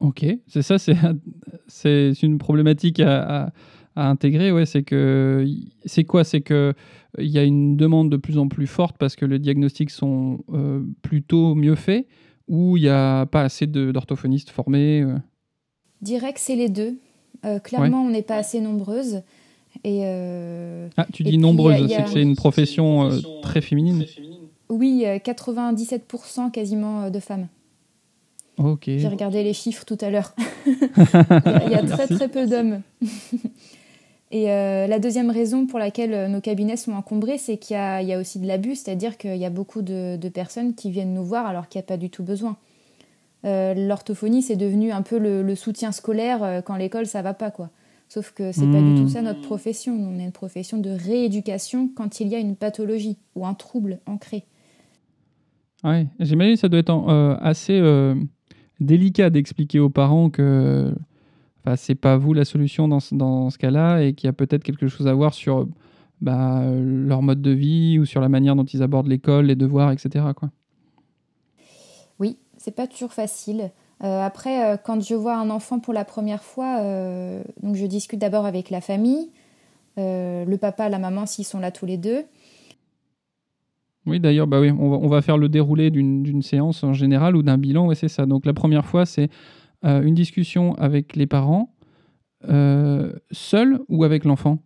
Ok, 0.00 0.24
c'est 0.46 0.62
ça, 0.62 0.76
c'est, 0.78 2.12
une 2.22 2.38
problématique 2.38 3.00
à, 3.00 3.52
à, 3.96 4.08
intégrer. 4.08 4.52
Ouais, 4.52 4.64
c'est 4.64 4.84
que 4.84 5.44
c'est 5.84 6.04
quoi? 6.04 6.22
C'est 6.22 6.40
que 6.40 6.72
il 7.18 7.28
y 7.28 7.38
a 7.38 7.42
une 7.42 7.76
demande 7.76 8.10
de 8.10 8.16
plus 8.16 8.38
en 8.38 8.48
plus 8.48 8.68
forte 8.68 8.96
parce 8.96 9.16
que 9.16 9.24
les 9.24 9.40
diagnostics 9.40 9.90
sont 9.90 10.44
euh, 10.52 10.82
plutôt 11.02 11.54
mieux 11.56 11.74
faits 11.74 12.06
ou 12.46 12.76
il 12.76 12.84
n'y 12.84 12.88
a 12.88 13.26
pas 13.26 13.42
assez 13.42 13.66
d'orthophonistes 13.66 14.50
formés 14.50 15.02
euh? 15.02 15.18
Que 16.04 16.30
c'est 16.36 16.54
les 16.54 16.68
deux. 16.68 16.98
Euh, 17.44 17.58
clairement, 17.58 18.02
on 18.02 18.10
n'est 18.10 18.22
pas 18.22 18.36
assez 18.36 18.60
nombreuses. 18.60 19.22
Et 19.82 20.04
ah, 20.96 21.06
tu 21.12 21.24
dis 21.24 21.38
nombreuses, 21.38 21.88
c'est 21.88 22.04
que 22.04 22.10
c'est 22.10 22.22
une 22.22 22.36
profession 22.36 23.10
très 23.42 23.60
féminine. 23.60 24.04
Oui, 24.68 25.04
97% 25.04 26.52
quasiment 26.52 27.10
de 27.10 27.18
femmes. 27.18 27.48
J'ai 28.98 29.08
regardé 29.08 29.42
les 29.42 29.52
chiffres 29.52 29.84
tout 29.84 29.98
à 30.00 30.10
l'heure. 30.10 30.34
il 30.66 31.70
y 31.70 31.74
a, 31.74 31.82
très 31.82 32.06
très 32.06 32.28
peu 32.28 32.46
d'hommes. 32.46 32.82
Et 34.30 34.50
euh, 34.50 34.86
la 34.86 34.98
deuxième 34.98 35.30
raison 35.30 35.66
pour 35.66 35.78
laquelle 35.78 36.12
euh, 36.12 36.28
nos 36.28 36.40
cabinets 36.40 36.76
sont 36.76 36.92
encombrés, 36.92 37.38
c'est 37.38 37.56
qu'il 37.56 37.76
y, 37.76 38.12
a 38.12 38.18
aussi 38.18 38.38
de 38.38 38.46
l'abus, 38.46 38.74
c'est-à-dire 38.74 39.16
qu'il 39.16 39.36
y 39.36 39.46
a 39.46 39.50
beaucoup 39.50 39.80
de, 39.80 40.18
personnes 40.28 40.74
qui 40.74 40.90
viennent 40.90 41.14
nous 41.14 41.24
voir 41.24 41.46
alors 41.46 41.68
qu'il 41.68 41.78
n'y 41.78 41.84
a 41.84 41.86
pas 41.86 41.96
du 41.96 42.10
tout 42.10 42.22
besoin. 42.22 42.56
Euh, 43.46 43.72
l'orthophonie, 43.72 44.42
c'est 44.42 44.56
devenu 44.56 44.92
un 44.92 45.00
peu 45.00 45.18
le, 45.18 45.54
soutien 45.54 45.92
scolaire 45.92 46.62
quand 46.66 46.76
l'école, 46.76 47.06
ça 47.06 47.22
va 47.22 47.32
pas, 47.32 47.50
quoi. 47.50 47.70
Sauf 48.10 48.32
que 48.32 48.52
c'est 48.52 48.66
pas 48.66 48.80
du 48.80 48.94
tout 48.94 49.02
hmm. 49.02 49.08
ça 49.08 49.22
notre 49.22 49.42
profession. 49.42 49.94
On 49.94 50.18
est 50.18 50.24
une 50.24 50.32
profession 50.32 50.78
de 50.78 50.88
rééducation 50.88 51.90
quand 51.94 52.20
il 52.20 52.28
y 52.28 52.34
a 52.34 52.38
une 52.38 52.56
pathologie 52.56 53.18
ou 53.34 53.46
un 53.46 53.52
trouble 53.52 53.98
ancré. 54.06 54.44
Ouais, 55.84 56.06
j'imagine 56.18 56.54
que 56.54 56.60
ça 56.60 56.70
doit 56.70 56.80
être 56.80 57.38
assez 57.42 57.78
délicat 58.80 59.30
d'expliquer 59.30 59.80
aux 59.80 59.90
parents 59.90 60.30
que 60.30 60.92
enfin, 61.64 61.76
c'est 61.76 61.94
pas 61.94 62.16
vous 62.16 62.32
la 62.32 62.44
solution 62.44 62.88
dans, 62.88 63.00
ce 63.00 63.58
cas-là 63.58 64.00
et 64.00 64.14
qu'il 64.14 64.26
y 64.26 64.30
a 64.30 64.32
peut-être 64.32 64.62
quelque 64.62 64.88
chose 64.88 65.06
à 65.06 65.14
voir 65.14 65.34
sur 65.34 65.68
bah, 66.20 66.62
leur 66.64 67.22
mode 67.22 67.42
de 67.42 67.50
vie 67.50 67.98
ou 67.98 68.04
sur 68.04 68.20
la 68.20 68.28
manière 68.28 68.56
dont 68.56 68.64
ils 68.64 68.82
abordent 68.82 69.08
l'école, 69.08 69.46
les 69.46 69.56
devoirs, 69.56 69.92
etc. 69.92 70.24
Oui, 72.18 72.38
c'est 72.56 72.74
pas 72.74 72.86
toujours 72.86 73.12
facile. 73.12 73.70
Euh, 74.04 74.20
après, 74.22 74.64
euh, 74.64 74.76
quand 74.76 75.02
je 75.02 75.14
vois 75.14 75.36
un 75.36 75.50
enfant 75.50 75.80
pour 75.80 75.92
la 75.92 76.04
première 76.04 76.42
fois, 76.42 76.78
euh, 76.80 77.42
je 77.72 77.86
discute 77.86 78.20
d'abord 78.20 78.46
avec 78.46 78.70
la 78.70 78.80
famille, 78.80 79.30
le 79.96 80.56
papa, 80.56 80.88
la 80.88 81.00
maman, 81.00 81.26
s'ils 81.26 81.44
sont 81.44 81.58
là 81.58 81.72
tous 81.72 81.84
les 81.84 81.96
deux. 81.96 82.24
Oui, 84.08 84.20
d'ailleurs, 84.20 84.46
bah 84.46 84.60
oui, 84.60 84.70
on, 84.70 85.06
va, 85.06 85.20
faire 85.20 85.36
le 85.36 85.48
déroulé 85.48 85.90
d'une 85.90 86.42
séance 86.42 86.82
en 86.82 86.94
général 86.94 87.36
ou 87.36 87.42
d'un 87.42 87.58
bilan. 87.58 87.86
Ouais, 87.86 87.94
c'est 87.94 88.08
ça. 88.08 88.26
Donc 88.26 88.46
la 88.46 88.54
première 88.54 88.86
fois, 88.86 89.04
c'est 89.04 89.28
euh, 89.84 90.02
une 90.02 90.14
discussion 90.14 90.74
avec 90.74 91.14
les 91.14 91.26
parents, 91.26 91.70
euh, 92.48 93.12
seul 93.30 93.80
ou 93.88 94.04
avec 94.04 94.24
l'enfant? 94.24 94.58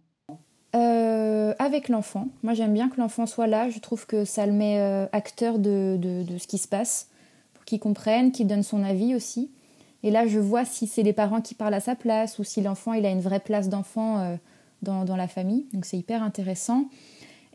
Euh, 0.74 1.52
Avec 1.58 1.88
l'enfant. 1.88 2.28
Moi, 2.42 2.54
j'aime 2.54 2.72
bien 2.72 2.88
que 2.88 3.00
l'enfant 3.00 3.26
soit 3.26 3.46
là. 3.46 3.68
Je 3.68 3.78
trouve 3.78 4.06
que 4.06 4.24
ça 4.24 4.46
le 4.46 4.52
met 4.52 4.78
acteur 5.12 5.58
de, 5.58 5.98
ce 6.38 6.46
qui 6.46 6.58
se 6.58 6.68
passe, 6.68 7.10
pour 7.52 7.64
qu'il 7.64 7.80
comprenne, 7.80 8.32
qu'il 8.32 8.46
donne 8.46 8.62
son 8.62 8.82
avis 8.82 9.14
aussi. 9.14 9.50
Et 10.02 10.10
là, 10.10 10.26
je 10.26 10.38
vois 10.38 10.64
si 10.64 10.86
c'est 10.86 11.02
les 11.02 11.12
parents 11.12 11.40
qui 11.40 11.54
parlent 11.54 11.74
à 11.74 11.80
sa 11.80 11.94
place 11.94 12.38
ou 12.38 12.44
si 12.44 12.62
l'enfant 12.62 12.92
il 12.92 13.04
a 13.04 13.10
une 13.10 13.20
vraie 13.20 13.40
place 13.40 13.68
d'enfant 13.68 14.38
dans, 14.82 15.04
dans, 15.04 15.16
la 15.16 15.28
famille. 15.28 15.66
Donc 15.72 15.84
c'est 15.84 15.98
hyper 15.98 16.22
intéressant. 16.22 16.88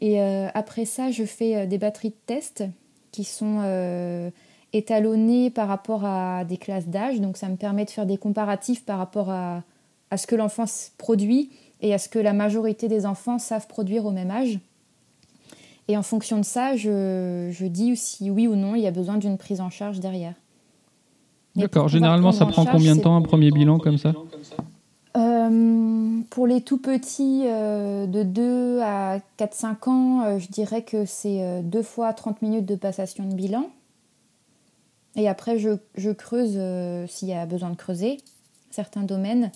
Et 0.01 0.21
euh, 0.21 0.47
après 0.53 0.85
ça, 0.85 1.11
je 1.11 1.23
fais 1.23 1.55
euh, 1.55 1.65
des 1.65 1.77
batteries 1.77 2.09
de 2.09 2.15
tests 2.25 2.63
qui 3.11 3.23
sont 3.23 3.61
euh, 3.63 4.29
étalonnées 4.73 5.49
par 5.49 5.67
rapport 5.67 6.05
à 6.05 6.45
des 6.45 6.57
classes 6.57 6.87
d'âge. 6.87 7.19
Donc 7.19 7.37
ça 7.37 7.49
me 7.49 7.55
permet 7.55 7.85
de 7.85 7.89
faire 7.89 8.05
des 8.05 8.17
comparatifs 8.17 8.85
par 8.85 8.99
rapport 8.99 9.29
à, 9.29 9.63
à 10.11 10.17
ce 10.17 10.27
que 10.27 10.35
l'enfant 10.35 10.65
produit 10.97 11.49
et 11.81 11.93
à 11.93 11.97
ce 11.97 12.09
que 12.09 12.19
la 12.19 12.33
majorité 12.33 12.87
des 12.87 13.05
enfants 13.05 13.39
savent 13.39 13.67
produire 13.67 14.05
au 14.05 14.11
même 14.11 14.31
âge. 14.31 14.59
Et 15.87 15.95
en 15.97 16.03
fonction 16.03 16.37
de 16.37 16.45
ça, 16.45 16.75
je, 16.75 17.49
je 17.51 17.65
dis 17.65 17.95
si 17.95 18.29
oui 18.29 18.47
ou 18.47 18.55
non 18.55 18.75
il 18.75 18.81
y 18.81 18.87
a 18.87 18.91
besoin 18.91 19.17
d'une 19.17 19.37
prise 19.37 19.61
en 19.61 19.69
charge 19.69 19.99
derrière. 19.99 20.33
D'accord. 21.55 21.87
Généralement, 21.87 22.31
ça 22.31 22.45
prend 22.45 22.65
combien 22.65 22.95
de 22.95 23.01
temps 23.01 23.15
un 23.15 23.21
premier 23.21 23.51
bilan 23.51 23.79
comme 23.79 23.97
ça? 23.97 24.13
Euh, 25.17 26.21
pour 26.29 26.45
les 26.45 26.61
tout 26.61 26.77
petits 26.77 27.43
euh, 27.45 28.05
de 28.05 28.21
2 28.21 28.81
à 28.81 29.19
4-5 29.39 29.89
ans, 29.89 30.21
euh, 30.21 30.39
je 30.39 30.47
dirais 30.47 30.83
que 30.83 31.05
c'est 31.05 31.61
deux 31.63 31.81
fois 31.81 32.13
30 32.13 32.41
minutes 32.41 32.65
de 32.65 32.75
passation 32.75 33.25
de 33.25 33.33
bilan. 33.33 33.69
Et 35.15 35.27
après, 35.27 35.57
je, 35.57 36.11
creuse 36.11 36.59
s'il 37.09 37.29
y 37.29 37.33
a 37.33 37.47
besoin 37.47 37.71
de 37.71 37.75
creuser 37.75 38.17
certains 38.69 39.01
domaines. 39.01 39.51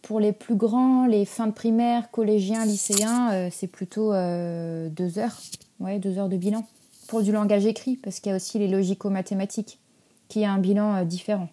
Pour 0.00 0.20
les 0.20 0.32
plus 0.32 0.54
grands, 0.54 1.06
les 1.06 1.26
fins 1.26 1.46
de 1.46 1.52
primaire, 1.52 2.10
collégiens, 2.10 2.64
lycéens, 2.64 3.50
c'est 3.50 3.66
plutôt 3.66 4.12
deux 4.12 5.18
heures. 5.18 5.38
Ouais, 5.80 5.98
deux 5.98 6.16
heures 6.16 6.30
de 6.30 6.38
bilan. 6.38 6.66
Pour 7.08 7.20
du 7.22 7.30
langage 7.30 7.66
écrit, 7.66 7.96
parce 7.96 8.20
qu'il 8.20 8.30
y 8.30 8.32
a 8.32 8.36
aussi 8.36 8.58
les 8.58 8.68
logico-mathématiques, 8.68 9.78
qui 10.28 10.46
a 10.46 10.50
un 10.50 10.58
bilan 10.58 11.04
différent. 11.04 11.50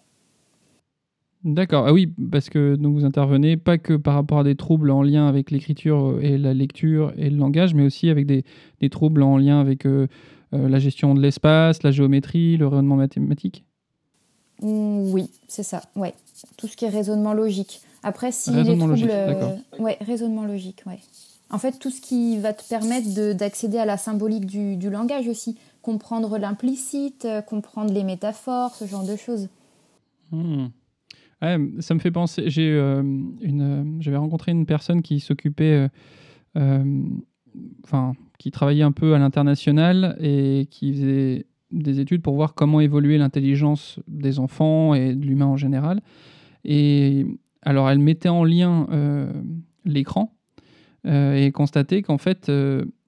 D'accord. 1.46 1.86
Ah 1.88 1.94
oui, 1.94 2.14
parce 2.32 2.50
que 2.50 2.76
donc 2.76 2.96
vous 2.96 3.06
intervenez 3.06 3.56
pas 3.56 3.78
que 3.78 3.94
par 3.94 4.16
rapport 4.16 4.40
à 4.40 4.44
des 4.44 4.56
troubles 4.56 4.92
en 4.92 5.02
lien 5.02 5.26
avec 5.26 5.52
l'écriture 5.52 6.20
et 6.22 6.38
la 6.38 6.54
lecture 6.54 7.14
et 7.16 7.30
le 7.30 7.38
langage, 7.38 7.74
mais 7.74 7.84
aussi 7.84 8.10
avec 8.10 8.26
des, 8.26 8.44
des 8.82 8.90
troubles 8.90 9.24
en 9.24 9.38
lien 9.38 9.62
avec 9.62 9.86
euh, 9.86 10.08
euh, 10.54 10.68
la 10.68 10.80
gestion 10.80 11.16
de 11.16 11.22
l'espace, 11.22 11.82
la 11.84 11.92
géométrie, 11.92 12.58
le 12.58 12.68
raisonnement 12.68 12.98
mathématique? 12.98 13.64
Mmh, 14.62 15.14
oui, 15.14 15.30
c'est 15.48 15.64
ça. 15.64 15.84
Ouais, 15.96 16.14
tout 16.58 16.68
ce 16.68 16.76
qui 16.76 16.84
est 16.84 16.90
raisonnement 16.90 17.34
logique. 17.34 17.82
Après, 18.04 18.34
si 18.34 18.52
les 18.52 18.66
troubles, 18.66 18.88
logique, 18.88 19.10
euh, 19.10 19.56
ouais, 19.80 19.98
raisonnement 20.02 20.44
logique, 20.44 20.84
ouais. 20.88 21.00
En 21.52 21.58
fait, 21.58 21.80
tout 21.80 21.90
ce 21.90 22.02
qui 22.02 22.38
va 22.38 22.52
te 22.52 22.68
permettre 22.68 23.34
d'accéder 23.34 23.78
à 23.78 23.86
la 23.86 23.98
symbolique 23.98 24.46
du, 24.46 24.76
du 24.76 24.90
langage 24.90 25.28
aussi, 25.28 25.58
comprendre 25.82 26.38
l'implicite, 26.38 27.26
comprendre 27.48 27.94
les 27.94 28.04
métaphores, 28.04 28.76
ce 28.76 28.86
genre 28.86 29.06
de 29.06 29.16
choses. 29.16 29.48
Mmh 31.42 31.80
ça 31.80 31.94
me 31.94 32.00
fait 32.00 32.12
penser. 32.12 32.44
J'ai 32.48 32.72
euh, 32.72 33.02
une, 33.02 33.62
euh, 33.62 34.02
j'avais 34.02 34.18
rencontré 34.18 34.52
une 34.52 34.66
personne 34.66 35.02
qui 35.02 35.20
s'occupait, 35.20 35.88
euh, 36.58 36.84
enfin, 37.84 38.14
qui 38.38 38.52
travaillait 38.52 38.84
un 38.84 38.92
peu 38.92 39.16
à 39.16 39.20
l'international 39.20 40.18
et 40.20 40.68
qui 40.70 40.94
faisait 40.94 41.46
des 41.72 42.00
études 42.00 42.22
pour 42.22 42.36
voir 42.36 42.56
comment 42.56 42.82
évoluer 42.82 43.18
l'intelligence 43.18 44.00
des 44.08 44.40
enfants 44.40 44.94
et 44.94 45.16
de 45.16 45.26
l'humain 45.26 45.46
en 45.46 45.58
général. 45.58 46.02
Et 46.66 47.26
alors, 47.62 47.90
elle 47.90 48.00
mettait 48.00 48.30
en 48.30 48.44
lien 48.44 48.88
l'écran 49.86 50.36
et 51.06 51.52
constatait 51.54 52.02
qu'en 52.02 52.18
fait, 52.18 52.52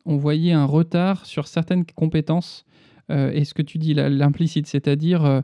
on 0.06 0.18
voyait 0.18 0.52
un 0.52 0.66
retard 0.66 1.26
sur 1.26 1.48
certaines 1.48 1.86
compétences 1.86 2.66
et 3.10 3.44
ce 3.46 3.56
que 3.56 3.64
tu 3.64 3.80
dis, 3.80 3.96
l'implicite, 3.96 4.68
c'est-à-dire 4.68 5.42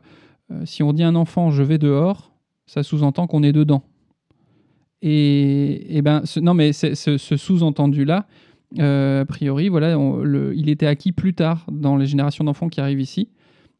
si 0.64 0.84
on 0.84 0.92
dit 0.92 1.02
à 1.02 1.08
un 1.08 1.16
enfant 1.16 1.50
je 1.50 1.64
vais 1.64 1.78
dehors, 1.78 2.37
ça 2.68 2.84
sous-entend 2.84 3.26
qu'on 3.26 3.42
est 3.42 3.52
dedans. 3.52 3.82
Et, 5.02 6.00
ben, 6.02 6.22
non, 6.40 6.54
mais 6.54 6.72
ce, 6.72 7.16
sous-entendu-là, 7.16 8.26
a 8.78 9.24
priori, 9.24 9.68
voilà, 9.68 9.96
il 10.54 10.68
était 10.68 10.86
acquis 10.86 11.12
plus 11.12 11.34
tard 11.34 11.66
dans 11.70 11.96
les 11.96 12.06
générations 12.06 12.44
d'enfants 12.44 12.68
qui 12.68 12.80
arrivent 12.80 13.00
ici. 13.00 13.30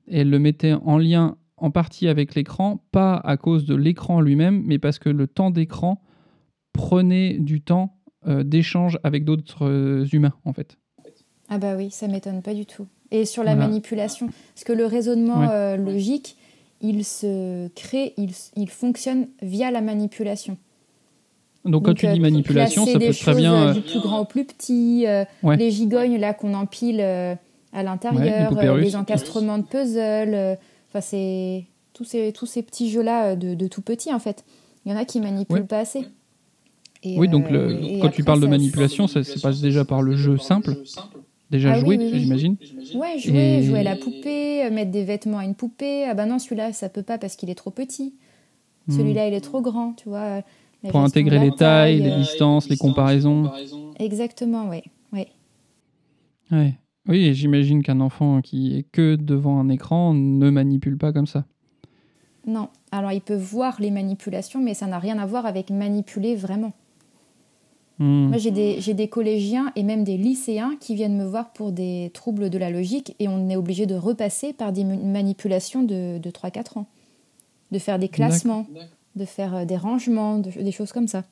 Et 0.09 0.21
elle 0.21 0.31
le 0.31 0.39
mettait 0.39 0.73
en 0.73 0.99
lien 0.99 1.37
en 1.57 1.71
partie 1.71 2.09
avec 2.09 2.35
l'écran, 2.35 2.83
pas 2.93 3.17
à 3.17 3.37
cause 3.37 3.67
de 3.67 3.75
l'écran 3.75 4.21
lui-même, 4.21 4.63
mais 4.65 4.79
parce 4.79 4.99
que 4.99 5.09
le 5.09 5.27
temps 5.27 5.51
d'écran 5.51 6.01
prenait 6.73 7.39
du 7.39 7.61
temps 7.61 7.97
d'échange 8.27 8.99
avec 9.05 9.25
d'autres 9.25 10.07
humains, 10.13 10.35
en 10.45 10.53
fait. 10.53 10.79
Ah 11.49 11.59
bah 11.59 11.75
oui, 11.77 11.91
ça 11.91 12.09
m'étonne 12.09 12.43
pas 12.43 12.55
du 12.55 12.67
tout. 12.67 12.87
Et 13.11 13.25
sur 13.25 13.43
la 13.43 13.55
manipulation, 13.55 14.29
parce 14.55 14.65
que 14.65 14.73
le 14.73 14.85
raisonnement 14.85 15.51
euh, 15.51 15.77
logique, 15.77 16.37
il 16.81 17.05
se 17.05 17.69
crée, 17.69 18.15
il, 18.17 18.31
il, 18.57 18.71
fonctionne 18.71 19.29
via 19.43 19.71
la 19.71 19.81
manipulation. 19.81 20.57
Donc, 21.65 21.85
quand 21.85 21.95
tu 21.95 22.07
dis 22.07 22.19
euh, 22.19 22.23
manipulation, 22.23 22.87
ça 22.87 22.99
peut 22.99 23.13
très 23.13 23.35
bien 23.35 23.69
euh, 23.69 23.73
du 23.75 23.81
plus 23.81 24.01
grand 24.01 24.21
au 24.21 24.25
plus 24.25 24.45
petit, 24.45 25.07
les 25.43 25.71
gigognes 25.71 26.19
là 26.19 26.35
qu'on 26.35 26.55
empile 26.55 27.01
à 27.01 27.83
l'intérieur, 27.83 28.53
les, 28.77 28.97
encastrements 28.97 29.59
de 29.59 29.65
puzzle, 29.65 30.59
enfin 30.89 31.01
c'est 31.01 31.65
tous 31.93 32.05
ces 32.05 32.33
tous 32.33 32.47
ces 32.47 32.63
petits 32.63 32.91
jeux 32.91 33.03
là 33.03 33.35
de, 33.37 33.55
de, 33.55 33.67
tout 33.67 33.83
petit 33.83 34.13
en 34.13 34.19
fait. 34.19 34.45
Il 34.87 34.93
y 34.93 34.95
en 34.95 34.99
a 34.99 35.05
qui 35.05 35.21
manipulent 35.21 35.67
pas 35.67 35.81
assez. 35.81 36.07
oui, 37.05 37.29
donc 37.29 37.47
quand 38.01 38.11
tu 38.11 38.25
parles 38.25 38.41
de 38.41 38.47
manipulation, 38.47 39.07
ça 39.07 39.23
se 39.25 39.39
passe 39.41 39.61
déjà 39.61 39.85
par 39.85 40.01
le 40.01 40.17
jeu 40.17 40.39
simple. 40.39 40.77
Déjà 41.51 41.73
ah, 41.73 41.81
joué, 41.81 41.99
j'imagine 42.13 42.57
Ouais, 42.95 43.19
jouer, 43.19 43.63
jouer 43.63 43.79
à 43.79 43.83
la 43.83 43.97
poupée, 43.97 44.67
euh, 44.67 44.71
mettre 44.71 44.91
des 44.91 45.05
vêtements 45.05 45.39
à 45.39 45.45
une 45.45 45.55
poupée. 45.55 46.05
Ah 46.05 46.15
bah 46.15 46.27
non, 46.27 46.39
celui-là, 46.39 46.73
ça 46.73 46.89
peut 46.89 47.03
pas 47.03 47.17
parce 47.17 47.37
qu'il 47.37 47.49
est 47.49 47.55
trop 47.55 47.71
petit. 47.71 48.15
Hmm. 48.87 48.97
Celui-là, 48.99 49.29
il 49.29 49.35
est 49.35 49.41
trop 49.41 49.63
grand, 49.63 49.95
tu 49.95 50.09
vois. 50.09 50.43
Pour 50.91 51.01
intégrer 51.01 51.39
les 51.39 51.51
tailles, 51.51 52.01
les 52.01 52.17
distances, 52.17 52.69
les 52.69 52.77
comparaisons. 52.77 53.51
Exactement, 53.99 54.69
oui. 54.69 54.83
Ouais. 55.13 55.29
Ouais. 56.51 56.75
Oui, 57.09 57.33
j'imagine 57.35 57.83
qu'un 57.83 58.01
enfant 58.01 58.43
qui 58.43 58.77
est 58.77 58.83
que 58.83 59.17
devant 59.17 59.59
un 59.59 59.71
écran 59.71 60.13
ne 60.13 60.51
manipule 60.51 60.99
pas 60.99 61.13
comme 61.13 61.27
ça. 61.27 61.47
Non. 62.47 62.69
Alors, 62.93 63.13
il 63.13 63.23
peut 63.23 63.37
voir 63.37 63.77
les 63.81 63.91
manipulations, 63.91 64.61
mais 64.61 64.75
ça 64.75 64.87
n'a 64.87 64.99
rien 64.99 65.19
à 65.19 65.27
voir 65.27 65.47
avec 65.47 65.71
manipuler 65.71 66.37
vraiment. 66.37 66.73
Hmm. 67.99 68.29
Moi, 68.29 68.39
j'ai 68.39 68.51
des, 68.95 69.09
collégiens 69.09 69.73
et 69.75 69.83
même 69.83 70.05
des 70.05 70.17
lycéens 70.17 70.77
qui 70.81 70.95
viennent 70.95 71.17
me 71.17 71.25
voir 71.25 71.53
pour 71.53 71.73
des 71.73 72.11
troubles 72.15 72.49
de 72.49 72.59
la 72.59 72.71
logique 72.71 73.15
et 73.19 73.27
on 73.27 73.49
est 73.49 73.57
obligé 73.57 73.87
de 73.87 73.97
repasser 73.97 74.53
par 74.53 74.73
des 74.73 74.85
manipulations 74.85 75.83
de, 75.83 76.21
3-4 76.21 76.79
ans. 76.79 76.87
De 77.73 77.79
faire 77.79 77.99
des 77.99 78.09
classements, 78.09 78.67
de 79.15 79.25
faire 79.25 79.55
euh, 79.55 79.65
des 79.67 79.77
rangements, 79.77 80.39
des 80.39 80.73
choses 80.73 80.93
comme 80.93 81.09
ça. 81.09 81.25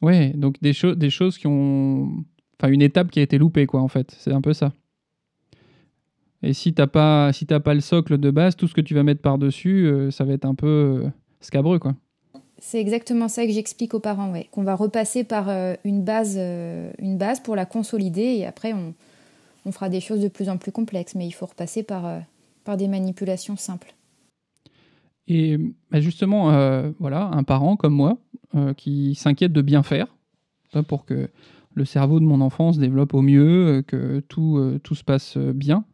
Ouais, 0.00 0.30
donc 0.30 0.60
des, 0.62 0.72
des 0.96 1.10
choses 1.10 1.38
qui 1.38 1.46
ont. 1.46 2.24
Enfin, 2.58 2.70
une 2.70 2.82
étape 2.82 3.10
qui 3.10 3.18
a 3.18 3.22
été 3.22 3.36
loupée, 3.36 3.66
quoi, 3.66 3.80
en 3.80 3.88
fait. 3.88 4.14
C'est 4.18 4.32
un 4.32 4.40
peu 4.40 4.52
ça. 4.52 4.72
Et 6.42 6.52
si 6.52 6.72
t'as 6.72 6.86
pas, 6.86 7.32
si 7.32 7.46
pas 7.46 7.74
le 7.74 7.80
socle 7.80 8.18
de 8.18 8.30
base, 8.30 8.56
tout 8.56 8.66
ce 8.66 8.74
que 8.74 8.80
tu 8.80 8.94
vas 8.94 9.02
mettre 9.02 9.20
par-dessus, 9.20 9.86
euh, 9.86 10.10
ça 10.10 10.24
va 10.24 10.32
être 10.32 10.44
un 10.44 10.54
peu 10.54 10.66
euh, 11.04 11.10
scabreux, 11.40 11.78
quoi. 11.78 11.94
C'est 12.60 12.78
exactement 12.78 13.28
ça 13.28 13.46
que 13.46 13.52
j'explique 13.52 13.94
aux 13.94 14.00
parents. 14.00 14.32
Qu'on 14.50 14.62
va 14.62 14.74
repasser 14.74 15.24
par 15.24 15.48
euh, 15.48 15.74
une, 15.84 16.04
base, 16.04 16.36
euh, 16.38 16.92
une 16.98 17.16
base 17.16 17.40
pour 17.40 17.56
la 17.56 17.64
consolider 17.64 18.20
et 18.20 18.46
après 18.46 18.74
on, 18.74 18.94
on, 19.64 19.72
fera 19.72 19.88
des 19.88 20.00
choses 20.00 20.20
de 20.20 20.28
plus 20.28 20.50
en 20.50 20.58
plus 20.58 20.70
complexes. 20.70 21.14
Mais 21.14 21.26
il 21.26 21.32
faut 21.32 21.46
repasser 21.46 21.82
par, 21.82 22.06
euh, 22.06 22.18
par 22.64 22.76
des 22.76 22.86
manipulations 22.86 23.56
simples. 23.56 23.94
Et 25.26 25.56
bah, 25.90 26.00
justement, 26.00 26.92
voilà, 26.98 27.26
un 27.32 27.44
parent 27.44 27.76
comme 27.76 27.94
moi 27.94 28.18
qui 28.76 29.14
s'inquiète 29.14 29.52
de 29.52 29.62
bien 29.62 29.84
faire 29.84 30.08
pour 30.88 31.04
que 31.04 31.28
le 31.74 31.84
cerveau 31.84 32.18
de 32.18 32.24
mon 32.24 32.40
enfant 32.40 32.72
se 32.72 32.80
développe 32.80 33.14
au 33.14 33.22
mieux, 33.22 33.84
que 33.86 34.18
tout, 34.26 34.80
tout 34.82 34.96
se 34.96 35.04
passe 35.04 35.36
bien. 35.36 35.84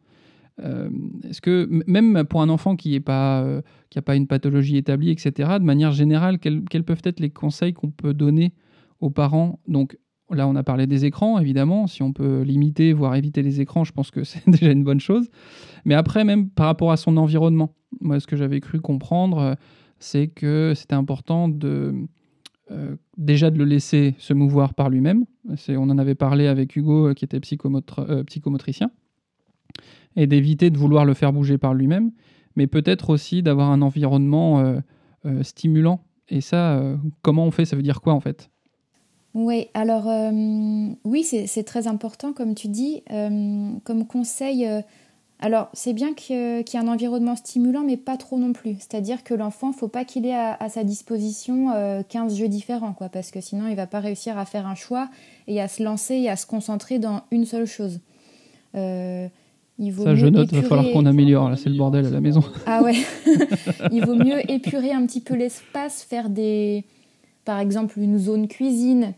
Euh, 0.63 0.89
est-ce 1.29 1.41
que 1.41 1.67
même 1.87 2.23
pour 2.25 2.41
un 2.41 2.49
enfant 2.49 2.75
qui 2.75 2.93
n'a 2.93 2.99
pas, 2.99 3.41
euh, 3.41 3.61
pas 4.05 4.15
une 4.15 4.27
pathologie 4.27 4.77
établie, 4.77 5.11
etc., 5.11 5.31
de 5.59 5.63
manière 5.63 5.91
générale, 5.91 6.39
quels, 6.39 6.83
peuvent 6.83 7.01
être 7.03 7.19
les 7.19 7.29
conseils 7.29 7.73
qu'on 7.73 7.91
peut 7.91 8.13
donner 8.13 8.53
aux 8.99 9.09
parents? 9.09 9.59
Donc 9.67 9.97
là, 10.31 10.47
on 10.47 10.55
a 10.55 10.63
parlé 10.63 10.87
des 10.87 11.05
écrans, 11.05 11.39
évidemment. 11.39 11.87
Si 11.87 12.01
on 12.01 12.11
peut 12.11 12.41
limiter, 12.41 12.93
voire 12.93 13.15
éviter 13.15 13.43
les 13.43 13.61
écrans, 13.61 13.83
je 13.83 13.91
pense 13.91 14.11
que 14.11 14.23
c'est 14.23 14.47
déjà 14.49 14.71
une 14.71 14.83
bonne 14.83 14.99
chose. 14.99 15.29
Mais 15.85 15.95
après, 15.95 16.23
même 16.23 16.49
par 16.49 16.65
rapport 16.65 16.91
à 16.91 16.97
son 16.97 17.17
environnement, 17.17 17.73
moi, 18.01 18.19
ce 18.19 18.27
que 18.27 18.35
j'avais 18.35 18.59
cru 18.59 18.81
comprendre, 18.81 19.55
c'est 19.99 20.27
que 20.27 20.73
c'était 20.75 20.95
important 20.95 21.47
de 21.47 21.93
euh, 22.69 22.97
déjà 23.17 23.49
de 23.49 23.57
le 23.57 23.63
laisser 23.63 24.13
se 24.17 24.33
mouvoir 24.33 24.73
par 24.73 24.89
lui-même. 24.89 25.25
On 25.69 25.89
en 25.89 25.97
avait 25.97 26.15
parlé 26.15 26.47
avec 26.47 26.75
Hugo, 26.75 27.13
qui 27.13 27.23
était 27.23 27.39
psychomotricien 27.39 28.91
et 30.17 30.27
d'éviter 30.27 30.69
de 30.69 30.77
vouloir 30.77 31.05
le 31.05 31.13
faire 31.13 31.31
bouger 31.31 31.57
par 31.57 31.73
lui-même, 31.73 32.11
mais 32.57 32.67
peut-être 32.67 33.11
aussi 33.11 33.43
d'avoir 33.43 33.69
un 33.69 33.81
environnement 33.81 34.59
euh, 34.59 34.79
euh, 35.25 35.43
stimulant. 35.43 36.01
Et 36.27 36.41
ça, 36.41 36.73
euh, 36.73 36.97
comment 37.21 37.45
on 37.45 37.51
fait? 37.51 37.63
Ça 37.63 37.77
veut 37.77 37.83
dire 37.83 38.01
quoi 38.01 38.13
en 38.13 38.19
fait? 38.19 38.49
Oui, 39.33 39.67
alors 39.75 40.09
oui, 41.03 41.23
c'est 41.23 41.63
très 41.63 41.85
important 41.85 42.33
comme 42.33 42.55
tu 42.55 42.69
dis. 42.69 43.03
comme 43.07 44.07
conseil, 44.07 44.67
alors 45.39 45.69
c'est 45.73 45.93
bien 45.93 46.15
qu'il 46.15 46.35
y 46.35 46.39
ait 46.39 46.77
un 46.77 46.87
environnement 46.87 47.35
stimulant, 47.35 47.83
mais 47.83 47.97
pas 47.97 48.17
trop 48.17 48.39
non 48.39 48.51
plus. 48.51 48.77
C'est-à-dire 48.79 49.23
que 49.23 49.35
l'enfant, 49.35 49.73
faut 49.73 49.89
pas 49.89 50.05
qu'il 50.05 50.25
ait 50.25 50.33
à, 50.33 50.69
sa 50.69 50.83
disposition 50.83 51.71
15 52.09 52.35
jeux 52.35 52.47
différents, 52.47 52.93
quoi, 52.93 53.09
parce 53.09 53.29
que 53.29 53.39
sinon 53.39 53.67
il 53.67 53.75
va 53.75 53.85
pas 53.85 53.99
réussir 53.99 54.39
à 54.39 54.45
faire 54.45 54.65
un 54.65 54.73
choix 54.73 55.07
et 55.45 55.61
à 55.61 55.67
se 55.67 55.83
lancer 55.83 56.15
et 56.15 56.29
à 56.29 56.35
se 56.35 56.47
concentrer 56.47 56.97
dans 56.97 57.21
une 57.29 57.45
seule 57.45 57.67
chose. 57.67 57.99
Il 59.79 59.91
vaut 59.91 60.03
Ça, 60.03 60.15
je 60.15 60.25
note, 60.25 60.49
il 60.51 60.61
va 60.61 60.67
falloir 60.67 60.91
qu'on 60.91 61.05
améliore. 61.05 61.49
Là, 61.49 61.55
c'est 61.55 61.69
le 61.69 61.75
bordel 61.75 62.05
à 62.05 62.09
la 62.09 62.21
maison. 62.21 62.43
Ah 62.65 62.81
ouais. 62.81 62.95
il 63.91 64.03
vaut 64.05 64.15
mieux 64.15 64.49
épurer 64.49 64.91
un 64.91 65.05
petit 65.05 65.21
peu 65.21 65.35
l'espace, 65.35 66.03
faire 66.03 66.29
des, 66.29 66.83
par 67.45 67.59
exemple, 67.59 67.99
une 67.99 68.17
zone 68.17 68.47
cuisine 68.47 69.13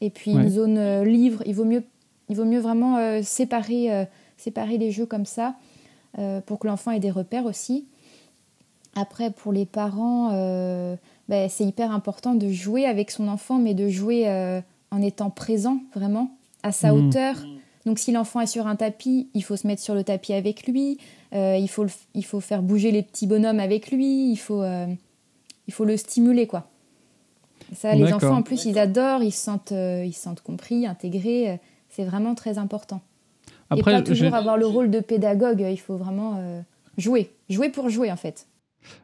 et 0.00 0.10
puis 0.10 0.32
une 0.32 0.48
zone 0.48 0.78
euh, 0.78 1.04
livre. 1.04 1.42
Il 1.46 1.54
vaut 1.54 1.64
mieux, 1.64 1.82
il 2.28 2.36
vaut 2.36 2.44
mieux 2.44 2.60
vraiment 2.60 2.98
euh, 2.98 3.20
séparer, 3.22 3.92
euh, 3.92 4.04
séparer 4.36 4.78
les 4.78 4.90
jeux 4.90 5.06
comme 5.06 5.26
ça 5.26 5.54
pour 6.46 6.60
que 6.60 6.68
l'enfant 6.68 6.92
ait 6.92 7.00
des 7.00 7.10
repères 7.10 7.44
aussi. 7.44 7.88
Après, 8.94 9.32
pour 9.32 9.52
les 9.52 9.66
parents, 9.66 10.30
ben, 11.28 11.48
c'est 11.48 11.64
hyper 11.64 11.90
important 11.90 12.36
de 12.36 12.48
jouer 12.50 12.86
avec 12.86 13.10
son 13.10 13.26
enfant, 13.26 13.58
mais 13.58 13.74
de 13.74 13.88
jouer 13.88 14.28
en 14.92 15.02
étant 15.02 15.30
présent 15.30 15.80
vraiment 15.92 16.30
à 16.62 16.70
sa 16.70 16.92
mmh. 16.92 16.96
hauteur. 16.96 17.34
Donc 17.86 17.98
si 17.98 18.12
l'enfant 18.12 18.40
est 18.40 18.46
sur 18.46 18.66
un 18.66 18.76
tapis, 18.76 19.28
il 19.34 19.42
faut 19.42 19.56
se 19.56 19.66
mettre 19.66 19.82
sur 19.82 19.94
le 19.94 20.04
tapis 20.04 20.32
avec 20.32 20.66
lui, 20.66 20.98
euh, 21.34 21.56
il, 21.58 21.68
faut 21.68 21.86
il 22.14 22.24
faut 22.24 22.40
faire 22.40 22.62
bouger 22.62 22.90
les 22.90 23.02
petits 23.02 23.26
bonhommes 23.26 23.60
avec 23.60 23.90
lui, 23.90 24.30
il 24.30 24.36
faut, 24.36 24.62
euh, 24.62 24.86
il 25.66 25.74
faut 25.74 25.84
le 25.84 25.96
stimuler 25.96 26.46
quoi. 26.46 26.68
Ça, 27.74 27.94
les 27.94 28.12
enfants 28.12 28.36
en 28.36 28.42
plus, 28.42 28.66
ils 28.66 28.78
adorent, 28.78 29.22
ils 29.22 29.32
se 29.32 29.42
sentent, 29.42 29.72
euh, 29.72 30.04
ils 30.04 30.12
se 30.12 30.20
sentent 30.20 30.42
compris, 30.42 30.86
intégrés. 30.86 31.58
c'est 31.88 32.04
vraiment 32.04 32.34
très 32.34 32.58
important. 32.58 33.00
Après, 33.70 33.92
Et 33.92 33.94
pas 33.94 34.02
toujours 34.02 34.34
avoir 34.34 34.56
le 34.56 34.66
rôle 34.66 34.90
de 34.90 35.00
pédagogue. 35.00 35.66
Il 35.68 35.80
faut 35.80 35.96
vraiment 35.96 36.62
jouer, 36.98 37.30
jouer 37.48 37.70
pour 37.70 37.88
jouer 37.88 38.12
en 38.12 38.16
fait. 38.16 38.46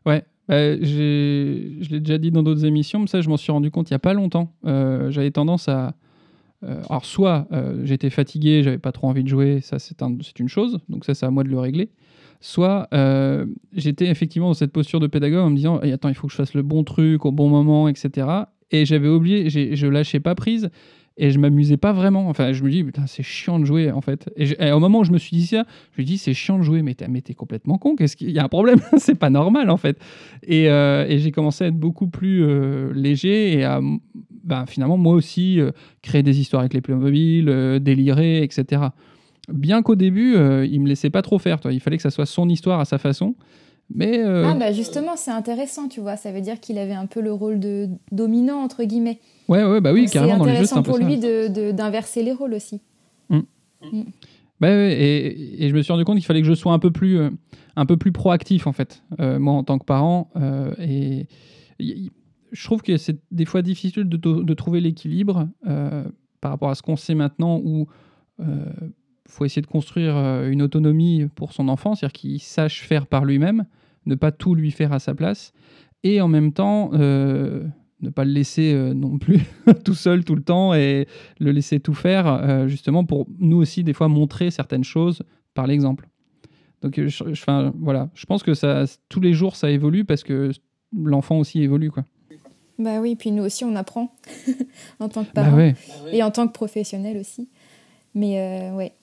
Ouais, 0.05 0.23
bah, 0.47 0.77
je 0.77 1.91
l'ai 1.91 2.01
déjà 2.01 2.19
dit 2.19 2.31
dans 2.31 2.43
d'autres 2.43 2.65
émissions, 2.65 3.01
mais 3.01 3.07
ça, 3.07 3.21
je 3.23 3.29
m'en 3.29 3.39
suis 3.39 3.51
rendu 3.51 3.71
compte 3.71 3.91
il 3.91 3.95
n'y 3.95 3.97
a 3.97 4.01
pas 4.01 4.15
longtemps. 4.15 4.53
J'avais 4.65 5.31
tendance 5.31 5.69
à, 5.69 5.95
euh, 6.63 6.83
alors, 6.89 7.05
soit 7.05 7.47
euh, 7.53 7.81
j'étais 7.85 8.11
fatigué, 8.11 8.63
j'avais 8.63 8.79
pas 8.79 8.93
trop 8.93 9.09
envie 9.09 9.23
de 9.23 9.29
jouer, 9.29 9.61
ça 9.63 9.79
c'est 9.79 10.01
une 10.39 10.49
chose, 10.49 10.79
donc 10.89 11.05
ça 11.05 11.15
c'est 11.15 11.27
à 11.27 11.31
moi 11.31 11.45
de 11.45 11.49
le 11.49 11.59
régler. 11.59 11.91
Soit 12.41 12.89
euh, 12.95 13.47
j'étais 13.75 14.07
effectivement 14.07 14.49
dans 14.49 14.55
cette 14.55 14.73
posture 14.73 15.01
de 15.01 15.07
pédagogue 15.07 15.45
en 15.45 15.51
me 15.51 15.57
disant 15.57 15.79
attends, 15.79 16.09
il 16.09 16.15
faut 16.15 16.27
que 16.27 16.33
je 16.33 16.37
fasse 16.37 16.55
le 16.55 16.63
bon 16.63 16.85
truc 16.85 17.25
au 17.25 17.33
bon 17.33 17.49
moment, 17.49 17.89
etc. 17.89 18.27
Et 18.71 18.87
j'avais 18.87 19.09
oublié, 19.09 19.51
je 19.51 19.87
lâchais 19.87 20.21
pas 20.21 20.35
prise 20.35 20.71
et 21.17 21.31
je 21.31 21.39
m'amusais 21.39 21.77
pas 21.77 21.93
vraiment. 21.93 22.29
Enfin, 22.29 22.53
je 22.53 22.63
me 22.63 22.71
dis, 22.71 22.83
putain, 22.83 23.07
c'est 23.07 23.23
chiant 23.23 23.59
de 23.59 23.65
jouer 23.65 23.91
en 23.91 24.01
fait. 24.01 24.31
Et, 24.37 24.73
au 24.73 24.79
moment 24.79 25.01
où 25.01 25.05
je 25.05 25.13
me 25.13 25.19
suis 25.19 25.37
dit 25.37 25.47
ça, 25.47 25.65
je 25.97 26.03
me 26.03 26.07
dis, 26.07 26.19
c'est 26.19 26.35
chiant 26.35 26.59
de 26.59 26.63
jouer, 26.63 26.83
mais 26.83 26.95
t'es 26.95 27.35
complètement 27.35 27.79
con. 27.79 27.97
Qu'est-ce 27.97 28.17
qu'il 28.17 28.31
y 28.31 28.39
a 28.39 28.45
un 28.45 28.49
problème? 28.49 28.81
C'est 28.99 29.17
pas 29.17 29.31
normal 29.31 29.71
en 29.71 29.77
fait. 29.77 29.99
Et, 30.43 30.65
et 30.65 31.19
j'ai 31.19 31.31
commencé 31.31 31.65
à 31.65 31.67
être 31.69 31.79
beaucoup 31.79 32.07
plus 32.07 32.45
léger 32.93 33.59
et 33.59 33.65
à 33.65 33.81
ben, 34.45 34.67
finalement, 34.67 34.97
moi 34.97 35.15
aussi, 35.15 35.61
euh, 35.61 35.71
créer 36.03 36.23
des 36.23 36.41
histoires 36.41 36.61
avec 36.61 36.75
les 36.75 36.81
Playmobil, 36.81 37.49
euh, 37.49 37.79
délirer, 37.79 38.43
etc. 38.43 38.83
Bien 39.49 39.83
qu'au 39.83 39.97
début, 39.97 40.35
euh, 40.35 40.67
il 40.67 40.81
me 40.81 40.89
laissait 40.89 41.11
pas 41.11 41.23
trop 41.23 41.39
faire. 41.39 41.61
Toi. 41.61 41.73
Il 41.73 41.81
fallait 41.81 41.97
que 41.97 42.03
ça 42.03 42.11
soit 42.11 42.27
son 42.27 42.49
histoire 42.49 42.81
à 42.81 42.85
sa 42.85 42.99
façon. 42.99 43.35
Mais 43.93 44.23
ah 44.23 44.55
bah 44.55 44.73
justement, 44.73 45.17
c'est 45.17 45.33
intéressant, 45.33 45.89
tu 45.89 46.01
vois. 46.01 46.17
Ça 46.17 46.31
veut 46.31 46.41
dire 46.41 46.61
qu'il 46.61 46.79
avait 46.79 46.95
un 46.95 47.07
peu 47.07 47.21
le 47.21 47.33
rôle 47.33 47.59
de 47.59 47.89
dominant 48.13 48.59
entre 48.59 48.85
guillemets. 48.85 49.19
Ouais, 49.49 49.65
ouais, 49.65 49.81
bah 49.81 49.93
oui, 49.93 50.07
carrément 50.07 50.39
dans 50.39 50.45
les 50.45 50.57
jeux. 50.57 50.65
C'est 50.65 50.77
intéressant 50.77 50.83
pour 50.83 50.99
lui 50.99 51.19
d'inverser 51.73 52.23
les 52.23 52.33
rôles 52.33 52.55
aussi. 52.55 52.81
Mm. 53.31 53.41
Mm. 53.83 54.03
Bah 54.61 54.69
et, 54.71 55.69
je 55.69 55.75
me 55.75 55.83
suis 55.83 55.93
rendu 55.93 56.05
compte 56.05 56.17
qu'il 56.17 56.25
fallait 56.25 56.43
que 56.43 56.47
je 56.47 56.55
sois 56.55 56.73
un 56.73 56.79
peu 56.79 56.91
plus, 56.91 57.19
euh, 57.19 57.31
un 57.77 57.87
peu 57.87 57.97
plus 57.97 58.13
proactif, 58.13 58.67
en 58.67 58.73
fait, 58.73 59.03
euh, 59.19 59.39
moi, 59.39 59.55
en 59.55 59.65
tant 59.65 59.79
que 59.79 59.85
parent. 59.85 60.31
Euh, 60.37 60.75
et 60.79 61.27
je 62.53 62.65
trouve 62.65 62.83
que 62.83 62.97
c'est 62.99 63.19
des 63.31 63.47
fois 63.47 63.63
difficile 63.63 64.09
de, 64.09 64.17
de 64.17 64.55
trouver 64.55 64.81
l'équilibre 64.81 65.49
par 66.41 66.51
rapport 66.51 66.71
à 66.71 66.75
ce 66.75 66.83
qu'on 66.83 66.97
sait 66.97 67.15
maintenant, 67.15 67.61
où 67.65 67.87
il 68.39 68.51
faut 69.29 69.45
essayer 69.45 69.63
de 69.63 69.67
construire 69.67 70.17
une 70.45 70.61
autonomie 70.61 71.27
pour 71.35 71.53
son 71.53 71.69
enfant, 71.69 71.95
c'est-à-dire 71.95 72.13
qu'il 72.13 72.41
sache 72.41 72.83
faire 72.83 73.07
par 73.07 73.25
lui-même, 73.25 73.65
ne 74.07 74.15
pas 74.15 74.33
tout 74.33 74.55
lui 74.55 74.71
faire 74.71 74.93
à 74.93 74.99
sa 74.99 75.15
place, 75.15 75.53
et 76.03 76.21
en 76.21 76.29
même 76.29 76.53
temps 76.53 76.91
ne 78.03 78.11
pas 78.11 78.25
le 78.25 78.33
laisser 78.33 78.73
euh, 78.73 78.95
non 78.95 79.19
plus 79.19 79.41
tout 79.85 79.95
seul 79.95 80.25
tout 80.25 80.35
le 80.35 80.43
temps 80.43 80.75
et 80.75 81.07
le 81.39 81.53
laisser 81.53 81.81
tout 81.81 81.95
faire, 81.95 82.27
euh, 82.27 82.69
justement 82.69 83.05
pour 83.05 83.27
nous 83.39 83.59
aussi 83.59 83.85
des 83.85 83.93
fois 83.93 84.09
montrer 84.09 84.51
certaines 84.51 84.85
choses 84.85 85.23
par 85.55 85.67
l'exemple. 85.67 86.09
Donc, 86.83 86.99
euh, 86.99 87.09
je, 87.09 87.71
voilà, 87.79 88.09
je 88.15 88.25
pense 88.27 88.43
que 88.43 88.55
ça, 88.55 88.85
tous 89.09 89.21
les 89.21 89.33
jours 89.33 89.57
ça 89.57 89.71
évolue 89.71 90.05
parce 90.05 90.23
que 90.23 90.51
l'enfant 90.97 91.39
aussi 91.39 91.63
évolue, 91.63 91.91
quoi. 91.91 92.05
Bah 92.79 93.01
oui, 93.01 93.15
puis 93.15 93.31
nous 93.31 93.43
aussi 93.43 93.63
on 93.65 93.77
apprend 93.77 94.17
en 95.01 95.11
tant 95.11 95.25
que 95.25 95.33
bah 95.35 95.45
parents 95.45 95.73
et 96.13 96.23
en 96.23 96.31
tant 96.31 96.47
que 96.47 96.53
professionnel 96.53 97.19
aussi. 97.19 97.51
Mais 98.15 98.71
ouais. 98.75 98.95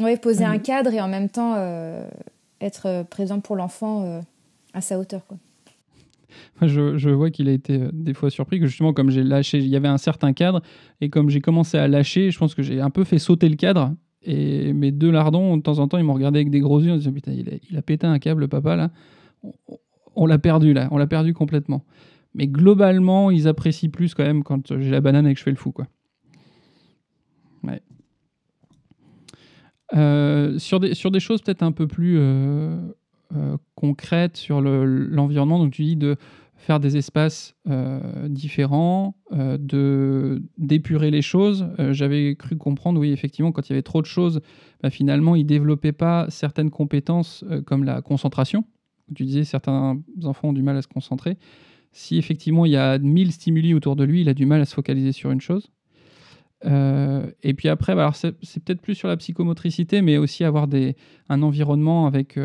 ouais, 0.00 0.16
poser 0.16 0.44
un 0.44 0.58
cadre 0.58 0.92
et 0.92 1.00
en 1.00 1.06
même 1.06 1.28
temps 1.28 1.54
être 2.60 3.04
présent 3.04 3.38
pour 3.38 3.54
l'enfant 3.54 4.20
à 4.72 4.80
sa 4.80 4.98
hauteur, 4.98 5.26
quoi. 5.26 5.38
je, 6.62 7.10
vois 7.10 7.30
qu'il 7.30 7.48
a 7.48 7.52
été 7.52 7.80
euh, 7.80 7.90
des 7.92 8.14
fois 8.14 8.30
surpris 8.30 8.60
que 8.60 8.66
justement, 8.66 8.92
comme 8.92 9.10
j'ai 9.10 9.22
lâché, 9.22 9.58
il 9.58 9.68
y 9.68 9.76
avait 9.76 9.88
un 9.88 9.98
certain 9.98 10.32
cadre, 10.32 10.62
et 11.00 11.10
comme 11.10 11.30
j'ai 11.30 11.40
commencé 11.40 11.78
à 11.78 11.88
lâcher, 11.88 12.30
je 12.30 12.38
pense 12.38 12.54
que 12.54 12.62
j'ai 12.62 12.80
un 12.80 12.90
peu 12.90 13.04
fait 13.04 13.18
sauter 13.18 13.48
le 13.48 13.56
cadre. 13.56 13.94
Et 14.24 14.72
mes 14.72 14.92
deux 14.92 15.10
lardons, 15.10 15.56
de 15.56 15.62
temps 15.62 15.78
en 15.80 15.88
temps, 15.88 15.98
ils 15.98 16.04
m'ont 16.04 16.14
regardé 16.14 16.38
avec 16.38 16.50
des 16.50 16.60
gros 16.60 16.80
yeux 16.80 16.92
en 16.92 16.96
disant 16.96 17.12
Putain, 17.12 17.32
il 17.32 17.76
a, 17.76 17.82
pété 17.82 18.06
un 18.06 18.18
câble, 18.18 18.46
papa, 18.48 18.76
là. 18.76 18.90
On, 20.14 20.26
l'a 20.26 20.38
perdu, 20.38 20.72
là. 20.72 20.88
On 20.92 20.98
l'a 20.98 21.08
perdu 21.08 21.34
complètement. 21.34 21.84
Mais 22.34 22.46
globalement, 22.46 23.30
ils 23.30 23.48
apprécient 23.48 23.90
plus 23.90 24.14
quand 24.14 24.24
même 24.24 24.44
quand 24.44 24.78
j'ai 24.78 24.90
la 24.90 25.00
banane 25.00 25.26
et 25.26 25.34
que 25.34 25.38
je 25.38 25.44
fais 25.44 25.50
le 25.50 25.56
fou, 25.56 25.72
quoi. 25.72 25.88
Ouais. 27.64 27.82
Euh, 29.94 30.58
sur, 30.58 30.80
des, 30.80 30.94
sur 30.94 31.10
des 31.10 31.20
choses 31.20 31.42
peut-être 31.42 31.62
un 31.62 31.72
peu 31.72 31.86
plus 31.86 32.16
euh, 32.18 32.80
euh, 33.34 33.56
concrète 33.76 34.36
sur 34.36 34.60
l'environnement. 34.60 35.58
Donc 35.58 35.72
tu 35.72 35.84
dis 35.84 35.96
de 35.96 36.16
faire 36.56 36.80
des 36.80 36.98
espaces 36.98 37.54
euh, 37.66 38.28
différents, 38.28 39.16
euh, 39.32 39.56
de 39.58 40.42
d'épurer 40.58 41.10
les 41.10 41.22
choses. 41.22 41.66
J'avais 41.92 42.36
cru 42.36 42.56
comprendre, 42.56 43.00
oui, 43.00 43.10
effectivement, 43.10 43.50
quand 43.50 43.68
il 43.68 43.72
y 43.72 43.74
avait 43.74 43.82
trop 43.82 44.02
de 44.02 44.06
choses, 44.06 44.42
bah, 44.82 44.90
finalement, 44.90 45.34
ils 45.34 45.46
développaient 45.46 45.92
pas 45.92 46.26
certaines 46.28 46.70
compétences 46.70 47.44
comme 47.64 47.84
la 47.84 48.02
concentration. 48.02 48.64
Tu 49.14 49.24
disais, 49.24 49.44
certains 49.44 49.98
enfants 50.24 50.48
ont 50.48 50.52
du 50.52 50.62
mal 50.62 50.76
à 50.76 50.82
se 50.82 50.88
concentrer. 50.88 51.38
Si 51.92 52.16
effectivement 52.18 52.64
il 52.66 52.72
y 52.72 52.76
a 52.76 52.98
1000 52.98 53.32
stimuli 53.32 53.74
autour 53.74 53.96
de 53.96 54.04
lui, 54.04 54.22
il 54.22 54.28
a 54.28 54.34
du 54.34 54.46
mal 54.46 54.60
à 54.60 54.64
se 54.64 54.74
focaliser 54.74 55.12
sur 55.12 55.30
une 55.30 55.40
chose. 55.40 55.70
et 56.64 57.54
puis 57.54 57.68
après, 57.68 57.94
bah, 57.94 58.10
c'est 58.14 58.62
peut-être 58.62 58.82
plus 58.82 58.94
sur 58.94 59.08
la 59.08 59.16
psychomotricité, 59.16 60.02
mais 60.02 60.18
aussi 60.18 60.44
avoir 60.44 60.68
un 61.28 61.42
environnement 61.42 62.06
avec 62.06 62.38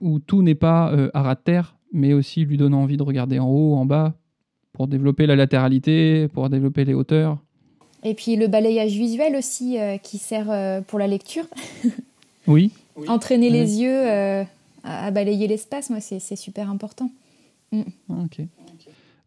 où 0.00 0.18
tout 0.18 0.42
n'est 0.42 0.54
pas 0.54 0.92
euh, 0.92 1.10
à 1.14 1.22
ras 1.22 1.34
de 1.34 1.40
terre, 1.40 1.76
mais 1.92 2.12
aussi 2.12 2.44
lui 2.44 2.56
donner 2.56 2.76
envie 2.76 2.96
de 2.96 3.02
regarder 3.02 3.38
en 3.38 3.48
haut, 3.48 3.74
en 3.74 3.84
bas, 3.84 4.14
pour 4.72 4.88
développer 4.88 5.26
la 5.26 5.36
latéralité, 5.36 6.28
pour 6.28 6.48
développer 6.48 6.84
les 6.84 6.94
hauteurs. 6.94 7.38
Et 8.02 8.14
puis 8.14 8.36
le 8.36 8.46
balayage 8.46 8.92
visuel 8.92 9.36
aussi, 9.36 9.78
euh, 9.78 9.98
qui 9.98 10.18
sert 10.18 10.82
pour 10.84 10.98
la 10.98 11.06
lecture. 11.06 11.44
oui. 12.46 12.72
Entraîner 13.08 13.50
les 13.50 13.80
yeux 13.80 14.44
à, 14.84 15.10
balayer 15.10 15.46
l'espace, 15.46 15.90
moi, 15.90 16.00
c'est 16.00 16.36
super 16.36 16.70
important. 16.70 17.10
Mm. 17.72 17.82
Ok. 18.08 18.40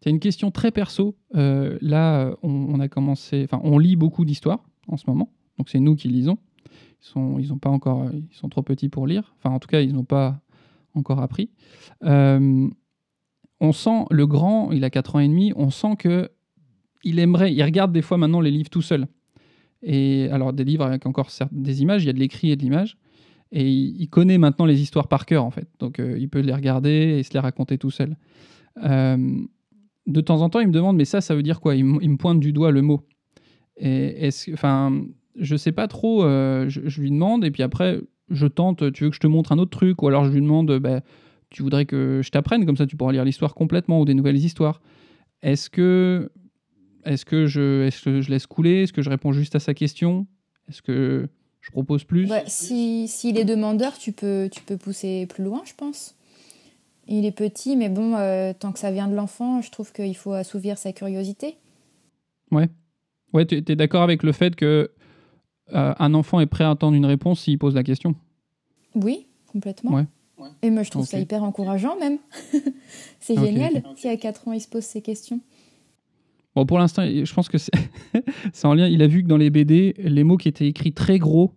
C'est 0.00 0.10
une 0.10 0.20
question 0.20 0.50
très 0.50 0.70
perso. 0.70 1.14
là, 1.32 2.34
on, 2.42 2.78
a 2.78 2.88
commencé, 2.88 3.42
enfin, 3.44 3.60
on 3.64 3.78
lit 3.78 3.96
beaucoup 3.96 4.24
d'histoires 4.24 4.62
en 4.88 4.96
ce 4.96 5.04
moment. 5.06 5.30
Donc 5.58 5.70
c'est 5.70 5.80
nous 5.80 5.96
qui 5.96 6.08
lisons. 6.08 6.36
Ils 7.00 7.06
sont, 7.06 7.38
ils 7.38 7.52
ont 7.52 7.58
pas 7.58 7.70
encore, 7.70 8.08
ils 8.12 8.34
sont 8.36 8.48
trop 8.48 8.62
petits 8.62 8.88
pour 8.88 9.06
lire. 9.06 9.34
Enfin, 9.38 9.54
en 9.54 9.58
tout 9.58 9.68
cas, 9.68 9.80
ils 9.80 9.92
n'ont 9.92 10.04
pas 10.04 10.40
encore 10.94 11.20
appris. 11.20 11.50
Euh, 12.04 12.68
on 13.60 13.72
sent 13.72 14.04
le 14.10 14.26
grand, 14.26 14.72
il 14.72 14.84
a 14.84 14.90
4 14.90 15.16
ans 15.16 15.18
et 15.20 15.28
demi, 15.28 15.52
on 15.56 15.70
sent 15.70 15.96
que 15.98 16.30
il 17.02 17.18
aimerait, 17.18 17.52
il 17.52 17.62
regarde 17.62 17.92
des 17.92 18.02
fois 18.02 18.16
maintenant 18.16 18.40
les 18.40 18.50
livres 18.50 18.70
tout 18.70 18.82
seul. 18.82 19.06
Et 19.82 20.28
alors 20.30 20.52
des 20.52 20.64
livres 20.64 20.84
avec 20.84 21.04
encore 21.06 21.28
des 21.52 21.82
images, 21.82 22.02
il 22.04 22.06
y 22.06 22.10
a 22.10 22.14
de 22.14 22.18
l'écrit 22.18 22.50
et 22.50 22.56
de 22.56 22.62
l'image. 22.62 22.96
Et 23.52 23.70
il, 23.70 24.08
connaît 24.08 24.38
maintenant 24.38 24.64
les 24.64 24.80
histoires 24.80 25.06
par 25.06 25.26
cœur 25.26 25.44
en 25.44 25.50
fait. 25.50 25.68
Donc 25.78 26.00
euh, 26.00 26.18
il 26.18 26.28
peut 26.28 26.40
les 26.40 26.54
regarder 26.54 27.18
et 27.18 27.22
se 27.22 27.32
les 27.34 27.38
raconter 27.38 27.78
tout 27.78 27.90
seul. 27.90 28.16
Euh, 28.82 29.16
de 30.06 30.20
temps 30.20 30.40
en 30.40 30.50
temps, 30.50 30.60
il 30.60 30.68
me 30.68 30.72
demande, 30.72 30.96
mais 30.96 31.04
ça, 31.04 31.20
ça 31.20 31.34
veut 31.34 31.42
dire 31.42 31.60
quoi? 31.60 31.76
Il, 31.76 31.84
me 31.84 32.16
pointe 32.16 32.40
du 32.40 32.52
doigt 32.52 32.70
le 32.70 32.82
mot. 32.82 33.06
Et 33.76 34.26
est-ce, 34.26 34.52
enfin, 34.52 35.04
je 35.36 35.56
sais 35.56 35.72
pas 35.72 35.88
trop, 35.88 36.24
euh, 36.24 36.68
je, 36.68 37.00
lui 37.00 37.10
demande, 37.10 37.44
et 37.44 37.50
puis 37.50 37.62
après, 37.62 38.00
je 38.30 38.46
tente, 38.46 38.92
tu 38.92 39.04
veux 39.04 39.10
que 39.10 39.16
je 39.16 39.20
te 39.20 39.26
montre 39.26 39.52
un 39.52 39.58
autre 39.58 39.70
truc, 39.70 40.02
ou 40.02 40.08
alors 40.08 40.24
je 40.24 40.30
lui 40.30 40.40
demande, 40.40 40.78
bah, 40.78 41.00
tu 41.50 41.62
voudrais 41.62 41.86
que 41.86 42.20
je 42.22 42.30
t'apprenne, 42.30 42.66
comme 42.66 42.76
ça 42.76 42.86
tu 42.86 42.96
pourras 42.96 43.12
lire 43.12 43.24
l'histoire 43.24 43.54
complètement, 43.54 44.00
ou 44.00 44.04
des 44.04 44.14
nouvelles 44.14 44.36
histoires. 44.36 44.80
Est-ce 45.42 45.70
que, 45.70 46.30
est 47.04 47.24
que, 47.24 47.46
je, 47.46 47.86
est 47.86 48.02
que 48.02 48.20
je 48.20 48.30
laisse 48.30 48.46
couler? 48.46 48.82
Est-ce 48.82 48.92
que 48.92 49.02
je 49.02 49.10
réponds 49.10 49.32
juste 49.32 49.54
à 49.54 49.60
sa 49.60 49.74
question? 49.74 50.26
Est-ce 50.68 50.82
que 50.82 51.28
je 51.60 51.70
propose 51.70 52.04
plus? 52.04 52.30
S'il 52.46 53.08
si, 53.08 53.28
est 53.28 53.44
demandeur, 53.44 53.98
tu 53.98 54.12
peux, 54.12 54.48
tu 54.50 54.62
peux 54.62 54.76
pousser 54.76 55.26
plus 55.26 55.44
loin, 55.44 55.62
je 55.64 55.74
pense. 55.74 56.14
Il 57.06 57.26
est 57.26 57.32
petit, 57.32 57.76
mais 57.76 57.90
bon, 57.90 58.16
euh, 58.16 58.52
tant 58.58 58.72
que 58.72 58.78
ça 58.78 58.90
vient 58.90 59.08
de 59.08 59.14
l'enfant, 59.14 59.60
je 59.60 59.70
trouve 59.70 59.92
qu'il 59.92 60.16
faut 60.16 60.32
assouvir 60.32 60.78
sa 60.78 60.92
curiosité. 60.92 61.56
Ouais. 62.50 62.68
Ouais, 63.34 63.44
tu 63.44 63.56
es 63.56 63.76
d'accord 63.76 64.02
avec 64.02 64.22
le 64.22 64.32
fait 64.32 64.56
que 64.56 64.90
euh, 65.72 65.94
un 65.98 66.14
enfant 66.14 66.40
est 66.40 66.46
prêt 66.46 66.64
à 66.64 66.70
attendre 66.70 66.96
une 66.96 67.06
réponse 67.06 67.40
s'il 67.40 67.58
pose 67.58 67.74
la 67.74 67.82
question 67.82 68.14
Oui, 68.94 69.26
complètement. 69.50 70.04
Et 70.62 70.70
moi, 70.70 70.82
je 70.82 70.90
trouve 70.90 71.06
ça 71.06 71.18
hyper 71.18 71.42
encourageant 71.42 71.96
même. 71.98 72.18
c'est 73.20 73.38
génial 73.38 73.82
si 73.96 74.08
à 74.08 74.16
4 74.16 74.48
ans, 74.48 74.52
il 74.52 74.60
se 74.60 74.68
pose 74.68 74.82
ces 74.82 75.00
questions. 75.00 75.40
Bon, 76.54 76.66
pour 76.66 76.78
l'instant, 76.78 77.02
je 77.04 77.34
pense 77.34 77.48
que 77.48 77.58
c'est 77.58 77.72
en 78.64 78.74
lien. 78.74 78.86
Il 78.86 79.02
a 79.02 79.06
vu 79.06 79.22
que 79.22 79.28
dans 79.28 79.36
les 79.36 79.50
BD, 79.50 79.94
les 79.98 80.24
mots 80.24 80.36
qui 80.36 80.48
étaient 80.48 80.68
écrits 80.68 80.92
très 80.92 81.18
gros, 81.18 81.52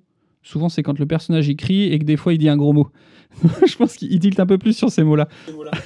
souvent 0.47 0.69
c'est 0.69 0.81
quand 0.83 0.97
le 0.97 1.05
personnage 1.05 1.49
écrit 1.49 1.91
et 1.91 1.99
que 1.99 2.05
des 2.05 2.17
fois 2.17 2.33
il 2.33 2.37
dit 2.37 2.49
un 2.49 2.57
gros 2.57 2.73
mot. 2.73 2.87
je 3.65 3.75
pense 3.75 3.95
qu'il 3.97 4.19
tilte 4.19 4.39
un 4.39 4.45
peu 4.45 4.57
plus 4.57 4.73
sur 4.73 4.89
ces 4.89 5.03
mots-là. 5.03 5.27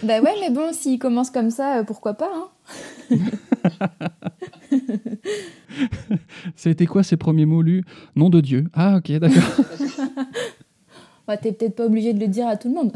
bah 0.04 0.22
ouais, 0.22 0.36
mais 0.40 0.52
bon, 0.52 0.72
s'il 0.72 1.00
commence 1.00 1.32
comme 1.32 1.50
ça, 1.50 1.80
euh, 1.80 1.84
pourquoi 1.84 2.14
pas 2.14 2.32
hein 2.32 2.48
C'était 6.56 6.86
quoi 6.86 7.04
ces 7.04 7.18
premiers 7.18 7.46
mots 7.46 7.62
lus? 7.62 7.84
Nom 8.16 8.30
de 8.30 8.40
Dieu. 8.40 8.68
Ah 8.74 8.98
ok, 8.98 9.12
d'accord. 9.14 9.66
bah, 11.28 11.36
T'es 11.38 11.52
peut-être 11.52 11.76
pas 11.76 11.88
obligé 11.88 12.14
de 12.14 12.20
le 12.20 12.28
dire 12.28 12.48
à 12.48 12.56
tout 12.56 12.70
le 12.70 12.76
monde. 12.76 12.94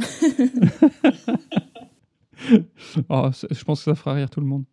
oh, 3.10 3.30
je 3.52 3.64
pense 3.64 3.80
que 3.80 3.86
ça 3.86 3.96
fera 3.96 4.14
rire 4.14 4.30
tout 4.30 4.40
le 4.40 4.48
monde. 4.48 4.64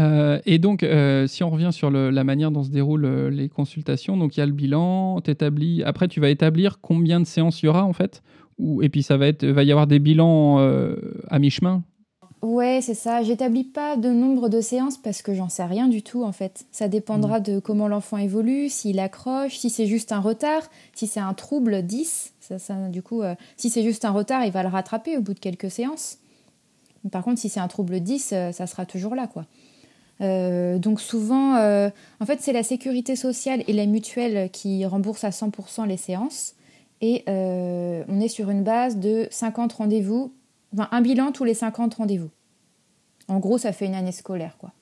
Euh, 0.00 0.40
et 0.46 0.58
donc, 0.58 0.82
euh, 0.82 1.26
si 1.26 1.42
on 1.42 1.50
revient 1.50 1.70
sur 1.72 1.90
la 1.90 2.24
manière 2.24 2.50
dont 2.50 2.62
se 2.62 2.70
déroulent 2.70 3.04
euh, 3.04 3.30
les 3.30 3.48
consultations, 3.48 4.16
donc 4.16 4.36
il 4.36 4.40
y 4.40 4.42
a 4.42 4.46
le 4.46 4.52
bilan, 4.52 5.20
t'établis. 5.20 5.82
Après, 5.82 6.08
tu 6.08 6.20
vas 6.20 6.30
établir 6.30 6.80
combien 6.80 7.20
de 7.20 7.26
séances 7.26 7.62
il 7.62 7.66
y 7.66 7.68
aura 7.68 7.84
en 7.84 7.92
fait, 7.92 8.22
ou 8.58 8.82
et 8.82 8.88
puis 8.88 9.02
ça 9.02 9.16
va 9.16 9.26
être, 9.26 9.44
va 9.44 9.64
y 9.64 9.72
avoir 9.72 9.86
des 9.86 9.98
bilans 9.98 10.58
à 11.28 11.38
mi-chemin? 11.38 11.82
Ouais, 12.40 12.78
c'est 12.80 12.94
ça. 12.94 13.24
J'établis 13.24 13.64
pas 13.64 13.96
de 13.96 14.10
nombre 14.10 14.48
de 14.48 14.60
séances 14.60 14.96
parce 14.96 15.22
que 15.22 15.34
j'en 15.34 15.48
sais 15.48 15.64
rien 15.64 15.88
du 15.88 16.02
tout 16.02 16.22
en 16.22 16.30
fait. 16.30 16.66
Ça 16.70 16.86
dépendra 16.86 17.40
mm. 17.40 17.42
de 17.42 17.58
comment 17.58 17.88
l'enfant 17.88 18.16
évolue, 18.16 18.68
s'il 18.68 19.00
accroche, 19.00 19.58
si 19.58 19.70
c'est 19.70 19.86
juste 19.86 20.12
un 20.12 20.20
retard, 20.20 20.62
si 20.94 21.08
c'est 21.08 21.18
un 21.18 21.34
trouble 21.34 21.82
10. 21.82 22.34
Ça, 22.38 22.60
ça 22.60 22.74
du 22.88 23.02
coup, 23.02 23.22
si 23.56 23.70
c'est 23.70 23.82
juste 23.82 24.04
un 24.04 24.12
retard, 24.12 24.44
il 24.44 24.52
va 24.52 24.62
le 24.62 24.68
rattraper 24.68 25.16
au 25.16 25.20
bout 25.20 25.34
de 25.34 25.40
quelques 25.40 25.70
séances. 25.70 26.18
Par 27.10 27.24
contre, 27.24 27.40
si 27.40 27.48
c'est 27.48 27.60
un 27.60 27.68
trouble 27.68 27.98
10, 27.98 28.34
ça 28.52 28.66
sera 28.68 28.86
toujours 28.86 29.16
là 29.16 29.26
quoi. 29.26 29.44
Euh, 30.20 30.78
donc 30.78 31.00
souvent, 31.00 31.56
euh, 31.56 31.90
en 32.20 32.26
fait, 32.26 32.40
c'est 32.40 32.52
la 32.52 32.62
sécurité 32.62 33.16
sociale 33.16 33.62
et 33.66 33.72
la 33.72 33.86
mutuelle 33.86 34.50
qui 34.50 34.84
remboursent 34.84 35.24
à 35.24 35.30
100% 35.30 35.86
les 35.86 35.96
séances. 35.96 36.54
Et 37.00 37.22
euh, 37.28 38.02
on 38.08 38.20
est 38.20 38.28
sur 38.28 38.50
une 38.50 38.64
base 38.64 38.98
de 38.98 39.28
50 39.30 39.72
rendez-vous, 39.72 40.32
enfin 40.74 40.88
un 40.90 41.00
bilan 41.00 41.30
tous 41.30 41.44
les 41.44 41.54
50 41.54 41.94
rendez-vous. 41.94 42.30
En 43.28 43.38
gros, 43.38 43.58
ça 43.58 43.72
fait 43.72 43.86
une 43.86 43.94
année 43.94 44.12
scolaire, 44.12 44.56
quoi. 44.58 44.72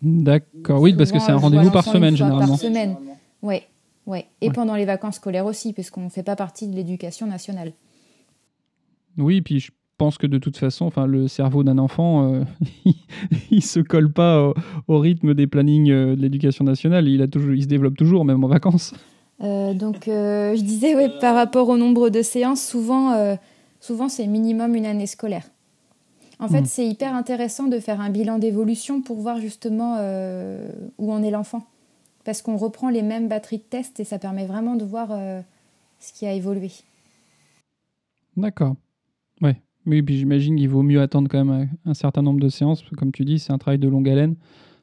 D'accord, 0.00 0.80
oui, 0.80 0.94
parce 0.94 1.12
que 1.12 1.20
c'est 1.20 1.30
un 1.30 1.36
rendez-vous 1.36 1.70
par 1.70 1.84
semaine, 1.84 2.16
généralement. 2.16 2.48
Par 2.48 2.58
semaine, 2.58 2.96
ouais, 3.42 3.62
ouais. 4.06 4.26
Et 4.40 4.50
pendant 4.50 4.74
les 4.74 4.84
vacances 4.84 5.16
scolaires 5.16 5.46
aussi, 5.46 5.72
puisqu'on 5.72 6.00
ne 6.00 6.08
fait 6.08 6.24
pas 6.24 6.34
partie 6.34 6.66
de 6.66 6.74
l'éducation 6.74 7.28
nationale. 7.28 7.72
Oui, 9.16 9.42
puis 9.42 9.60
je 9.60 9.70
pense 9.98 10.18
que 10.18 10.26
de 10.26 10.38
toute 10.38 10.56
façon, 10.56 10.86
enfin, 10.86 11.06
le 11.06 11.28
cerveau 11.28 11.62
d'un 11.62 11.78
enfant, 11.78 12.32
euh, 12.32 12.44
il, 12.84 13.56
ne 13.56 13.60
se 13.60 13.80
colle 13.80 14.12
pas 14.12 14.52
au, 14.88 14.98
rythme 14.98 15.34
des 15.34 15.46
plannings 15.46 15.90
euh, 15.90 16.16
de 16.16 16.20
l'éducation 16.20 16.64
nationale. 16.64 17.08
Il, 17.08 17.22
a 17.22 17.28
toujours, 17.28 17.52
il 17.52 17.62
se 17.62 17.68
développe 17.68 17.96
toujours, 17.96 18.24
même 18.24 18.42
en 18.42 18.48
vacances. 18.48 18.94
donc, 19.40 20.04
je 20.06 20.62
disais, 20.62 20.94
ouais, 20.94 21.10
par 21.20 21.34
rapport 21.34 21.68
au 21.68 21.76
nombre 21.76 22.10
de 22.10 22.22
séances, 22.22 22.64
souvent, 22.64 23.36
souvent 23.80 24.08
c'est 24.08 24.26
minimum 24.26 24.74
une 24.74 24.86
année 24.86 25.06
scolaire. 25.06 25.44
En 26.38 26.48
fait, 26.48 26.62
hmm. 26.62 26.66
c'est 26.66 26.86
hyper 26.86 27.14
intéressant 27.14 27.68
de 27.68 27.78
faire 27.78 28.00
un 28.00 28.10
bilan 28.10 28.38
d'évolution 28.38 29.00
pour 29.00 29.18
voir 29.18 29.40
justement 29.40 29.98
où 30.98 31.12
en 31.12 31.22
est 31.22 31.30
l'enfant. 31.30 31.64
Parce 32.24 32.40
qu'on 32.40 32.56
reprend 32.56 32.88
les 32.88 33.02
mêmes 33.02 33.26
batteries 33.26 33.58
de 33.58 33.62
tests 33.62 33.98
et 33.98 34.04
ça 34.04 34.18
permet 34.18 34.46
vraiment 34.46 34.76
de 34.76 34.84
voir 34.84 35.08
ce 35.98 36.12
qui 36.12 36.26
a 36.26 36.32
évolué. 36.32 36.70
D'accord. 38.36 38.76
Ouais. 39.40 39.56
Oui, 39.86 40.02
puis 40.02 40.16
j'imagine 40.16 40.56
qu'il 40.56 40.68
vaut 40.68 40.82
mieux 40.82 41.00
attendre 41.00 41.28
quand 41.28 41.44
même 41.44 41.68
un 41.84 41.94
certain 41.94 42.22
nombre 42.22 42.40
de 42.40 42.48
séances. 42.48 42.82
Comme 42.96 43.12
tu 43.12 43.24
dis, 43.24 43.38
c'est 43.38 43.52
un 43.52 43.58
travail 43.58 43.78
de 43.78 43.88
longue 43.88 44.08
haleine. 44.08 44.36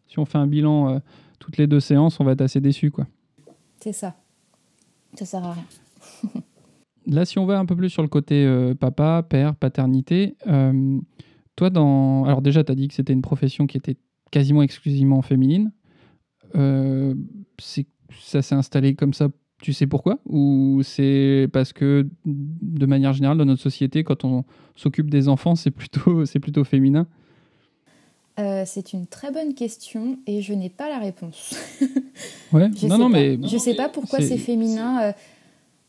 Si 0.07 0.19
on 0.19 0.25
fait 0.25 0.37
un 0.37 0.47
bilan 0.47 0.89
euh, 0.89 0.99
toutes 1.39 1.57
les 1.57 1.67
deux 1.67 1.79
séances, 1.79 2.19
on 2.19 2.25
va 2.25 2.33
être 2.33 2.41
assez 2.41 2.59
déçu. 2.59 2.91
quoi. 2.91 3.07
C'est 3.79 3.93
ça. 3.93 4.15
Ça 5.13 5.25
sert 5.25 5.43
à 5.43 5.53
rien. 5.53 5.63
Là, 7.07 7.25
si 7.25 7.39
on 7.39 7.45
va 7.45 7.59
un 7.59 7.65
peu 7.65 7.75
plus 7.75 7.89
sur 7.89 8.01
le 8.01 8.07
côté 8.09 8.45
euh, 8.45 8.75
papa, 8.75 9.25
père, 9.27 9.55
paternité, 9.55 10.35
euh, 10.47 10.99
toi, 11.55 11.69
dans. 11.69 12.25
Alors, 12.25 12.41
déjà, 12.41 12.63
tu 12.63 12.71
as 12.71 12.75
dit 12.75 12.87
que 12.87 12.93
c'était 12.93 13.13
une 13.13 13.21
profession 13.21 13.67
qui 13.67 13.77
était 13.77 13.97
quasiment 14.31 14.61
exclusivement 14.61 15.21
féminine. 15.21 15.71
ça 16.53 18.41
s'est 18.41 18.55
installé 18.55 18.95
comme 18.95 19.13
ça 19.13 19.29
tu 19.61 19.73
sais 19.73 19.87
pourquoi 19.87 20.19
Ou 20.25 20.81
c'est 20.83 21.49
parce 21.51 21.73
que, 21.73 22.07
de 22.25 22.85
manière 22.85 23.13
générale, 23.13 23.37
dans 23.37 23.45
notre 23.45 23.61
société, 23.61 24.03
quand 24.03 24.23
on 24.23 24.45
s'occupe 24.75 25.09
des 25.09 25.27
enfants, 25.27 25.55
c'est 25.55 25.71
plutôt, 25.71 26.25
c'est 26.27 26.39
plutôt 26.39 26.63
féminin? 26.63 27.07
Euh, 28.39 28.63
c'est 28.65 28.93
une 28.93 29.05
très 29.05 29.31
bonne 29.31 29.53
question 29.53 30.17
et 30.25 30.41
je 30.41 30.53
n'ai 30.53 30.69
pas 30.69 30.87
la 30.87 30.99
réponse. 30.99 31.55
ouais, 32.53 32.69
non, 32.83 32.97
non, 32.97 33.09
mais. 33.09 33.37
Je 33.43 33.57
sais 33.57 33.75
pas 33.75 33.89
pourquoi 33.89 34.21
c'est 34.21 34.37
féminin. 34.37 35.01
Euh, 35.01 35.13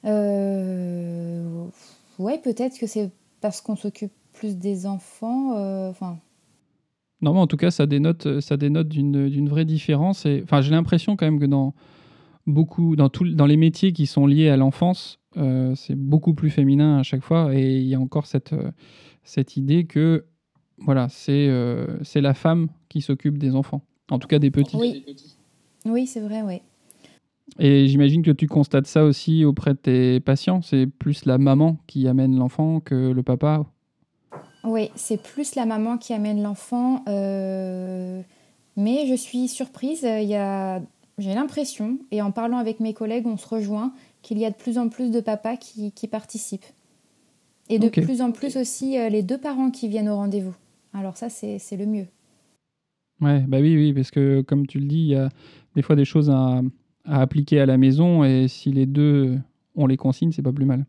euh, 0.07 1.65
ouais, 2.19 2.39
peut-être 2.39 2.77
que 2.79 2.89
c'est 2.89 3.11
parce 3.41 3.61
qu'on 3.61 3.77
s'occupe 3.77 4.13
plus 4.33 4.57
des 4.57 4.87
enfants. 4.87 5.53
Enfin. 5.89 6.19
non, 7.23 7.35
mais 7.35 7.41
en 7.41 7.47
tout 7.47 7.57
cas, 7.57 7.71
ça 7.71 7.87
dénote, 7.87 8.41
ça 8.41 8.57
dénote 8.57 8.89
d'une 8.89 9.49
vraie 9.49 9.65
différence. 9.65 10.27
Et, 10.27 10.41
enfin, 10.43 10.61
j'ai 10.61 10.73
l'impression 10.73 11.17
quand 11.17 11.27
même 11.27 11.39
que 11.39 11.47
dans 11.47 11.73
beaucoup 12.47 12.97
dans, 12.97 13.09
tout, 13.09 13.33
dans 13.33 13.47
les 13.47 13.57
métiers 13.57 13.93
qui 13.93 14.07
sont 14.07 14.27
liés 14.27 14.49
à 14.49 14.57
l'enfance, 14.57 15.19
euh, 15.37 15.75
c'est 15.77 15.95
beaucoup 15.95 16.35
plus 16.35 16.51
féminin 16.51 16.99
à 16.99 17.03
chaque 17.03 17.23
fois. 17.23 17.55
Et 17.55 17.79
il 17.79 17.87
y 17.87 17.95
a 17.95 18.01
encore 18.01 18.27
cette, 18.27 18.53
euh, 18.53 18.71
cette 19.25 19.57
idée 19.57 19.85
que 19.85 20.25
voilà, 20.79 21.09
c'est 21.09 21.49
euh, 21.49 21.99
c'est 22.03 22.21
la 22.21 22.35
femme 22.35 22.69
qui 22.89 23.03
s'occupe 23.03 23.39
des 23.39 23.55
enfants, 23.55 23.83
en 24.11 24.19
tout 24.19 24.29
cas 24.29 24.39
des 24.39 24.51
petits. 24.51 24.77
Oui, 24.77 25.05
oui 25.85 26.07
c'est 26.07 26.21
vrai, 26.21 26.43
oui. 26.43 26.63
Et 27.59 27.89
j'imagine 27.89 28.23
que 28.23 28.31
tu 28.31 28.47
constates 28.47 28.87
ça 28.87 29.05
aussi 29.05 29.45
auprès 29.45 29.75
de 29.75 29.79
tes 29.79 30.21
patients. 30.21 30.63
C'est 30.63 30.87
plus 30.87 31.27
la 31.27 31.37
maman 31.37 31.79
qui 31.87 32.09
amène 32.09 32.39
l'enfant 32.39 32.81
que 32.81 33.11
le 33.11 33.23
papa. 33.23 33.67
Oui, 34.63 34.91
c'est 34.95 35.21
plus 35.21 35.57
la 35.57 35.67
maman 35.67 35.99
qui 35.99 36.15
amène 36.15 36.43
l'enfant. 36.43 37.03
Mais 37.07 38.25
je 39.07 39.15
suis 39.17 39.49
surprise. 39.49 40.05
Il 40.05 40.29
y 40.29 40.37
a 40.37 40.81
j'ai 41.21 41.35
l'impression, 41.35 41.99
et 42.11 42.23
en 42.23 42.31
parlant 42.31 42.59
avec 42.59 42.81
mes 42.81 42.95
collègues, 42.95 43.27
on 43.27 43.37
se 43.37 43.47
rejoint, 43.47 43.93
qu'il 44.23 44.39
y 44.39 44.45
a 44.45 44.51
de 44.51 44.57
plus 44.57 44.79
en 44.79 44.89
plus 44.89 45.11
de 45.11 45.21
papas 45.21 45.57
qui, 45.57 46.09
participent. 46.09 46.67
Et 47.69 47.79
de 47.79 47.89
plus 47.89 48.21
en 48.21 48.33
plus 48.33 48.57
aussi 48.57 48.99
euh, 48.99 49.09
les 49.09 49.23
deux 49.23 49.39
parents 49.39 49.71
qui 49.71 49.89
viennent 49.89 50.09
au 50.09 50.17
rendez-vous. 50.17 50.55
Alors 50.93 51.17
ça, 51.17 51.29
c'est 51.31 51.77
le 51.77 51.87
mieux. 51.87 52.07
Ouais, 53.21 53.41
bah 53.41 53.59
oui, 53.61 53.77
oui, 53.77 53.93
parce 53.93 54.11
que 54.11 54.41
comme 54.41 54.67
tu 54.67 54.81
le 54.81 54.87
dis, 54.87 55.01
il 55.01 55.09
y 55.09 55.15
a 55.15 55.29
des 55.77 55.83
fois 55.83 55.95
des 55.95 56.05
choses 56.05 56.31
à, 56.31 56.63
appliquer 57.05 57.61
à 57.61 57.67
la 57.67 57.77
maison, 57.77 58.25
et 58.25 58.49
si 58.49 58.73
les 58.73 58.87
deux, 58.87 59.39
on 59.77 59.87
les 59.87 59.97
consigne, 59.97 60.33
c'est 60.33 60.43
pas 60.43 60.53
plus 60.53 60.65
mal. 60.65 60.85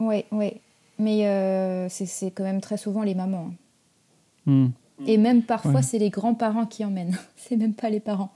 Oui, 0.00 0.24
oui. 0.32 0.52
Mais 0.98 1.26
euh, 1.26 1.88
c'est 1.88 2.30
quand 2.30 2.44
même 2.44 2.60
très 2.60 2.76
souvent 2.76 3.02
les 3.02 3.14
mamans. 3.14 3.50
Hein. 4.46 4.50
Hmm. 4.50 4.68
Et 5.06 5.16
même 5.16 5.42
parfois, 5.42 5.82
c'est 5.82 5.98
les 5.98 6.10
grands-parents 6.10 6.66
qui 6.66 6.84
emmènent. 6.84 7.16
c'est 7.36 7.56
même 7.56 7.74
pas 7.74 7.90
les 7.90 8.00
parents. 8.00 8.32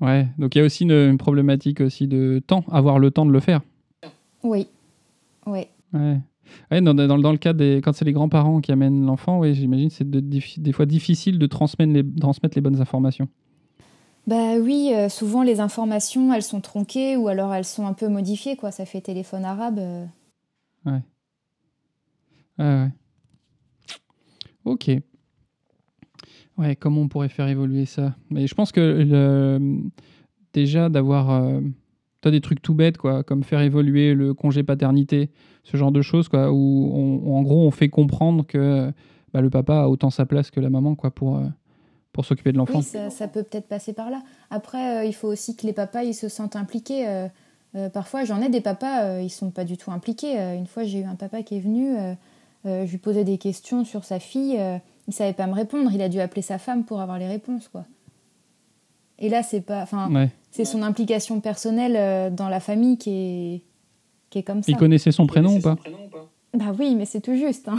Ouais, 0.00 0.26
donc 0.38 0.54
il 0.54 0.58
y 0.58 0.60
a 0.62 0.64
aussi 0.64 0.84
une, 0.84 1.18
problématique 1.18 1.80
aussi 1.80 2.06
de 2.08 2.40
temps, 2.46 2.64
avoir 2.70 2.98
le 2.98 3.10
temps 3.10 3.26
de 3.26 3.32
le 3.32 3.40
faire. 3.40 3.60
Oui, 4.42 4.66
oui. 5.46 5.66
Ouais. 5.92 6.18
ouais 6.70 6.80
dans, 6.80 6.94
dans, 6.94 7.18
dans, 7.18 7.32
le 7.32 7.38
cas 7.38 7.52
des 7.52 7.80
quand 7.84 7.92
c'est 7.92 8.06
les 8.06 8.12
grands-parents 8.12 8.60
qui 8.60 8.72
amènent 8.72 9.04
l'enfant, 9.04 9.40
oui, 9.40 9.54
j'imagine 9.54 9.90
c'est 9.90 10.08
des 10.08 10.72
fois 10.72 10.86
difficile 10.86 11.38
de 11.38 11.46
transmettre 11.46 11.92
les, 11.92 12.04
transmettre 12.14 12.56
les 12.56 12.62
bonnes 12.62 12.80
informations. 12.80 13.28
Bah 14.26 14.56
oui, 14.60 14.92
euh, 14.94 15.08
souvent 15.08 15.42
les 15.42 15.60
informations 15.60 16.32
elles 16.32 16.42
sont 16.42 16.60
tronquées 16.60 17.16
ou 17.16 17.28
alors 17.28 17.54
elles 17.54 17.64
sont 17.64 17.86
un 17.86 17.94
peu 17.94 18.08
modifiées 18.08 18.56
quoi. 18.56 18.70
Ça 18.70 18.86
fait 18.86 19.00
téléphone 19.00 19.44
arabe. 19.44 19.78
Euh. 19.78 20.06
Ouais. 20.86 21.02
Ouais, 22.58 22.64
ouais. 22.64 22.90
Ok. 24.64 24.90
Ouais, 26.60 26.76
comment 26.76 27.00
on 27.00 27.08
pourrait 27.08 27.30
faire 27.30 27.48
évoluer 27.48 27.86
ça? 27.86 28.14
Mais 28.28 28.46
je 28.46 28.54
pense 28.54 28.70
que 28.70 28.80
le, 28.80 29.80
déjà 30.52 30.90
d'avoir 30.90 31.30
euh, 31.30 31.60
des 32.22 32.42
trucs 32.42 32.60
tout 32.60 32.74
bêtes, 32.74 32.98
quoi, 32.98 33.22
comme 33.22 33.44
faire 33.44 33.62
évoluer 33.62 34.12
le 34.12 34.34
congé 34.34 34.62
paternité, 34.62 35.30
ce 35.64 35.78
genre 35.78 35.90
de 35.90 36.02
choses, 36.02 36.28
quoi, 36.28 36.52
où, 36.52 37.32
en 37.34 37.40
gros 37.40 37.66
on 37.66 37.70
fait 37.70 37.88
comprendre 37.88 38.44
que 38.46 38.92
bah, 39.32 39.40
le 39.40 39.48
papa 39.48 39.84
a 39.84 39.88
autant 39.88 40.10
sa 40.10 40.26
place 40.26 40.50
que 40.50 40.60
la 40.60 40.68
maman, 40.68 40.96
quoi, 40.96 41.10
pour, 41.10 41.38
euh, 41.38 41.46
pour 42.12 42.26
s'occuper 42.26 42.52
de 42.52 42.58
l'enfant. 42.58 42.80
Oui, 42.80 43.10
ça, 43.10 43.26
peut 43.26 43.42
peut-être 43.42 43.68
passer 43.68 43.94
par 43.94 44.10
là. 44.10 44.22
Après, 44.50 44.98
euh, 44.98 45.04
il 45.04 45.14
faut 45.14 45.28
aussi 45.28 45.56
que 45.56 45.66
les 45.66 45.72
papas 45.72 46.02
ils 46.02 46.12
se 46.12 46.28
sentent 46.28 46.56
impliqués. 46.56 47.06
parfois, 47.94 48.24
j'en 48.24 48.42
ai 48.42 48.50
des 48.50 48.60
papas, 48.60 49.20
ils 49.20 49.30
sont 49.30 49.50
pas 49.50 49.64
du 49.64 49.78
tout 49.78 49.92
impliqués. 49.92 50.36
une 50.58 50.66
fois, 50.66 50.84
j'ai 50.84 51.00
eu 51.00 51.04
un 51.04 51.14
papa 51.14 51.42
qui 51.42 51.56
est 51.56 51.60
venu, 51.60 51.96
je 52.66 52.90
lui 52.90 52.98
posais 52.98 53.24
des 53.24 53.38
questions 53.38 53.86
sur 53.86 54.04
sa 54.04 54.18
fille 54.18 54.60
il 55.08 55.14
savait 55.14 55.32
pas 55.32 55.46
me 55.46 55.54
répondre. 55.54 55.90
Il 55.92 56.02
a 56.02 56.08
dû 56.08 56.20
appeler 56.20 56.42
sa 56.42 56.58
femme 56.58 56.84
pour 56.84 57.00
avoir 57.00 57.18
les 57.18 57.28
réponses, 57.28 57.68
quoi. 57.68 57.84
Et 59.18 59.28
là, 59.28 59.42
c'est 59.42 59.60
pas, 59.60 59.82
enfin, 59.82 60.28
c'est 60.50 60.64
son 60.64 60.82
implication 60.82 61.40
personnelle 61.40 61.94
euh, 61.96 62.30
dans 62.30 62.48
la 62.48 62.58
famille 62.58 62.96
qui 62.96 63.10
est, 63.10 63.62
qui 64.30 64.38
est 64.38 64.42
comme 64.42 64.62
ça. 64.62 64.72
Il 64.72 64.78
connaissait 64.78 65.12
son, 65.12 65.26
prénom, 65.26 65.56
ou 65.56 65.60
pas? 65.60 65.76
Bah 66.54 66.72
oui, 66.78 66.94
mais 66.96 67.04
c'est 67.04 67.20
tout 67.20 67.36
juste. 67.36 67.68
Hein. 67.68 67.76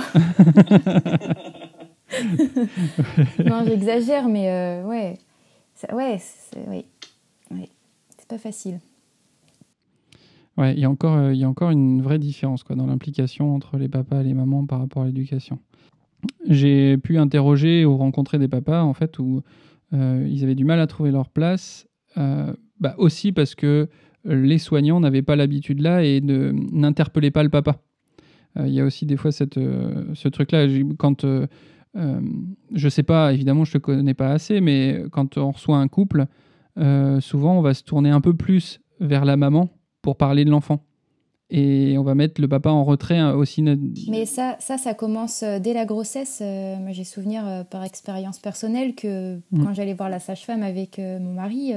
non, 3.43 3.63
j'exagère, 3.65 4.27
mais 4.29 4.49
euh, 4.49 4.83
ouais, 4.85 5.17
ouais, 5.91 6.19
c'est, 6.19 6.59
oui, 6.69 6.85
c'est 8.17 8.27
pas 8.27 8.37
facile. 8.37 8.79
Ouais, 10.57 10.73
il 10.73 10.79
y 10.79 10.85
a 10.85 10.89
encore, 10.89 11.15
euh, 11.15 11.33
il 11.33 11.39
y 11.39 11.43
a 11.43 11.49
encore 11.49 11.71
une 11.71 12.01
vraie 12.01 12.19
différence 12.19 12.63
quoi 12.63 12.75
dans 12.75 12.85
l'implication 12.85 13.55
entre 13.55 13.77
les 13.77 13.87
papas 13.87 14.21
et 14.21 14.25
les 14.25 14.33
mamans 14.33 14.65
par 14.65 14.79
rapport 14.79 15.03
à 15.03 15.05
l'éducation 15.05 15.59
j'ai 16.47 16.97
pu 16.97 17.17
interroger 17.17 17.85
ou 17.85 17.97
rencontrer 17.97 18.39
des 18.39 18.47
papas 18.47 18.83
en 18.83 18.93
fait 18.93 19.19
où 19.19 19.41
euh, 19.93 20.27
ils 20.29 20.43
avaient 20.43 20.55
du 20.55 20.65
mal 20.65 20.79
à 20.79 20.87
trouver 20.87 21.11
leur 21.11 21.29
place, 21.29 21.87
euh, 22.17 22.53
bah 22.79 22.95
aussi 22.97 23.31
parce 23.31 23.55
que 23.55 23.87
les 24.23 24.57
soignants 24.57 24.99
n'avaient 24.99 25.21
pas 25.21 25.35
l'habitude 25.35 25.81
là 25.81 26.03
et 26.03 26.21
n'interpellaient 26.21 27.31
pas 27.31 27.43
le 27.43 27.49
papa. 27.49 27.81
Euh, 28.57 28.67
il 28.67 28.73
y 28.73 28.79
a 28.79 28.85
aussi 28.85 29.05
des 29.05 29.17
fois 29.17 29.31
cette, 29.31 29.59
ce 30.13 30.27
truc-là, 30.27 30.67
quand 30.97 31.25
je 32.73 32.89
sais 32.89 33.03
pas, 33.03 33.33
évidemment 33.33 33.65
je 33.65 33.73
te 33.73 33.77
connais 33.77 34.13
pas 34.13 34.31
assez, 34.31 34.61
mais 34.61 35.03
quand 35.11 35.37
on 35.37 35.51
reçoit 35.51 35.77
un 35.77 35.87
couple, 35.87 36.25
souvent 37.19 37.57
on 37.57 37.61
va 37.61 37.73
se 37.73 37.83
tourner 37.83 38.11
un 38.11 38.21
peu 38.21 38.33
plus 38.33 38.79
vers 38.99 39.25
la 39.25 39.35
maman 39.37 39.69
pour 40.01 40.17
parler 40.17 40.45
de 40.45 40.51
l'enfant 40.51 40.85
et 41.53 41.97
on 41.97 42.03
va 42.03 42.15
mettre 42.15 42.39
le 42.39 42.47
papa 42.47 42.69
en 42.69 42.85
retrait 42.85 43.17
hein, 43.17 43.33
aussi. 43.33 43.61
Mais 44.09 44.25
ça, 44.25 44.55
ça, 44.59 44.77
ça 44.77 44.93
commence 44.93 45.43
euh, 45.43 45.59
dès 45.59 45.73
la 45.73 45.83
grossesse. 45.83 46.39
Euh, 46.41 46.77
j'ai 46.91 47.03
souvenir 47.03 47.45
euh, 47.45 47.63
par 47.65 47.83
expérience 47.83 48.39
personnelle 48.39 48.95
que 48.95 49.35
mm. 49.51 49.63
quand 49.63 49.73
j'allais 49.73 49.93
voir 49.93 50.09
la 50.09 50.19
sage-femme 50.19 50.63
avec 50.63 50.97
mon 50.97 51.33
mari, 51.33 51.73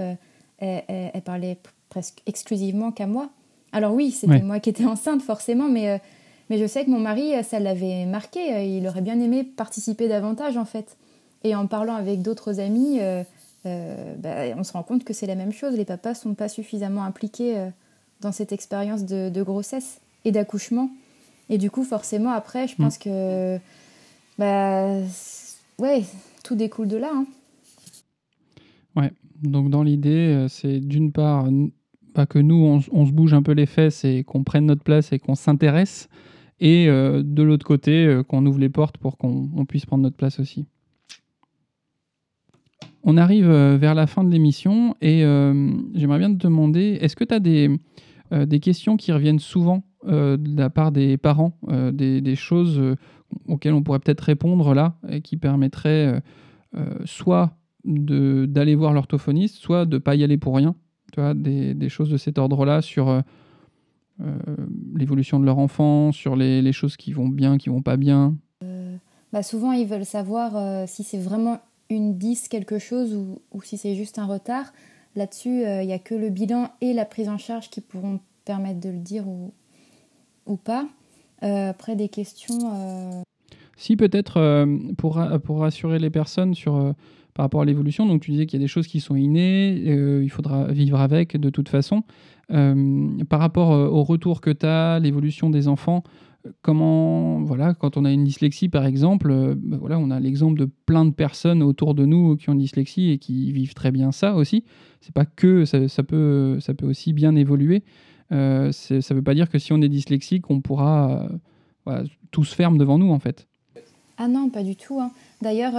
elle, 0.59 1.23
parlait 1.25 1.59
presque 1.89 2.23
exclusivement 2.27 2.93
qu'à 2.93 3.09
moi. 3.09 3.31
Alors 3.73 3.93
oui, 3.93 4.13
c'était 4.13 4.43
moi 4.43 4.61
qui 4.61 4.71
étais 4.71 4.85
enceinte 4.85 5.23
forcément, 5.23 5.69
mais, 5.69 6.01
mais 6.49 6.59
je 6.59 6.67
sais 6.67 6.85
que 6.85 6.91
mon 6.91 7.01
mari, 7.01 7.33
ça 7.43 7.59
l'avait 7.59 8.07
marqué. 8.07 8.77
Il 8.77 8.87
aurait 8.87 9.01
bien 9.01 9.19
aimé 9.19 9.43
participer 9.43 10.07
davantage 10.07 10.57
en 10.57 10.65
fait. 10.65 10.97
Et 11.43 11.57
en 11.57 11.67
parlant 11.67 11.97
avec 11.97 12.23
d'autres 12.23 12.61
amis, 12.61 13.01
bah, 13.65 14.31
on 14.57 14.63
se 14.63 14.73
rend 14.73 14.85
compte 14.85 15.03
que 15.03 15.13
c'est 15.13 15.27
la 15.27 15.35
même 15.35 15.53
chose. 15.53 15.77
Les 15.77 15.85
papas 15.85 16.15
sont 16.15 16.35
pas 16.35 16.49
suffisamment 16.49 17.03
impliqués 17.03 17.57
dans 18.25 18.33
cette 18.33 18.53
expérience 18.53 19.05
de, 19.05 19.43
grossesse 19.43 20.01
et 20.25 20.33
d'accouchement. 20.33 20.91
Et 21.51 21.59
du 21.59 21.71
coup, 21.71 21.85
forcément, 21.85 22.31
après, 22.31 22.67
je 22.67 22.75
pense 22.75 22.99
mm. 22.99 23.03
que 23.03 23.59
bah, 24.39 24.99
ouais, 25.79 26.03
tout 26.43 26.57
découle 26.57 26.89
de 26.89 26.97
là. 26.97 27.11
Hein. 27.15 27.27
Ouais, 28.97 29.13
donc 29.43 29.71
dans 29.71 29.83
l'idée, 29.83 30.35
euh, 30.35 30.49
c'est 30.49 30.81
d'une 30.81 31.13
part 31.13 31.49
pas 32.15 32.27
que 32.27 32.39
nous, 32.39 32.81
on, 32.93 33.07
se 33.07 33.13
bouge 33.13 33.35
un 33.35 33.43
peu 33.43 33.53
les 33.53 33.67
fesses 33.67 34.05
et 34.05 34.23
qu'on 34.23 34.45
prenne 34.45 34.67
notre 34.67 34.85
place 34.85 35.13
et 35.13 35.19
qu'on 35.19 35.35
s'intéresse, 35.35 36.09
et 36.61 36.89
euh, 36.89 37.23
de 37.25 37.43
l'autre 37.43 37.67
côté, 37.67 38.07
euh, 38.07 38.23
qu'on 38.23 38.47
ouvre 38.47 38.61
les 38.61 38.69
portes 38.69 38.99
pour 38.99 39.19
qu'on 39.19 39.67
puisse 39.69 39.85
prendre 39.85 40.05
notre 40.05 40.17
place 40.17 40.39
aussi. 40.39 40.65
On 43.03 43.17
arrive 43.17 43.51
vers 43.51 43.95
la 43.95 44.07
fin 44.07 44.25
de 44.25 44.31
l'émission 44.31 44.97
et 45.03 45.21
j'aimerais 45.93 46.19
bien 46.19 46.33
te 46.33 46.39
demander, 46.39 46.97
est-ce 47.03 47.15
que 47.17 47.25
tu 47.25 47.35
as 47.35 47.39
des, 47.39 47.69
des 48.31 48.61
questions 48.61 48.97
qui 48.97 49.13
reviennent 49.13 49.39
souvent 49.39 49.85
de 50.05 50.57
la 50.57 50.71
part 50.71 50.93
des 50.93 51.17
parents, 51.17 51.59
des, 51.93 52.21
des, 52.21 52.37
choses 52.37 52.81
auxquelles 53.47 53.75
on 53.75 53.83
pourrait 53.83 54.01
peut-être 54.01 54.23
répondre 54.23 54.75
là, 54.75 54.97
et 55.09 55.21
qui 55.21 55.37
permettraient 55.37 56.23
soit 57.05 57.57
d'aller 57.85 58.75
voir 58.75 58.93
l'orthophoniste, 58.93 59.57
soit 59.57 59.87
de 59.87 59.97
ne 59.97 59.99
pas 59.99 60.15
y 60.17 60.25
aller 60.25 60.39
pour 60.39 60.57
rien. 60.57 60.75
Tu 61.13 61.21
vois, 61.21 61.35
des, 61.35 61.89
choses 61.89 62.11
de 62.11 62.17
cet 62.17 62.39
ordre-là 62.39 62.83
sur 62.83 63.23
euh, 64.21 64.57
l'évolution 64.95 65.41
de 65.41 65.45
leur 65.45 65.59
enfant, 65.59 66.13
sur 66.13 66.37
les, 66.37 66.73
choses 66.73 66.97
qui 66.97 67.13
vont 67.13 67.29
bien, 67.29 67.59
qui 67.59 67.69
vont 67.69 67.83
pas 67.83 67.97
bien 67.97 68.37
euh, 68.63 68.97
bah 69.33 69.43
Souvent, 69.43 69.73
ils 69.73 69.87
veulent 69.87 70.05
savoir 70.05 70.57
euh, 70.57 70.85
si 70.87 71.03
c'est 71.03 71.19
vraiment 71.19 71.61
une 71.91 72.17
10 72.17 72.49
quelque 72.49 72.79
chose 72.79 73.15
ou, 73.15 73.63
si 73.63 73.77
c'est 73.77 73.97
juste 73.97 74.21
un 74.21 74.27
retard. 74.27 74.73
Là-dessus, 75.17 75.63
il 75.63 75.87
n'y 75.87 75.93
a 75.93 75.99
que 75.99 76.15
le 76.15 76.31
bilan 76.31 76.71
et 76.81 76.93
la 76.93 77.05
prise 77.05 77.29
en 77.29 77.39
charge 77.39 77.71
qui 77.71 77.81
pourront 77.81 78.21
permettre 78.45 78.81
de 78.81 78.91
le 78.91 78.99
dire 78.99 79.29
ou, 79.29 79.53
ou 80.47 80.57
pas. 80.57 80.87
après, 81.41 81.97
des 81.97 82.09
questions. 82.09 83.25
Si, 83.77 83.97
peut-être, 83.97 84.67
pour, 84.99 85.23
pour 85.45 85.61
rassurer 85.61 85.99
les 85.99 86.11
personnes 86.11 86.55
sur 86.55 86.95
par 87.35 87.45
rapport 87.45 87.63
à 87.63 87.65
l'évolution. 87.65 88.07
Donc 88.07 88.23
tu 88.23 88.31
disais 88.31 88.47
qu'il 88.47 88.61
y 88.61 88.63
a 88.63 88.65
des 88.65 88.69
choses 88.69 88.87
qui 88.87 89.01
sont 89.01 89.17
innées, 89.17 89.73
il 89.73 90.31
faudra 90.31 90.67
vivre 90.67 91.01
avec 91.01 91.37
de 91.37 91.51
toute 91.51 91.69
façon. 91.69 92.05
Euh, 92.51 93.09
par 93.29 93.41
rapport 93.41 93.73
euh, 93.73 93.89
au 93.89 94.03
retour 94.03 94.41
que 94.41 94.51
tu 94.51 94.67
as, 94.67 94.99
l'évolution 94.99 95.51
des 95.51 95.67
enfants, 95.69 96.03
comment, 96.63 97.41
voilà, 97.43 97.75
quand 97.75 97.97
on 97.97 98.05
a 98.05 98.11
une 98.11 98.25
dyslexie 98.25 98.69
par 98.69 98.85
exemple, 98.87 99.31
euh, 99.31 99.55
ben 99.57 99.79
voilà, 99.79 99.99
on 99.99 100.11
a 100.11 100.21
l'exemple 100.21 100.59
de 100.59 100.69
plein 100.87 101.05
de 101.05 101.11
personnes 101.11 101.63
autour 101.63 101.95
de 101.95 102.05
nous 102.05 102.37
qui 102.37 102.51
ont 102.51 102.53
une 102.53 102.59
dyslexie 102.59 103.11
et 103.11 103.19
qui 103.19 103.53
vivent 103.53 103.75
très 103.75 103.91
bien 103.91 104.13
ça 104.13 104.35
aussi. 104.35 104.65
C'est 105.01 105.15
pas 105.15 105.25
que 105.25 105.65
ça, 105.65 105.79
peut, 106.03 106.59
ça 106.61 106.75
peut 106.75 106.87
aussi 106.87 107.13
bien 107.13 107.35
évoluer. 107.37 107.83
Euh, 108.33 108.73
ça 108.73 109.15
veut 109.15 109.23
pas 109.23 109.35
dire 109.35 109.51
que 109.51 109.59
si 109.59 109.73
on 109.73 109.81
est 109.83 109.89
dyslexique, 109.89 110.51
on 110.51 110.61
pourra 110.61 111.29
tout 112.31 112.45
se 112.45 112.55
ferme 112.55 112.79
devant 112.79 112.99
nous 112.99 113.11
en 113.11 113.19
fait. 113.19 113.47
Ah 114.17 114.29
non, 114.29 114.49
pas 114.49 114.63
du 114.63 114.77
tout. 114.77 115.01
Hein. 115.01 115.11
D'ailleurs, 115.43 115.73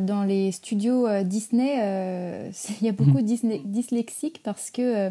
dans 0.00 0.24
les 0.24 0.52
studios 0.52 1.06
Disney, 1.24 1.76
il 2.80 2.86
y 2.86 2.88
a 2.88 2.92
beaucoup 2.92 3.22
de 3.22 3.66
dyslexiques 3.66 4.40
parce 4.42 4.70
que 4.70 4.82
euh, 4.82 5.10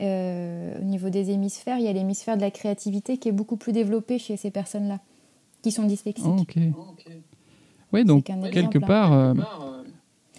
au 0.00 0.84
niveau 0.84 1.10
des 1.10 1.30
hémisphères, 1.30 1.78
il 1.78 1.84
y 1.84 1.88
a 1.88 1.92
l'hémisphère 1.92 2.36
de 2.36 2.42
la 2.42 2.50
créativité 2.50 3.18
qui 3.18 3.28
est 3.28 3.32
beaucoup 3.32 3.56
plus 3.56 3.72
développé 3.72 4.18
chez 4.18 4.36
ces 4.36 4.50
personnes-là, 4.50 5.00
qui 5.62 5.72
sont 5.72 5.84
dyslexiques. 5.84 6.26
Oui, 7.92 8.04
donc 8.04 8.24
quelque 8.24 8.78
part, 8.78 9.12
euh, 9.12 9.34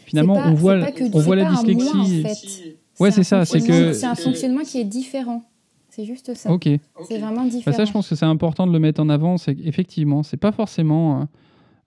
finalement, 0.05 0.35
on 0.35 0.53
voit, 0.53 0.77
on 1.13 1.19
voit 1.19 1.35
la 1.35 1.49
dyslexie. 1.51 1.89
en 1.97 2.05
fait. 2.05 2.77
Ouais, 2.99 3.11
c'est 3.11 3.23
ça. 3.23 3.45
C'est 3.45 3.61
que 3.61 3.93
c'est 3.93 4.05
un 4.05 4.15
fonctionnement 4.15 4.61
qui 4.61 4.79
est 4.79 4.85
différent. 4.85 5.43
C'est 5.89 6.05
juste 6.05 6.33
ça. 6.35 6.51
Ok. 6.51 6.69
C'est 7.07 7.17
vraiment 7.17 7.45
différent. 7.45 7.63
Bah, 7.65 7.73
ça, 7.73 7.85
je 7.85 7.91
pense 7.91 8.07
que 8.07 8.15
c'est 8.15 8.25
important 8.25 8.67
de 8.67 8.71
le 8.71 8.79
mettre 8.79 9.01
en 9.01 9.09
avant. 9.09 9.37
C'est 9.37 9.57
effectivement, 9.63 10.23
c'est 10.23 10.37
pas 10.37 10.51
forcément. 10.51 11.27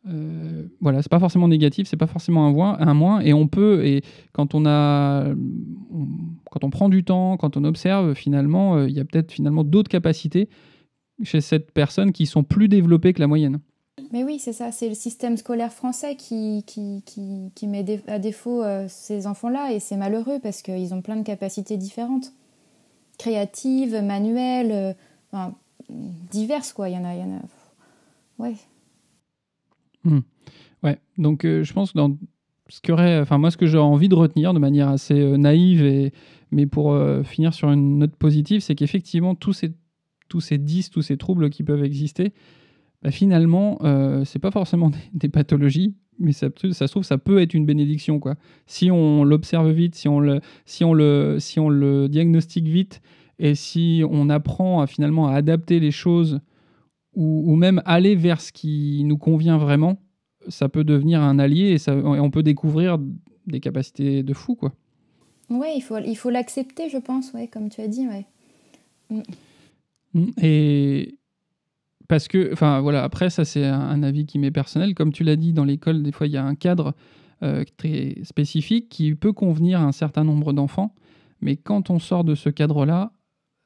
Euh, 0.09 0.65
voilà, 0.81 1.01
c'est 1.01 1.11
pas 1.11 1.21
forcément 1.21 1.47
négatif, 1.47 1.87
c'est 1.87 1.97
pas 1.97 2.09
forcément 2.09 2.47
un 2.47 2.95
moins, 2.95 3.21
et 3.21 3.33
on 3.33 3.47
peut, 3.47 3.85
et 3.87 4.03
quand 4.33 4.55
on 4.55 4.67
a, 4.67 5.33
quand 6.51 6.65
on 6.65 6.71
prend 6.71 6.89
du 6.89 7.05
temps, 7.05 7.37
quand 7.37 7.57
on 7.57 7.63
observe, 7.63 8.15
finalement, 8.15 8.77
euh, 8.77 8.89
il 8.89 8.97
y 8.97 9.01
a 9.01 9.05
peut-être 9.05 9.31
finalement 9.31 9.63
d'autres 9.63 9.91
capacités 9.91 10.49
chez 11.23 11.41
cette 11.41 11.71
personne 11.71 12.11
qui 12.11 12.27
sont 12.27 12.43
plus 12.43 12.67
développées 12.67 13.13
que 13.13 13.21
la 13.21 13.29
moyenne. 13.29 13.61
Mais 14.11 14.25
oui, 14.25 14.41
c'est 14.41 14.53
ça, 14.53 14.73
c'est 14.73 14.89
le 14.89 14.95
système 14.95 15.37
scolaire 15.37 15.73
français 15.73 16.17
qui, 16.17 16.65
qui, 16.67 17.03
qui, 17.07 17.53
qui 17.55 17.67
met 17.69 17.85
à 18.09 18.19
défaut 18.19 18.63
euh, 18.63 18.87
ces 18.89 19.29
enfants-là, 19.29 19.73
et 19.73 19.79
c'est 19.79 19.97
malheureux 19.97 20.41
parce 20.43 20.63
qu'ils 20.63 20.95
ont 20.95 21.03
plein 21.03 21.17
de 21.17 21.23
capacités 21.23 21.77
différentes, 21.77 22.33
créatives, 23.19 24.03
manuelles, 24.03 24.97
diverses, 26.33 26.73
quoi. 26.73 26.89
Il 26.89 26.97
y 26.97 26.99
en 26.99 27.05
a, 27.05 27.15
il 27.15 27.21
y 27.21 27.23
en 27.23 27.37
a. 27.37 28.43
Ouais. 28.43 28.57
Hmm. 30.05 30.21
Ouais, 30.83 30.99
donc 31.19 31.45
euh, 31.45 31.63
je 31.63 31.73
pense 31.73 31.93
que 31.93 31.99
dans 31.99 32.17
ce 32.69 33.21
enfin 33.21 33.39
moi 33.39 33.51
ce 33.51 33.57
que 33.57 33.67
j'aurais 33.67 33.85
envie 33.85 34.09
de 34.09 34.15
retenir 34.15 34.55
de 34.55 34.59
manière 34.59 34.89
assez 34.89 35.21
euh, 35.21 35.37
naïve 35.37 35.85
et 35.85 36.13
mais 36.51 36.67
pour 36.67 36.93
euh, 36.93 37.23
finir 37.23 37.55
sur 37.55 37.71
une 37.71 37.99
note 37.99 38.17
positive, 38.17 38.61
c'est 38.61 38.75
qu'effectivement 38.75 39.35
tous 39.35 39.53
ces 39.53 39.73
tous 40.29 40.41
ces 40.41 40.59
10, 40.59 40.91
tous 40.91 41.03
ces 41.03 41.17
troubles 41.17 41.51
qui 41.51 41.63
peuvent 41.63 41.85
exister, 41.85 42.33
bah, 43.03 43.11
finalement 43.11 43.79
c'est 44.25 44.39
pas 44.39 44.51
forcément 44.51 44.91
des, 45.13 45.29
pathologies, 45.29 45.95
mais 46.19 46.33
ça, 46.33 46.49
se 46.57 46.85
trouve 46.85 47.03
ça 47.03 47.19
peut 47.19 47.41
être 47.41 47.55
une 47.55 47.67
bénédiction 47.67 48.19
quoi. 48.19 48.37
Si 48.67 48.91
on 48.91 49.25
l'observe 49.25 49.71
vite, 49.71 49.95
si 49.95 50.09
on 50.09 50.21
le 50.21 50.41
si 50.65 50.85
on 50.85 50.95
le 50.95 51.37
si 51.39 51.61
on 51.61 51.69
le 51.69 52.09
diagnostique 52.09 52.67
vite 52.67 53.03
et 53.39 53.55
si 53.55 54.03
on 54.09 54.31
apprend 54.31 54.87
finalement 54.87 55.29
à 55.29 55.35
adapter 55.35 55.81
les 55.81 55.91
choses 55.91 56.41
ou, 57.15 57.57
même 57.57 57.83
aller 57.85 58.15
vers 58.15 58.41
ce 58.41 58.53
qui 58.53 59.03
nous 59.05 59.19
convient 59.19 59.59
vraiment, 59.59 60.01
ça 60.49 60.69
peut 60.69 60.85
devenir 60.85 61.21
un 61.21 61.39
allié 61.39 61.73
et, 61.73 61.79
ça, 61.79 61.95
on 61.95 62.31
peut 62.31 62.43
découvrir 62.43 62.99
des 63.47 63.61
capacités 63.61 64.23
de 64.23 64.35
fou, 64.35 64.55
quoi. 64.55 64.73
Ouais, 65.51 65.75
il 65.77 65.83
faut 65.83 65.99
il 65.99 66.15
faut 66.15 66.31
l'accepter, 66.31 66.89
je 66.89 66.99
pense, 66.99 67.33
ouais, 67.33 67.49
comme 67.49 67.69
tu 67.69 67.81
as 67.81 67.89
dit, 67.89 68.07
ouais. 68.09 68.27
Mm. 69.11 69.23
Mm. 70.15 70.31
Et 70.43 71.19
parce 72.09 72.29
que, 72.29 72.53
enfin 72.53 72.81
voilà, 72.81 73.05
après 73.05 73.31
ça 73.31 73.45
c'est 73.45 73.65
un, 73.65 74.03
avis 74.03 74.27
qui 74.27 74.39
m'est 74.39 74.51
personnel. 74.51 74.95
Comme 74.95 75.13
tu 75.13 75.25
l'as 75.25 75.37
dit, 75.37 75.53
dans 75.53 75.65
l'école, 75.65 76.03
des 76.03 76.13
fois 76.13 76.27
il 76.27 76.33
y 76.33 76.37
a 76.37 76.45
un 76.45 76.55
cadre 76.55 76.95
euh, 77.43 77.65
très 77.77 78.17
spécifique 78.23 78.89
qui 78.89 79.15
peut 79.15 79.33
convenir 79.33 79.81
à 79.81 79.85
un 79.85 79.93
certain 79.93 80.25
nombre 80.25 80.53
d'enfants, 80.53 80.95
mais 81.41 81.57
quand 81.57 81.91
on 81.91 81.99
sort 81.99 82.25
de 82.25 82.35
ce 82.35 82.49
cadre-là, 82.51 83.13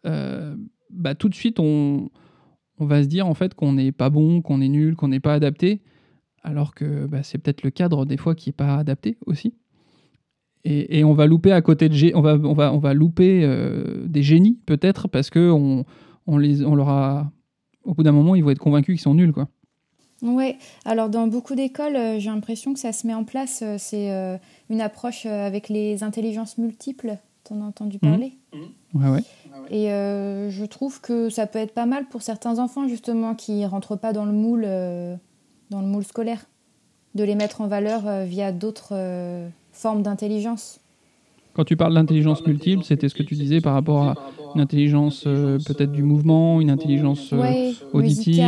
euh, 0.06 0.56
bah, 0.90 1.14
tout 1.14 1.28
de 1.28 1.34
suite 1.34 1.58
on, 1.58 2.10
on 2.78 2.86
va 2.86 3.02
se 3.02 3.08
dire 3.08 3.26
en 3.26 3.34
fait 3.34 3.54
qu'on 3.54 3.72
n'est 3.72 3.92
pas 3.92 4.10
bon, 4.10 4.42
qu'on 4.42 4.60
est 4.60 4.68
nul, 4.68 4.96
qu'on 4.96 5.08
n'est 5.08 5.20
pas 5.20 5.34
adapté, 5.34 5.80
alors 6.42 6.74
que 6.74 7.06
bah, 7.06 7.22
c'est 7.22 7.38
peut-être 7.38 7.62
le 7.62 7.70
cadre 7.70 8.04
des 8.04 8.16
fois 8.16 8.34
qui 8.34 8.50
n'est 8.50 8.54
pas 8.54 8.76
adapté 8.76 9.16
aussi. 9.26 9.54
Et, 10.68 11.04
on 11.04 11.14
va 11.14 11.26
louper 11.26 11.52
à 11.52 11.62
côté 11.62 11.88
de 11.88 12.16
on 12.16 12.20
va, 12.20 12.34
on 12.34 12.52
va, 12.52 12.72
on 12.72 12.78
va 12.78 12.92
louper 12.92 13.42
euh, 13.44 14.04
des 14.08 14.24
génies 14.24 14.58
peut-être 14.66 15.06
parce 15.06 15.30
que 15.30 15.48
on, 15.48 15.84
on, 16.26 16.38
les, 16.38 16.64
on 16.64 16.74
leur 16.74 16.88
a 16.88 17.30
au 17.84 17.94
bout 17.94 18.02
d'un 18.02 18.10
moment 18.10 18.34
ils 18.34 18.42
vont 18.42 18.50
être 18.50 18.58
convaincus 18.58 18.96
qu'ils 18.96 19.02
sont 19.02 19.14
nuls 19.14 19.32
quoi. 19.32 19.48
Ouais, 20.22 20.56
alors 20.84 21.08
dans 21.08 21.28
beaucoup 21.28 21.54
d'écoles, 21.54 21.94
euh, 21.94 22.18
j'ai 22.18 22.30
l'impression 22.30 22.72
que 22.72 22.80
ça 22.80 22.92
se 22.92 23.06
met 23.06 23.14
en 23.14 23.22
place. 23.22 23.62
Euh, 23.62 23.76
c'est 23.78 24.10
une 24.68 24.80
approche 24.80 25.24
avec 25.26 25.68
les 25.68 26.02
intelligences 26.02 26.58
multiples. 26.58 27.16
T'en 27.44 27.60
as 27.60 27.64
entendu 27.64 27.98
mmh. 27.98 28.08
parler? 28.08 28.32
Ouais, 28.96 29.08
ouais. 29.10 29.24
Et 29.70 29.90
euh, 29.90 30.50
je 30.50 30.64
trouve 30.64 31.00
que 31.00 31.28
ça 31.28 31.46
peut 31.46 31.58
être 31.58 31.74
pas 31.74 31.86
mal 31.86 32.06
pour 32.08 32.22
certains 32.22 32.58
enfants 32.58 32.86
justement 32.88 33.34
qui 33.34 33.64
rentrent 33.66 33.96
pas 33.96 34.12
dans 34.12 34.24
le 34.24 34.32
moule, 34.32 34.64
euh, 34.66 35.16
dans 35.70 35.80
le 35.80 35.86
moule 35.86 36.04
scolaire, 36.04 36.44
de 37.14 37.24
les 37.24 37.34
mettre 37.34 37.60
en 37.60 37.66
valeur 37.66 38.06
euh, 38.06 38.24
via 38.24 38.52
d'autres 38.52 38.94
formes 39.72 40.02
d'intelligence. 40.02 40.80
Quand 41.54 41.64
tu 41.64 41.76
parles 41.76 41.94
d'intelligence 41.94 42.46
multiple, 42.46 42.84
c'était 42.84 43.08
ce 43.08 43.14
que 43.14 43.22
tu 43.22 43.34
disais 43.34 43.60
par 43.60 43.74
rapport 43.74 44.02
à 44.02 44.14
une 44.54 44.60
intelligence 44.60 45.24
peut-être 45.24 45.90
du 45.90 46.02
mouvement, 46.02 46.60
une 46.60 46.70
intelligence 46.70 47.32
auditive, 47.92 48.44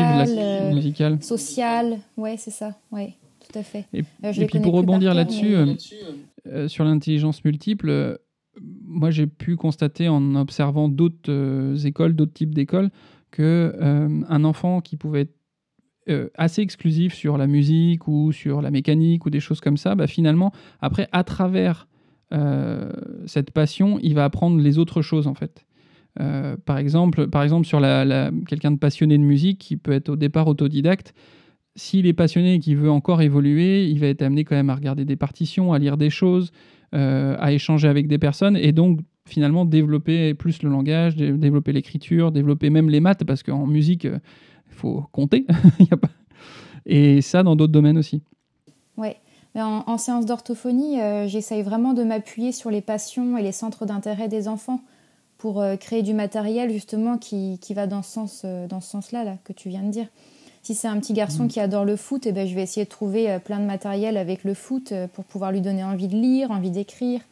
musicale, 0.71 1.19
sociale, 1.23 1.99
ouais, 2.17 2.37
c'est 2.37 2.51
ça, 2.51 2.75
ouais, 2.93 3.15
tout 3.41 3.59
à 3.59 3.63
fait. 3.63 3.87
Et, 3.95 4.05
et 4.23 4.47
puis 4.47 4.61
pour 4.61 4.75
rebondir 4.75 5.15
là-dessus, 5.15 5.57
sur 6.69 6.85
l'intelligence 6.85 7.45
multiple 7.45 8.19
moi, 8.89 9.11
j'ai 9.11 9.26
pu 9.26 9.57
constater 9.57 10.09
en 10.09 10.34
observant 10.34 10.89
d'autres 10.89 11.30
euh, 11.30 11.76
écoles, 11.76 12.14
d'autres 12.14 12.32
types 12.32 12.55
d'écoles, 12.55 12.91
que 13.30 13.74
euh, 13.80 14.20
un 14.28 14.45
enfant 14.45 14.80
qui 14.80 14.97
pouvait 14.97 15.22
être 15.22 15.34
euh, 16.09 16.28
assez 16.36 16.62
exclusif 16.62 17.12
sur 17.12 17.36
la 17.36 17.47
musique 17.47 18.09
ou 18.09 18.32
sur 18.32 18.62
la 18.62 18.70
mécanique 18.70 19.26
ou 19.26 19.30
des 19.30 19.41
choses 19.41 19.61
comme 19.61 19.76
ça, 19.76 19.95
bah, 19.95 20.07
finalement, 20.07 20.53
après, 20.80 21.09
à 21.12 21.24
travers 21.24 21.86
cette 23.24 23.53
passion, 23.53 23.99
il 24.03 24.12
va 24.12 24.26
apprendre 24.26 24.61
les 24.61 24.76
autres 24.76 25.01
choses 25.01 25.26
en 25.26 25.32
fait. 25.32 25.64
par 26.66 26.76
exemple, 26.76 27.26
par 27.28 27.43
exemple 27.43 27.66
sur 27.66 27.80
la, 27.80 28.30
quelqu'un 28.47 28.70
de 28.70 28.76
passionné 28.76 29.16
de 29.16 29.22
musique 29.22 29.59
qui 29.59 29.78
peut 29.78 29.93
être 29.93 30.11
au 30.11 30.16
départ 30.16 30.47
autodidacte, 30.47 31.14
s'il 31.74 32.07
est 32.07 32.12
passionné 32.12 32.55
et 32.55 32.59
qu'il 32.59 32.76
veut 32.76 32.91
encore 32.91 33.22
évoluer, 33.22 33.86
il 33.86 33.99
va 34.01 34.09
être 34.09 34.20
amené 34.20 34.45
quand 34.45 34.57
même 34.57 34.68
à 34.68 34.74
regarder 34.74 35.07
des 35.07 35.16
partitions, 35.16 35.72
à 35.72 35.78
lire 35.78 35.97
des 35.97 36.11
choses, 36.11 36.51
euh, 36.51 36.78
à 36.93 37.53
échanger 37.53 37.89
avec 37.89 38.09
des 38.09 38.18
personnes 38.18 38.57
et 38.57 38.72
donc 38.72 39.01
finalement 39.26 39.64
développer 39.64 40.34
plus 40.34 40.62
le 40.62 40.70
langage, 40.70 41.16
développer 41.16 41.72
l'écriture, 41.72 42.32
développer 42.32 42.70
même 42.70 42.89
les 42.89 43.01
maths 43.01 43.24
parce 43.24 43.43
qu'en 43.43 43.66
musique, 43.66 44.05
il 44.05 44.74
faut 44.74 45.05
compter. 45.12 45.47
Et 46.86 47.20
ça 47.20 47.43
dans 47.43 47.55
d'autres 47.55 47.72
domaines 47.72 47.99
aussi. 47.99 48.22
Oui. 48.97 49.11
En, 49.55 49.84
en, 49.86 49.99
séance 49.99 50.24
d'orthophonie, 50.24 51.01
euh, 51.01 51.26
j'essaye 51.26 51.62
vraiment 51.62 51.93
de 51.93 52.03
m'appuyer 52.03 52.53
sur 52.53 52.70
les 52.70 52.80
passions 52.80 53.36
et 53.36 53.43
les 53.43 53.53
centres 53.53 53.86
d'intérêt 53.86 54.28
des 54.28 54.49
enfants 54.49 54.80
pour 55.36 55.61
euh, 55.61 55.76
créer 55.76 56.03
du 56.03 56.14
matériel 56.14 56.70
justement 56.70 57.18
qui, 57.18 57.59
qui 57.61 57.74
va 57.74 57.86
dans 57.86 58.03
ce, 58.03 58.11
sens, 58.11 58.47
sens-là 58.80 59.24
là, 59.24 59.36
que 59.45 59.53
tu 59.53 59.68
viens 59.68 59.82
de 59.82 59.91
dire. 59.91 60.07
Si 60.69 60.75
c'est 60.75 60.89
un 60.89 61.01
petit 61.01 61.14
garçon 61.14 61.45
mm. 61.45 61.49
qui 61.49 61.61
adore 61.61 61.87
le 61.87 61.97
foot, 61.97 62.27
eh 62.27 62.33
ben, 62.33 62.47
je 62.47 62.55
vais 62.55 62.62
essayer 62.62 62.85
de 62.85 62.91
trouver 62.91 63.31
euh, 63.31 63.39
plein 63.39 63.59
de 63.59 63.64
matériel 63.64 64.19
avec 64.19 64.45
le 64.45 64.53
foot 64.53 64.93
euh, 64.93 65.07
pour 65.07 65.25
pouvoir 65.25 65.51
lui 65.51 65.62
donner 65.62 65.83
envie 65.83 66.09
de 66.09 66.14
lire, 66.14 66.51
envie 66.51 66.71
d'écrire. 66.71 67.23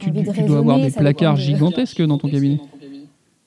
tu, 0.00 0.10
dois 0.10 0.58
avoir 0.58 0.80
des 0.80 0.90
placards 0.90 1.36
gigantesques 1.36 2.02
dans 2.02 2.18
ton 2.18 2.28
cabinet. 2.28 2.58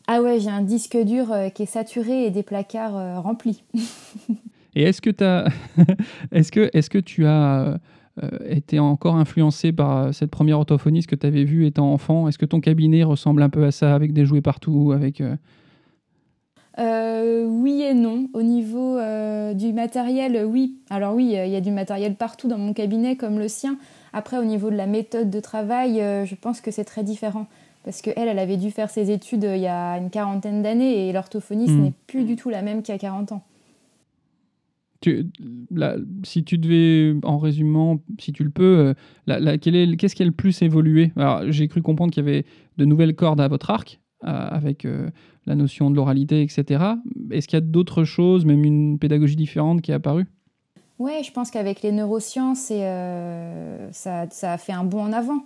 Ah 0.07 0.21
ouais, 0.21 0.39
j'ai 0.39 0.49
un 0.49 0.61
disque 0.61 0.95
dur 0.95 1.33
euh, 1.33 1.49
qui 1.49 1.63
est 1.63 1.65
saturé 1.65 2.27
et 2.27 2.29
des 2.29 2.43
placards 2.43 2.95
euh, 2.95 3.19
remplis. 3.19 3.63
et 4.75 4.83
est-ce 4.83 5.01
que, 5.01 5.11
as... 5.21 5.49
est-ce 6.31 6.89
que, 6.89 6.99
tu 6.99 7.25
as 7.25 7.77
euh, 8.23 8.29
été 8.47 8.79
encore 8.79 9.17
influencé 9.17 9.73
par 9.73 10.13
cette 10.13 10.31
première 10.31 10.59
orthophoniste 10.59 11.09
que 11.09 11.15
tu 11.17 11.27
avais 11.27 11.43
vue 11.43 11.65
étant 11.65 11.91
enfant? 11.91 12.29
Est-ce 12.29 12.37
que 12.37 12.45
ton 12.45 12.61
cabinet 12.61 13.03
ressemble 13.03 13.41
un 13.41 13.49
peu 13.49 13.65
à 13.65 13.71
ça, 13.71 13.93
avec 13.93 14.13
des 14.13 14.23
jouets 14.23 14.39
partout 14.39 14.93
avec, 14.95 15.21
Oui 16.77 17.81
et 17.81 17.93
non. 17.93 18.27
Au 18.33 18.41
niveau 18.41 18.97
du 19.53 19.73
matériel, 19.73 20.45
oui. 20.45 20.77
Alors 20.89 21.13
oui, 21.13 21.25
il 21.25 21.49
y 21.51 21.55
a 21.55 21.61
du 21.61 21.71
matériel 21.71 22.15
partout 22.15 22.47
dans 22.47 22.57
mon 22.57 22.73
cabinet 22.73 23.15
comme 23.15 23.39
le 23.39 23.47
sien. 23.47 23.77
Après, 24.13 24.37
au 24.37 24.43
niveau 24.43 24.69
de 24.69 24.75
la 24.75 24.87
méthode 24.87 25.29
de 25.29 25.39
travail, 25.39 25.95
je 26.25 26.35
pense 26.35 26.61
que 26.61 26.71
c'est 26.71 26.85
très 26.85 27.03
différent 27.03 27.47
parce 27.83 28.01
qu'elle, 28.01 28.27
elle 28.27 28.39
avait 28.39 28.57
dû 28.57 28.71
faire 28.71 28.89
ses 28.89 29.11
études 29.11 29.45
euh, 29.45 29.55
il 29.55 29.61
y 29.61 29.67
a 29.67 29.97
une 29.97 30.09
quarantaine 30.09 30.63
d'années 30.63 31.07
et 31.07 31.13
l'orthophonie, 31.13 31.67
ce 31.67 31.73
hmm. 31.73 31.81
n'est 31.81 31.93
plus 32.07 32.23
du 32.23 32.35
tout 32.35 32.49
la 32.49 32.61
même 32.61 32.81
qu'il 32.81 32.93
y 32.93 32.95
a 32.95 32.99
40 32.99 33.33
ans. 33.33 33.43
Tu, 35.01 35.27
si 36.23 36.45
tu 36.45 36.57
devais, 36.57 37.13
en 37.23 37.37
résumant, 37.37 37.99
si 38.19 38.31
tu 38.31 38.45
le 38.45 38.49
peux, 38.49 38.95
euh, 39.27 39.57
qu'est-ce 39.57 40.15
qui 40.15 40.23
a 40.23 40.25
le 40.25 40.31
plus 40.31 40.61
évolué? 40.61 41.11
Alors, 41.17 41.41
j'ai 41.51 41.67
cru 41.67 41.81
comprendre 41.81 42.13
qu'il 42.13 42.23
y 42.23 42.29
avait 42.29 42.45
de 42.77 42.85
nouvelles 42.85 43.13
cordes 43.13 43.41
à 43.41 43.49
votre 43.49 43.69
arc, 43.69 43.99
euh, 43.99 44.02
avec 44.23 44.87
la 45.45 45.55
notion 45.55 45.89
de 45.89 45.95
l'oralité, 45.95 46.41
etc. 46.41 46.83
Est-ce 47.31 47.47
qu'il 47.47 47.57
y 47.57 47.61
a 47.61 47.65
d'autres 47.65 48.03
choses, 48.03 48.45
même 48.45 48.63
une 48.63 48.97
pédagogie 48.97 49.35
différente 49.35 49.81
qui 49.81 49.91
est 49.91 49.95
apparue? 49.95 50.27
Ouais, 50.99 51.21
je 51.23 51.31
pense 51.31 51.51
qu'avec 51.51 51.81
les 51.81 51.91
neurosciences, 51.91 52.71
et, 52.71 52.81
ça, 53.91 54.27
a 54.43 54.57
fait 54.57 54.73
un 54.73 54.83
bond 54.83 55.01
en 55.03 55.13
avant. 55.13 55.43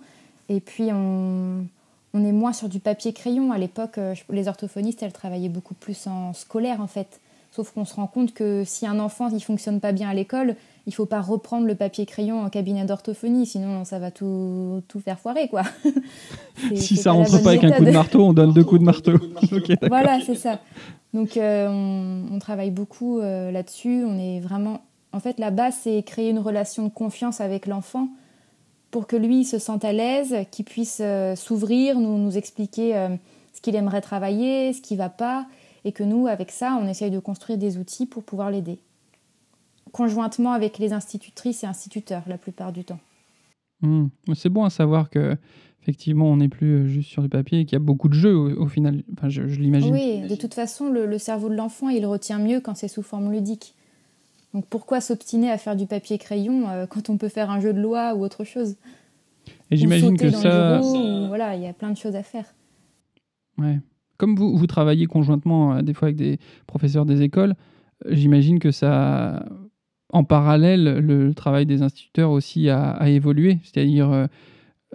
Et 0.48 0.60
puis, 0.60 0.90
on, 0.92 1.66
est 2.14 2.32
moins 2.32 2.52
sur 2.52 2.68
du 2.68 2.80
papier 2.80 3.12
crayon. 3.12 3.52
À 3.52 3.58
l'époque, 3.58 3.98
euh, 3.98 4.14
les 4.30 4.48
orthophonistes, 4.48 5.02
elles 5.02 5.12
travaillaient 5.12 5.48
beaucoup 5.48 5.74
plus 5.74 6.06
en 6.06 6.32
scolaire 6.32 6.80
en 6.80 6.86
fait. 6.86 7.20
Sauf 7.52 7.70
qu'on 7.72 7.84
se 7.84 7.94
rend 7.94 8.06
compte 8.06 8.34
que 8.34 8.64
si 8.64 8.86
un 8.86 8.98
enfant 8.98 9.30
ne 9.30 9.38
fonctionne 9.38 9.80
pas 9.80 9.92
bien 9.92 10.08
à 10.08 10.14
l'école, 10.14 10.56
il 10.88 10.94
faut 10.94 11.06
pas 11.06 11.20
reprendre 11.20 11.66
le 11.66 11.76
papier 11.76 12.06
crayon 12.06 12.40
en 12.40 12.48
cabinet 12.48 12.84
d'orthophonie, 12.84 13.46
sinon 13.46 13.84
ça 13.84 14.00
va 14.00 14.10
tout, 14.10 14.82
tout 14.88 14.98
faire 14.98 15.20
foirer 15.20 15.48
quoi. 15.48 15.62
si 16.74 16.96
ça 16.96 17.12
rentre 17.12 17.40
pas 17.42 17.50
avec 17.50 17.62
un 17.62 17.70
coup 17.70 17.84
de 17.84 17.90
marteau, 17.92 18.24
on 18.24 18.32
donne 18.32 18.52
deux 18.52 18.64
coups 18.64 18.80
de 18.80 18.84
marteau. 18.86 19.12
voilà, 19.86 20.18
c'est 20.24 20.34
ça. 20.34 20.58
Donc 21.14 21.36
euh, 21.36 21.68
on, 21.68 22.38
travaille 22.40 22.70
beaucoup 22.70 23.20
euh, 23.20 23.50
là-dessus. 23.52 24.02
On 24.04 24.18
est 24.18 24.40
vraiment, 24.40 24.80
en 25.12 25.20
fait, 25.20 25.38
la 25.38 25.50
base 25.50 25.76
c'est 25.82 26.02
créer 26.02 26.30
une 26.30 26.40
relation 26.40 26.84
de 26.84 26.90
confiance 26.90 27.40
avec 27.40 27.66
l'enfant 27.66 28.08
pour 28.90 29.06
que 29.06 29.16
lui 29.16 29.44
se 29.44 29.58
sente 29.58 29.84
à 29.84 29.92
l'aise, 29.92 30.34
qu'il 30.50 30.64
puisse 30.64 31.00
euh, 31.02 31.36
s'ouvrir, 31.36 31.98
nous, 31.98 32.16
nous 32.18 32.36
expliquer 32.36 32.96
euh, 32.96 33.08
ce 33.52 33.60
qu'il 33.60 33.76
aimerait 33.76 34.00
travailler, 34.00 34.72
ce 34.72 34.80
qui 34.80 34.94
ne 34.94 34.98
va 34.98 35.08
pas, 35.08 35.46
et 35.84 35.92
que 35.92 36.02
nous, 36.02 36.26
avec 36.26 36.50
ça, 36.50 36.78
on 36.80 36.88
essaye 36.88 37.10
de 37.10 37.18
construire 37.18 37.58
des 37.58 37.76
outils 37.76 38.06
pour 38.06 38.22
pouvoir 38.22 38.50
l'aider. 38.50 38.78
Conjointement 39.92 40.52
avec 40.52 40.78
les 40.78 40.92
institutrices 40.92 41.64
et 41.64 41.66
instituteurs, 41.66 42.22
la 42.26 42.38
plupart 42.38 42.72
du 42.72 42.84
temps. 42.84 43.00
Mmh. 43.82 44.06
C'est 44.34 44.48
bon 44.48 44.64
à 44.64 44.70
savoir 44.70 45.08
que 45.10 45.36
effectivement, 45.82 46.26
on 46.26 46.36
n'est 46.36 46.48
plus 46.48 46.74
euh, 46.74 46.86
juste 46.86 47.10
sur 47.10 47.22
du 47.22 47.28
papier 47.28 47.60
et 47.60 47.64
qu'il 47.64 47.74
y 47.74 47.76
a 47.76 47.84
beaucoup 47.84 48.08
de 48.08 48.14
jeux 48.14 48.36
au, 48.36 48.66
final. 48.66 49.02
Enfin, 49.12 49.28
je, 49.28 49.42
l'imagine. 49.42 49.92
Oui, 49.92 50.20
de 50.28 50.34
toute 50.34 50.54
façon, 50.54 50.90
le, 50.90 51.06
le 51.06 51.18
cerveau 51.18 51.48
de 51.48 51.54
l'enfant, 51.54 51.88
il 51.88 52.04
retient 52.04 52.38
mieux 52.38 52.60
quand 52.60 52.74
c'est 52.74 52.88
sous 52.88 53.02
forme 53.02 53.32
ludique. 53.32 53.74
Donc 54.54 54.66
pourquoi 54.66 55.00
s'obstiner 55.00 55.50
à 55.50 55.58
faire 55.58 55.76
du 55.76 55.86
papier 55.86 56.18
crayon 56.18 56.68
euh, 56.68 56.86
quand 56.86 57.10
on 57.10 57.18
peut 57.18 57.28
faire 57.28 57.50
un 57.50 57.60
jeu 57.60 57.72
de 57.72 57.80
loi 57.80 58.14
ou 58.14 58.24
autre 58.24 58.44
chose? 58.44 58.76
Et 59.70 59.76
j'imagine 59.76 60.16
que 60.16 60.30
ça. 60.30 60.80
voilà, 61.28 61.56
il 61.56 61.62
y 61.62 61.66
a 61.66 61.72
plein 61.72 61.90
de 61.90 61.96
choses 61.96 62.16
à 62.16 62.22
faire. 62.22 62.44
Ouais. 63.58 63.78
Comme 64.16 64.34
vous, 64.34 64.56
vous 64.56 64.66
travaillez 64.66 65.06
conjointement 65.06 65.74
euh, 65.74 65.82
des 65.82 65.94
fois 65.94 66.08
avec 66.08 66.16
des 66.16 66.38
professeurs 66.66 67.04
des 67.04 67.22
écoles, 67.22 67.54
euh, 68.06 68.10
j'imagine 68.12 68.58
que 68.58 68.70
ça, 68.70 69.46
en 70.10 70.24
parallèle, 70.24 70.98
le 70.98 71.34
travail 71.34 71.66
des 71.66 71.82
instituteurs 71.82 72.30
aussi 72.30 72.70
a, 72.70 73.08
évolué. 73.08 73.58
C'est-à-dire, 73.62 74.28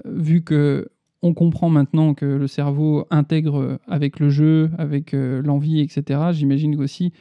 vu 0.05 0.43
que 0.43 0.89
on 1.22 1.34
comprend 1.34 1.70
maintenant 1.70 2.14
que 2.14 2.26
le 2.26 2.47
cerveau 2.47 3.05
intègre 3.09 3.80
avec 3.88 4.20
le 4.20 4.30
jeu, 4.30 4.72
avec 4.78 5.14
l'envie, 5.14 5.82
etc. 5.82 6.20
J'imagine 6.32 6.82
aussi 6.82 7.14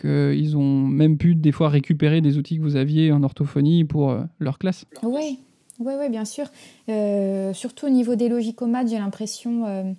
qu'ils 0.00 0.56
ont 0.56 0.86
même 0.86 1.18
pu 1.18 1.34
des 1.34 1.52
fois 1.52 1.68
récupérer 1.68 2.20
des 2.20 2.38
outils 2.38 2.56
que 2.56 2.62
vous 2.62 2.76
aviez 2.76 3.12
en 3.12 3.22
orthophonie 3.22 3.84
pour 3.84 4.10
euh, 4.10 4.22
leur 4.38 4.58
classe. 4.58 4.86
Oui, 5.02 5.40
oui, 5.78 5.94
ouais, 5.94 6.08
bien 6.08 6.24
sûr. 6.24 6.46
Euh, 6.88 7.52
surtout 7.52 7.86
au 7.86 7.90
niveau 7.90 8.14
des 8.14 8.28
logicomates, 8.28 8.88
j'ai 8.88 8.98
l'impression 8.98 9.66
euh, 9.66 9.92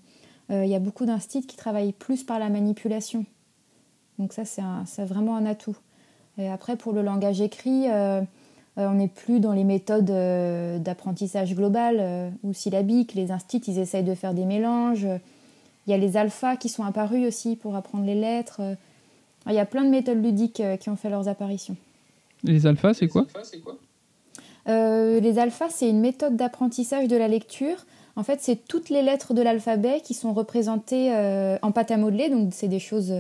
il 0.50 0.70
y 0.70 0.76
a 0.76 0.80
beaucoup 0.80 1.06
d'instituts 1.06 1.48
qui 1.48 1.56
travaillent 1.56 1.94
plus 1.94 2.24
par 2.24 2.38
la 2.38 2.50
manipulation. 2.50 3.26
Donc 4.20 4.34
ça, 4.34 4.44
c'est 4.44 5.06
vraiment 5.06 5.38
un 5.38 5.46
atout. 5.46 5.78
Et 6.38 6.50
après, 6.50 6.76
pour 6.76 6.94
le 6.94 7.02
langage 7.02 7.42
écrit, 7.42 7.88
on 8.78 8.92
n'est 8.94 9.08
plus 9.08 9.40
dans 9.40 9.54
les 9.54 9.64
méthodes 9.64 10.12
d'apprentissage 10.82 11.56
global 11.56 12.32
ou 12.44 12.54
syllabique. 12.54 13.14
Les 13.14 13.32
instituts, 13.32 13.72
ils 13.72 13.80
essayent 13.80 14.04
de 14.04 14.16
faire 14.16 14.34
des 14.34 14.46
mélanges. 14.46 15.06
Il 15.86 15.92
y 15.92 15.94
a 15.94 15.98
les 15.98 16.18
alphas 16.18 16.56
qui 16.56 16.70
sont 16.70 16.84
apparus 16.84 17.28
aussi 17.28 17.56
pour 17.56 17.76
apprendre 17.76 18.06
les 18.06 18.16
lettres. 18.16 18.62
Il 19.48 19.54
y 19.54 19.60
a 19.60 19.66
plein 19.66 19.84
de 19.84 19.90
méthodes 19.90 20.24
ludiques 20.24 20.60
euh, 20.60 20.78
qui 20.78 20.90
ont 20.90 20.96
fait 20.96 21.10
leurs 21.10 21.28
apparitions. 21.28 21.76
Les 22.44 22.68
alphas, 22.68 22.94
c'est 22.94 23.08
quoi, 23.08 23.26
euh, 24.68 25.20
Les 25.20 25.40
alphas, 25.40 25.70
c'est 25.70 25.90
une 25.90 26.00
méthode 26.00 26.36
d'apprentissage 26.36 27.08
de 27.08 27.16
la 27.16 27.28
lecture. 27.28 27.86
En 28.16 28.24
fait, 28.24 28.40
c'est 28.42 28.68
toutes 28.68 28.90
les 28.90 29.02
lettres 29.02 29.34
de 29.34 29.42
l'alphabet 29.42 30.02
qui 30.04 30.14
sont 30.14 30.34
représentées 30.34 31.14
euh, 31.14 31.58
en 31.62 31.72
pâte 31.72 31.92
à 31.92 31.98
modeler. 31.98 32.30
Donc, 32.30 32.50
c'est 32.52 32.68
des 32.68 32.80
choses 32.80 33.12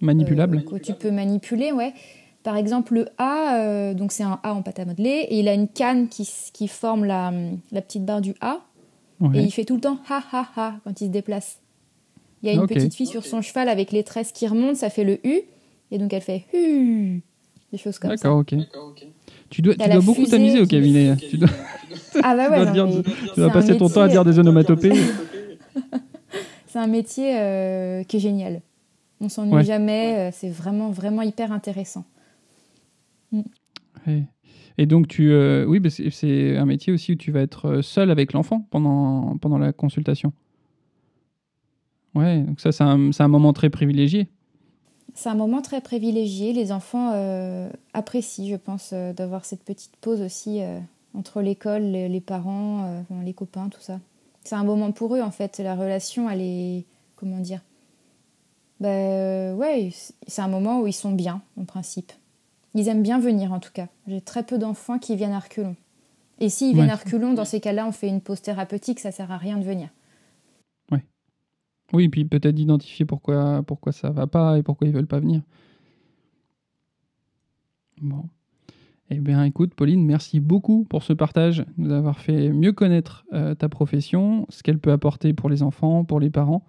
manipulables 0.00 0.64
que 0.64 0.76
tu 0.76 0.94
peux 0.94 1.10
manipuler, 1.10 1.72
ouais. 1.72 1.92
Par 2.42 2.56
exemple, 2.56 2.94
le 2.94 3.08
A, 3.18 3.92
donc 3.92 4.12
c'est 4.12 4.22
un 4.22 4.40
A 4.42 4.54
en 4.54 4.62
pâte 4.62 4.78
à 4.78 4.84
modeler, 4.84 5.26
et 5.28 5.40
il 5.40 5.48
a 5.48 5.54
une 5.54 5.68
canne 5.68 6.08
qui, 6.08 6.28
qui 6.52 6.68
forme 6.68 7.04
la, 7.04 7.32
la, 7.70 7.82
petite 7.82 8.04
barre 8.04 8.22
du 8.22 8.34
A, 8.40 8.60
et 9.34 9.40
il 9.40 9.50
fait 9.50 9.64
tout 9.64 9.74
le 9.74 9.80
temps 9.80 9.98
ha 10.08 10.22
ha 10.32 10.48
ha 10.56 10.74
quand 10.84 11.00
il 11.00 11.06
se 11.06 11.10
déplace. 11.10 11.58
Il 12.42 12.48
y 12.48 12.52
a 12.52 12.54
une 12.54 12.66
petite 12.66 12.94
fille 12.94 13.06
sur 13.06 13.26
son 13.26 13.42
cheval 13.42 13.68
avec 13.68 13.92
les 13.92 14.02
tresses 14.02 14.32
qui 14.32 14.46
remontent, 14.46 14.76
ça 14.76 14.88
fait 14.88 15.04
le 15.04 15.18
U. 15.26 15.42
Et 15.90 15.98
donc 15.98 16.12
elle 16.12 16.22
fait 16.22 16.46
Hu 16.54 17.20
Des 17.72 17.78
choses 17.78 17.98
comme 17.98 18.16
ça. 18.16 18.16
D'accord, 18.16 18.38
ok. 18.38 18.54
Tu 19.50 19.62
dois, 19.62 19.74
tu 19.74 19.88
dois 19.88 20.00
beaucoup 20.00 20.24
t'amuser 20.24 20.60
au 20.60 20.66
cabinet. 20.66 21.16
tu 21.16 21.36
dois, 21.36 21.48
ah 22.22 22.36
bah 22.36 22.50
ouais, 22.50 22.66
tu 23.34 23.40
dois, 23.40 23.50
passer 23.50 23.76
ton 23.76 23.88
temps 23.88 24.02
à 24.02 24.08
dire 24.08 24.24
des 24.24 24.38
onomatopées. 24.38 24.92
c'est 26.68 26.78
un 26.78 26.86
métier 26.86 27.36
euh, 27.36 28.04
qui 28.04 28.16
est 28.18 28.20
génial. 28.20 28.62
On 29.20 29.28
s'ennuie 29.28 29.64
jamais, 29.64 30.16
euh, 30.16 30.30
c'est 30.32 30.48
vraiment, 30.48 30.90
vraiment 30.90 31.22
hyper 31.22 31.52
intéressant. 31.52 32.04
Mm. 33.32 33.42
Et 34.78 34.86
donc, 34.86 35.08
tu, 35.08 35.30
euh, 35.32 35.66
oui, 35.66 35.78
bah, 35.78 35.90
c'est 35.90 36.56
un 36.56 36.64
métier 36.64 36.92
aussi 36.92 37.12
où 37.12 37.16
tu 37.16 37.30
vas 37.30 37.40
être 37.40 37.82
seul 37.82 38.10
avec 38.10 38.32
l'enfant 38.32 38.66
pendant, 38.70 39.36
pendant 39.36 39.58
la 39.58 39.72
consultation. 39.72 40.32
Ouais, 42.14 42.40
donc 42.40 42.60
ça, 42.60 42.72
c'est 42.72 42.82
un, 42.82 43.10
un, 43.16 43.28
moment 43.28 43.52
très 43.52 43.70
privilégié. 43.70 44.28
C'est 45.14 45.28
un 45.28 45.34
moment 45.34 45.62
très 45.62 45.80
privilégié. 45.80 46.52
Les 46.52 46.72
enfants 46.72 47.12
euh, 47.14 47.68
apprécient, 47.92 48.46
je 48.48 48.56
pense, 48.56 48.90
euh, 48.92 49.12
d'avoir 49.12 49.44
cette 49.44 49.62
petite 49.62 49.96
pause 50.00 50.20
aussi 50.20 50.62
euh, 50.62 50.78
entre 51.14 51.42
l'école, 51.42 51.82
les, 51.82 52.20
parents, 52.20 53.04
les 53.24 53.34
copains, 53.34 53.68
tout 53.68 53.80
ça. 53.80 54.00
C'est 54.44 54.54
un 54.54 54.64
moment 54.64 54.92
pour 54.92 55.14
eux, 55.14 55.20
en 55.20 55.30
fait. 55.30 55.58
La 55.58 55.74
relation, 55.74 56.30
elle 56.30 56.40
est. 56.40 56.84
Comment 57.16 57.40
dire 57.40 57.60
Ben 58.80 59.54
ouais, 59.54 59.90
c'est 60.26 60.42
un 60.42 60.48
moment 60.48 60.80
où 60.80 60.86
ils 60.86 60.92
sont 60.92 61.12
bien, 61.12 61.42
en 61.58 61.64
principe. 61.64 62.12
Ils 62.74 62.88
aiment 62.88 63.02
bien 63.02 63.18
venir, 63.18 63.52
en 63.52 63.60
tout 63.60 63.72
cas. 63.72 63.88
J'ai 64.06 64.20
très 64.20 64.42
peu 64.42 64.58
d'enfants 64.58 64.98
qui 64.98 65.16
viennent 65.16 65.32
à 65.32 65.40
reculons. 65.40 65.76
Et 66.38 66.48
s'ils 66.48 66.74
viennent 66.74 66.90
à 66.90 66.96
reculons, 66.96 67.34
dans 67.34 67.44
ces 67.44 67.60
cas-là, 67.60 67.86
on 67.86 67.92
fait 67.92 68.08
une 68.08 68.22
pause 68.22 68.40
thérapeutique, 68.40 69.00
ça 69.00 69.10
sert 69.12 69.30
à 69.30 69.36
rien 69.36 69.58
de 69.58 69.64
venir. 69.64 69.90
Oui, 71.92 72.08
puis 72.08 72.24
peut-être 72.24 72.54
d'identifier 72.54 73.04
pourquoi, 73.04 73.62
pourquoi 73.66 73.92
ça 73.92 74.10
va 74.10 74.26
pas 74.26 74.58
et 74.58 74.62
pourquoi 74.62 74.86
ils 74.86 74.94
veulent 74.94 75.06
pas 75.06 75.18
venir. 75.18 75.42
Bon. 78.00 78.24
Eh 79.10 79.18
bien, 79.18 79.42
écoute, 79.44 79.74
Pauline, 79.74 80.04
merci 80.04 80.38
beaucoup 80.38 80.84
pour 80.84 81.02
ce 81.02 81.12
partage, 81.12 81.64
nous 81.78 81.90
avoir 81.90 82.20
fait 82.20 82.50
mieux 82.50 82.72
connaître 82.72 83.24
euh, 83.32 83.56
ta 83.56 83.68
profession, 83.68 84.46
ce 84.50 84.62
qu'elle 84.62 84.78
peut 84.78 84.92
apporter 84.92 85.32
pour 85.32 85.50
les 85.50 85.64
enfants, 85.64 86.04
pour 86.04 86.20
les 86.20 86.30
parents. 86.30 86.64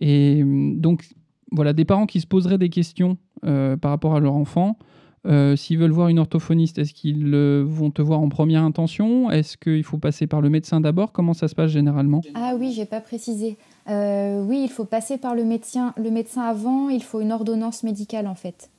Et 0.00 0.42
hum, 0.42 0.80
donc, 0.80 1.10
voilà, 1.52 1.72
des 1.72 1.84
parents 1.84 2.06
qui 2.06 2.20
se 2.20 2.26
poseraient 2.26 2.58
des 2.58 2.70
questions 2.70 3.18
euh, 3.44 3.76
par 3.76 3.90
rapport 3.90 4.14
à 4.14 4.20
leur 4.20 4.34
enfant. 4.34 4.76
Euh, 5.24 5.54
s'ils 5.54 5.78
veulent 5.78 5.92
voir 5.92 6.08
une 6.08 6.18
orthophoniste, 6.18 6.78
est-ce 6.78 6.92
qu'ils 6.92 7.36
vont 7.64 7.90
te 7.90 8.02
voir 8.02 8.20
en 8.20 8.28
première 8.28 8.64
intention? 8.64 9.30
Est-ce 9.30 9.56
qu'il 9.56 9.84
faut 9.84 9.98
passer 9.98 10.26
par 10.26 10.40
le 10.40 10.50
médecin 10.50 10.80
d'abord? 10.80 11.12
Comment 11.12 11.34
ça 11.34 11.46
se 11.46 11.54
passe 11.54 11.70
généralement? 11.70 12.22
Ah 12.34 12.54
oui, 12.58 12.72
j'ai 12.74 12.86
pas 12.86 13.00
précisé. 13.00 13.56
Euh, 13.88 14.44
oui, 14.44 14.60
il 14.64 14.68
faut 14.68 14.84
passer 14.84 15.18
par 15.18 15.34
le 15.34 15.44
médecin, 15.44 15.94
le 15.96 16.10
médecin 16.10 16.42
avant. 16.42 16.88
Il 16.88 17.02
faut 17.02 17.20
une 17.20 17.30
ordonnance 17.30 17.84
médicale 17.84 18.26
en 18.26 18.34
fait. 18.34 18.70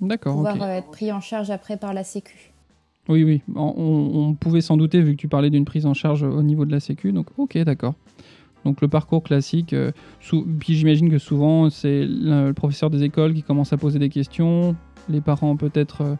D'accord. 0.00 0.34
Pour 0.34 0.48
pouvoir 0.48 0.68
euh, 0.68 0.78
être 0.78 0.90
pris 0.90 1.12
en 1.12 1.20
charge 1.20 1.50
après 1.50 1.76
par 1.76 1.94
la 1.94 2.02
Sécu. 2.02 2.52
Oui, 3.08 3.24
oui. 3.24 3.40
On, 3.54 4.34
pouvait 4.34 4.60
s'en 4.60 4.76
douter 4.76 5.00
vu 5.00 5.12
que 5.12 5.20
tu 5.20 5.28
parlais 5.28 5.48
d'une 5.48 5.64
prise 5.64 5.86
en 5.86 5.94
charge 5.94 6.24
au 6.24 6.42
niveau 6.42 6.66
de 6.66 6.72
la 6.72 6.80
Sécu. 6.80 7.12
Donc, 7.12 7.28
ok, 7.38 7.56
d'accord. 7.58 7.94
Donc 8.68 8.82
le 8.82 8.88
parcours 8.88 9.22
classique, 9.22 9.72
euh, 9.72 9.92
puis 10.58 10.74
j'imagine 10.74 11.10
que 11.10 11.16
souvent 11.16 11.70
c'est 11.70 12.04
le, 12.04 12.48
le 12.48 12.52
professeur 12.52 12.90
des 12.90 13.02
écoles 13.02 13.32
qui 13.32 13.42
commence 13.42 13.72
à 13.72 13.78
poser 13.78 13.98
des 13.98 14.10
questions, 14.10 14.76
les 15.08 15.22
parents 15.22 15.56
peut-être 15.56 16.02
euh, 16.02 16.14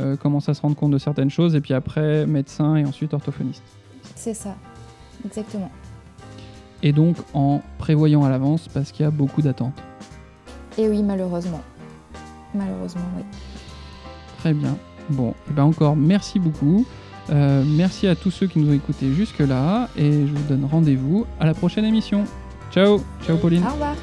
euh, 0.00 0.16
commencent 0.16 0.50
à 0.50 0.54
se 0.54 0.60
rendre 0.60 0.76
compte 0.76 0.90
de 0.90 0.98
certaines 0.98 1.30
choses, 1.30 1.54
et 1.54 1.62
puis 1.62 1.72
après 1.72 2.26
médecin 2.26 2.76
et 2.76 2.84
ensuite 2.84 3.14
orthophoniste. 3.14 3.62
C'est 4.16 4.34
ça, 4.34 4.54
exactement. 5.24 5.70
Et 6.82 6.92
donc 6.92 7.16
en 7.32 7.62
prévoyant 7.78 8.22
à 8.22 8.28
l'avance 8.28 8.68
parce 8.68 8.92
qu'il 8.92 9.04
y 9.04 9.06
a 9.06 9.10
beaucoup 9.10 9.40
d'attentes. 9.40 9.82
Et 10.76 10.86
oui, 10.86 11.02
malheureusement. 11.02 11.62
Malheureusement, 12.54 13.08
oui. 13.16 13.22
Très 14.40 14.52
bien. 14.52 14.76
Bon, 15.08 15.30
et 15.48 15.54
ben 15.54 15.62
encore 15.62 15.96
merci 15.96 16.38
beaucoup. 16.38 16.84
Euh, 17.30 17.64
merci 17.66 18.06
à 18.06 18.14
tous 18.14 18.30
ceux 18.30 18.46
qui 18.46 18.58
nous 18.58 18.70
ont 18.70 18.74
écoutés 18.74 19.12
jusque-là, 19.12 19.88
et 19.96 20.26
je 20.26 20.32
vous 20.32 20.48
donne 20.48 20.64
rendez-vous 20.64 21.26
à 21.40 21.46
la 21.46 21.54
prochaine 21.54 21.84
émission. 21.84 22.24
Ciao, 22.70 23.00
ciao 23.26 23.36
Pauline. 23.36 23.62
Au 23.64 23.72
revoir. 23.72 23.94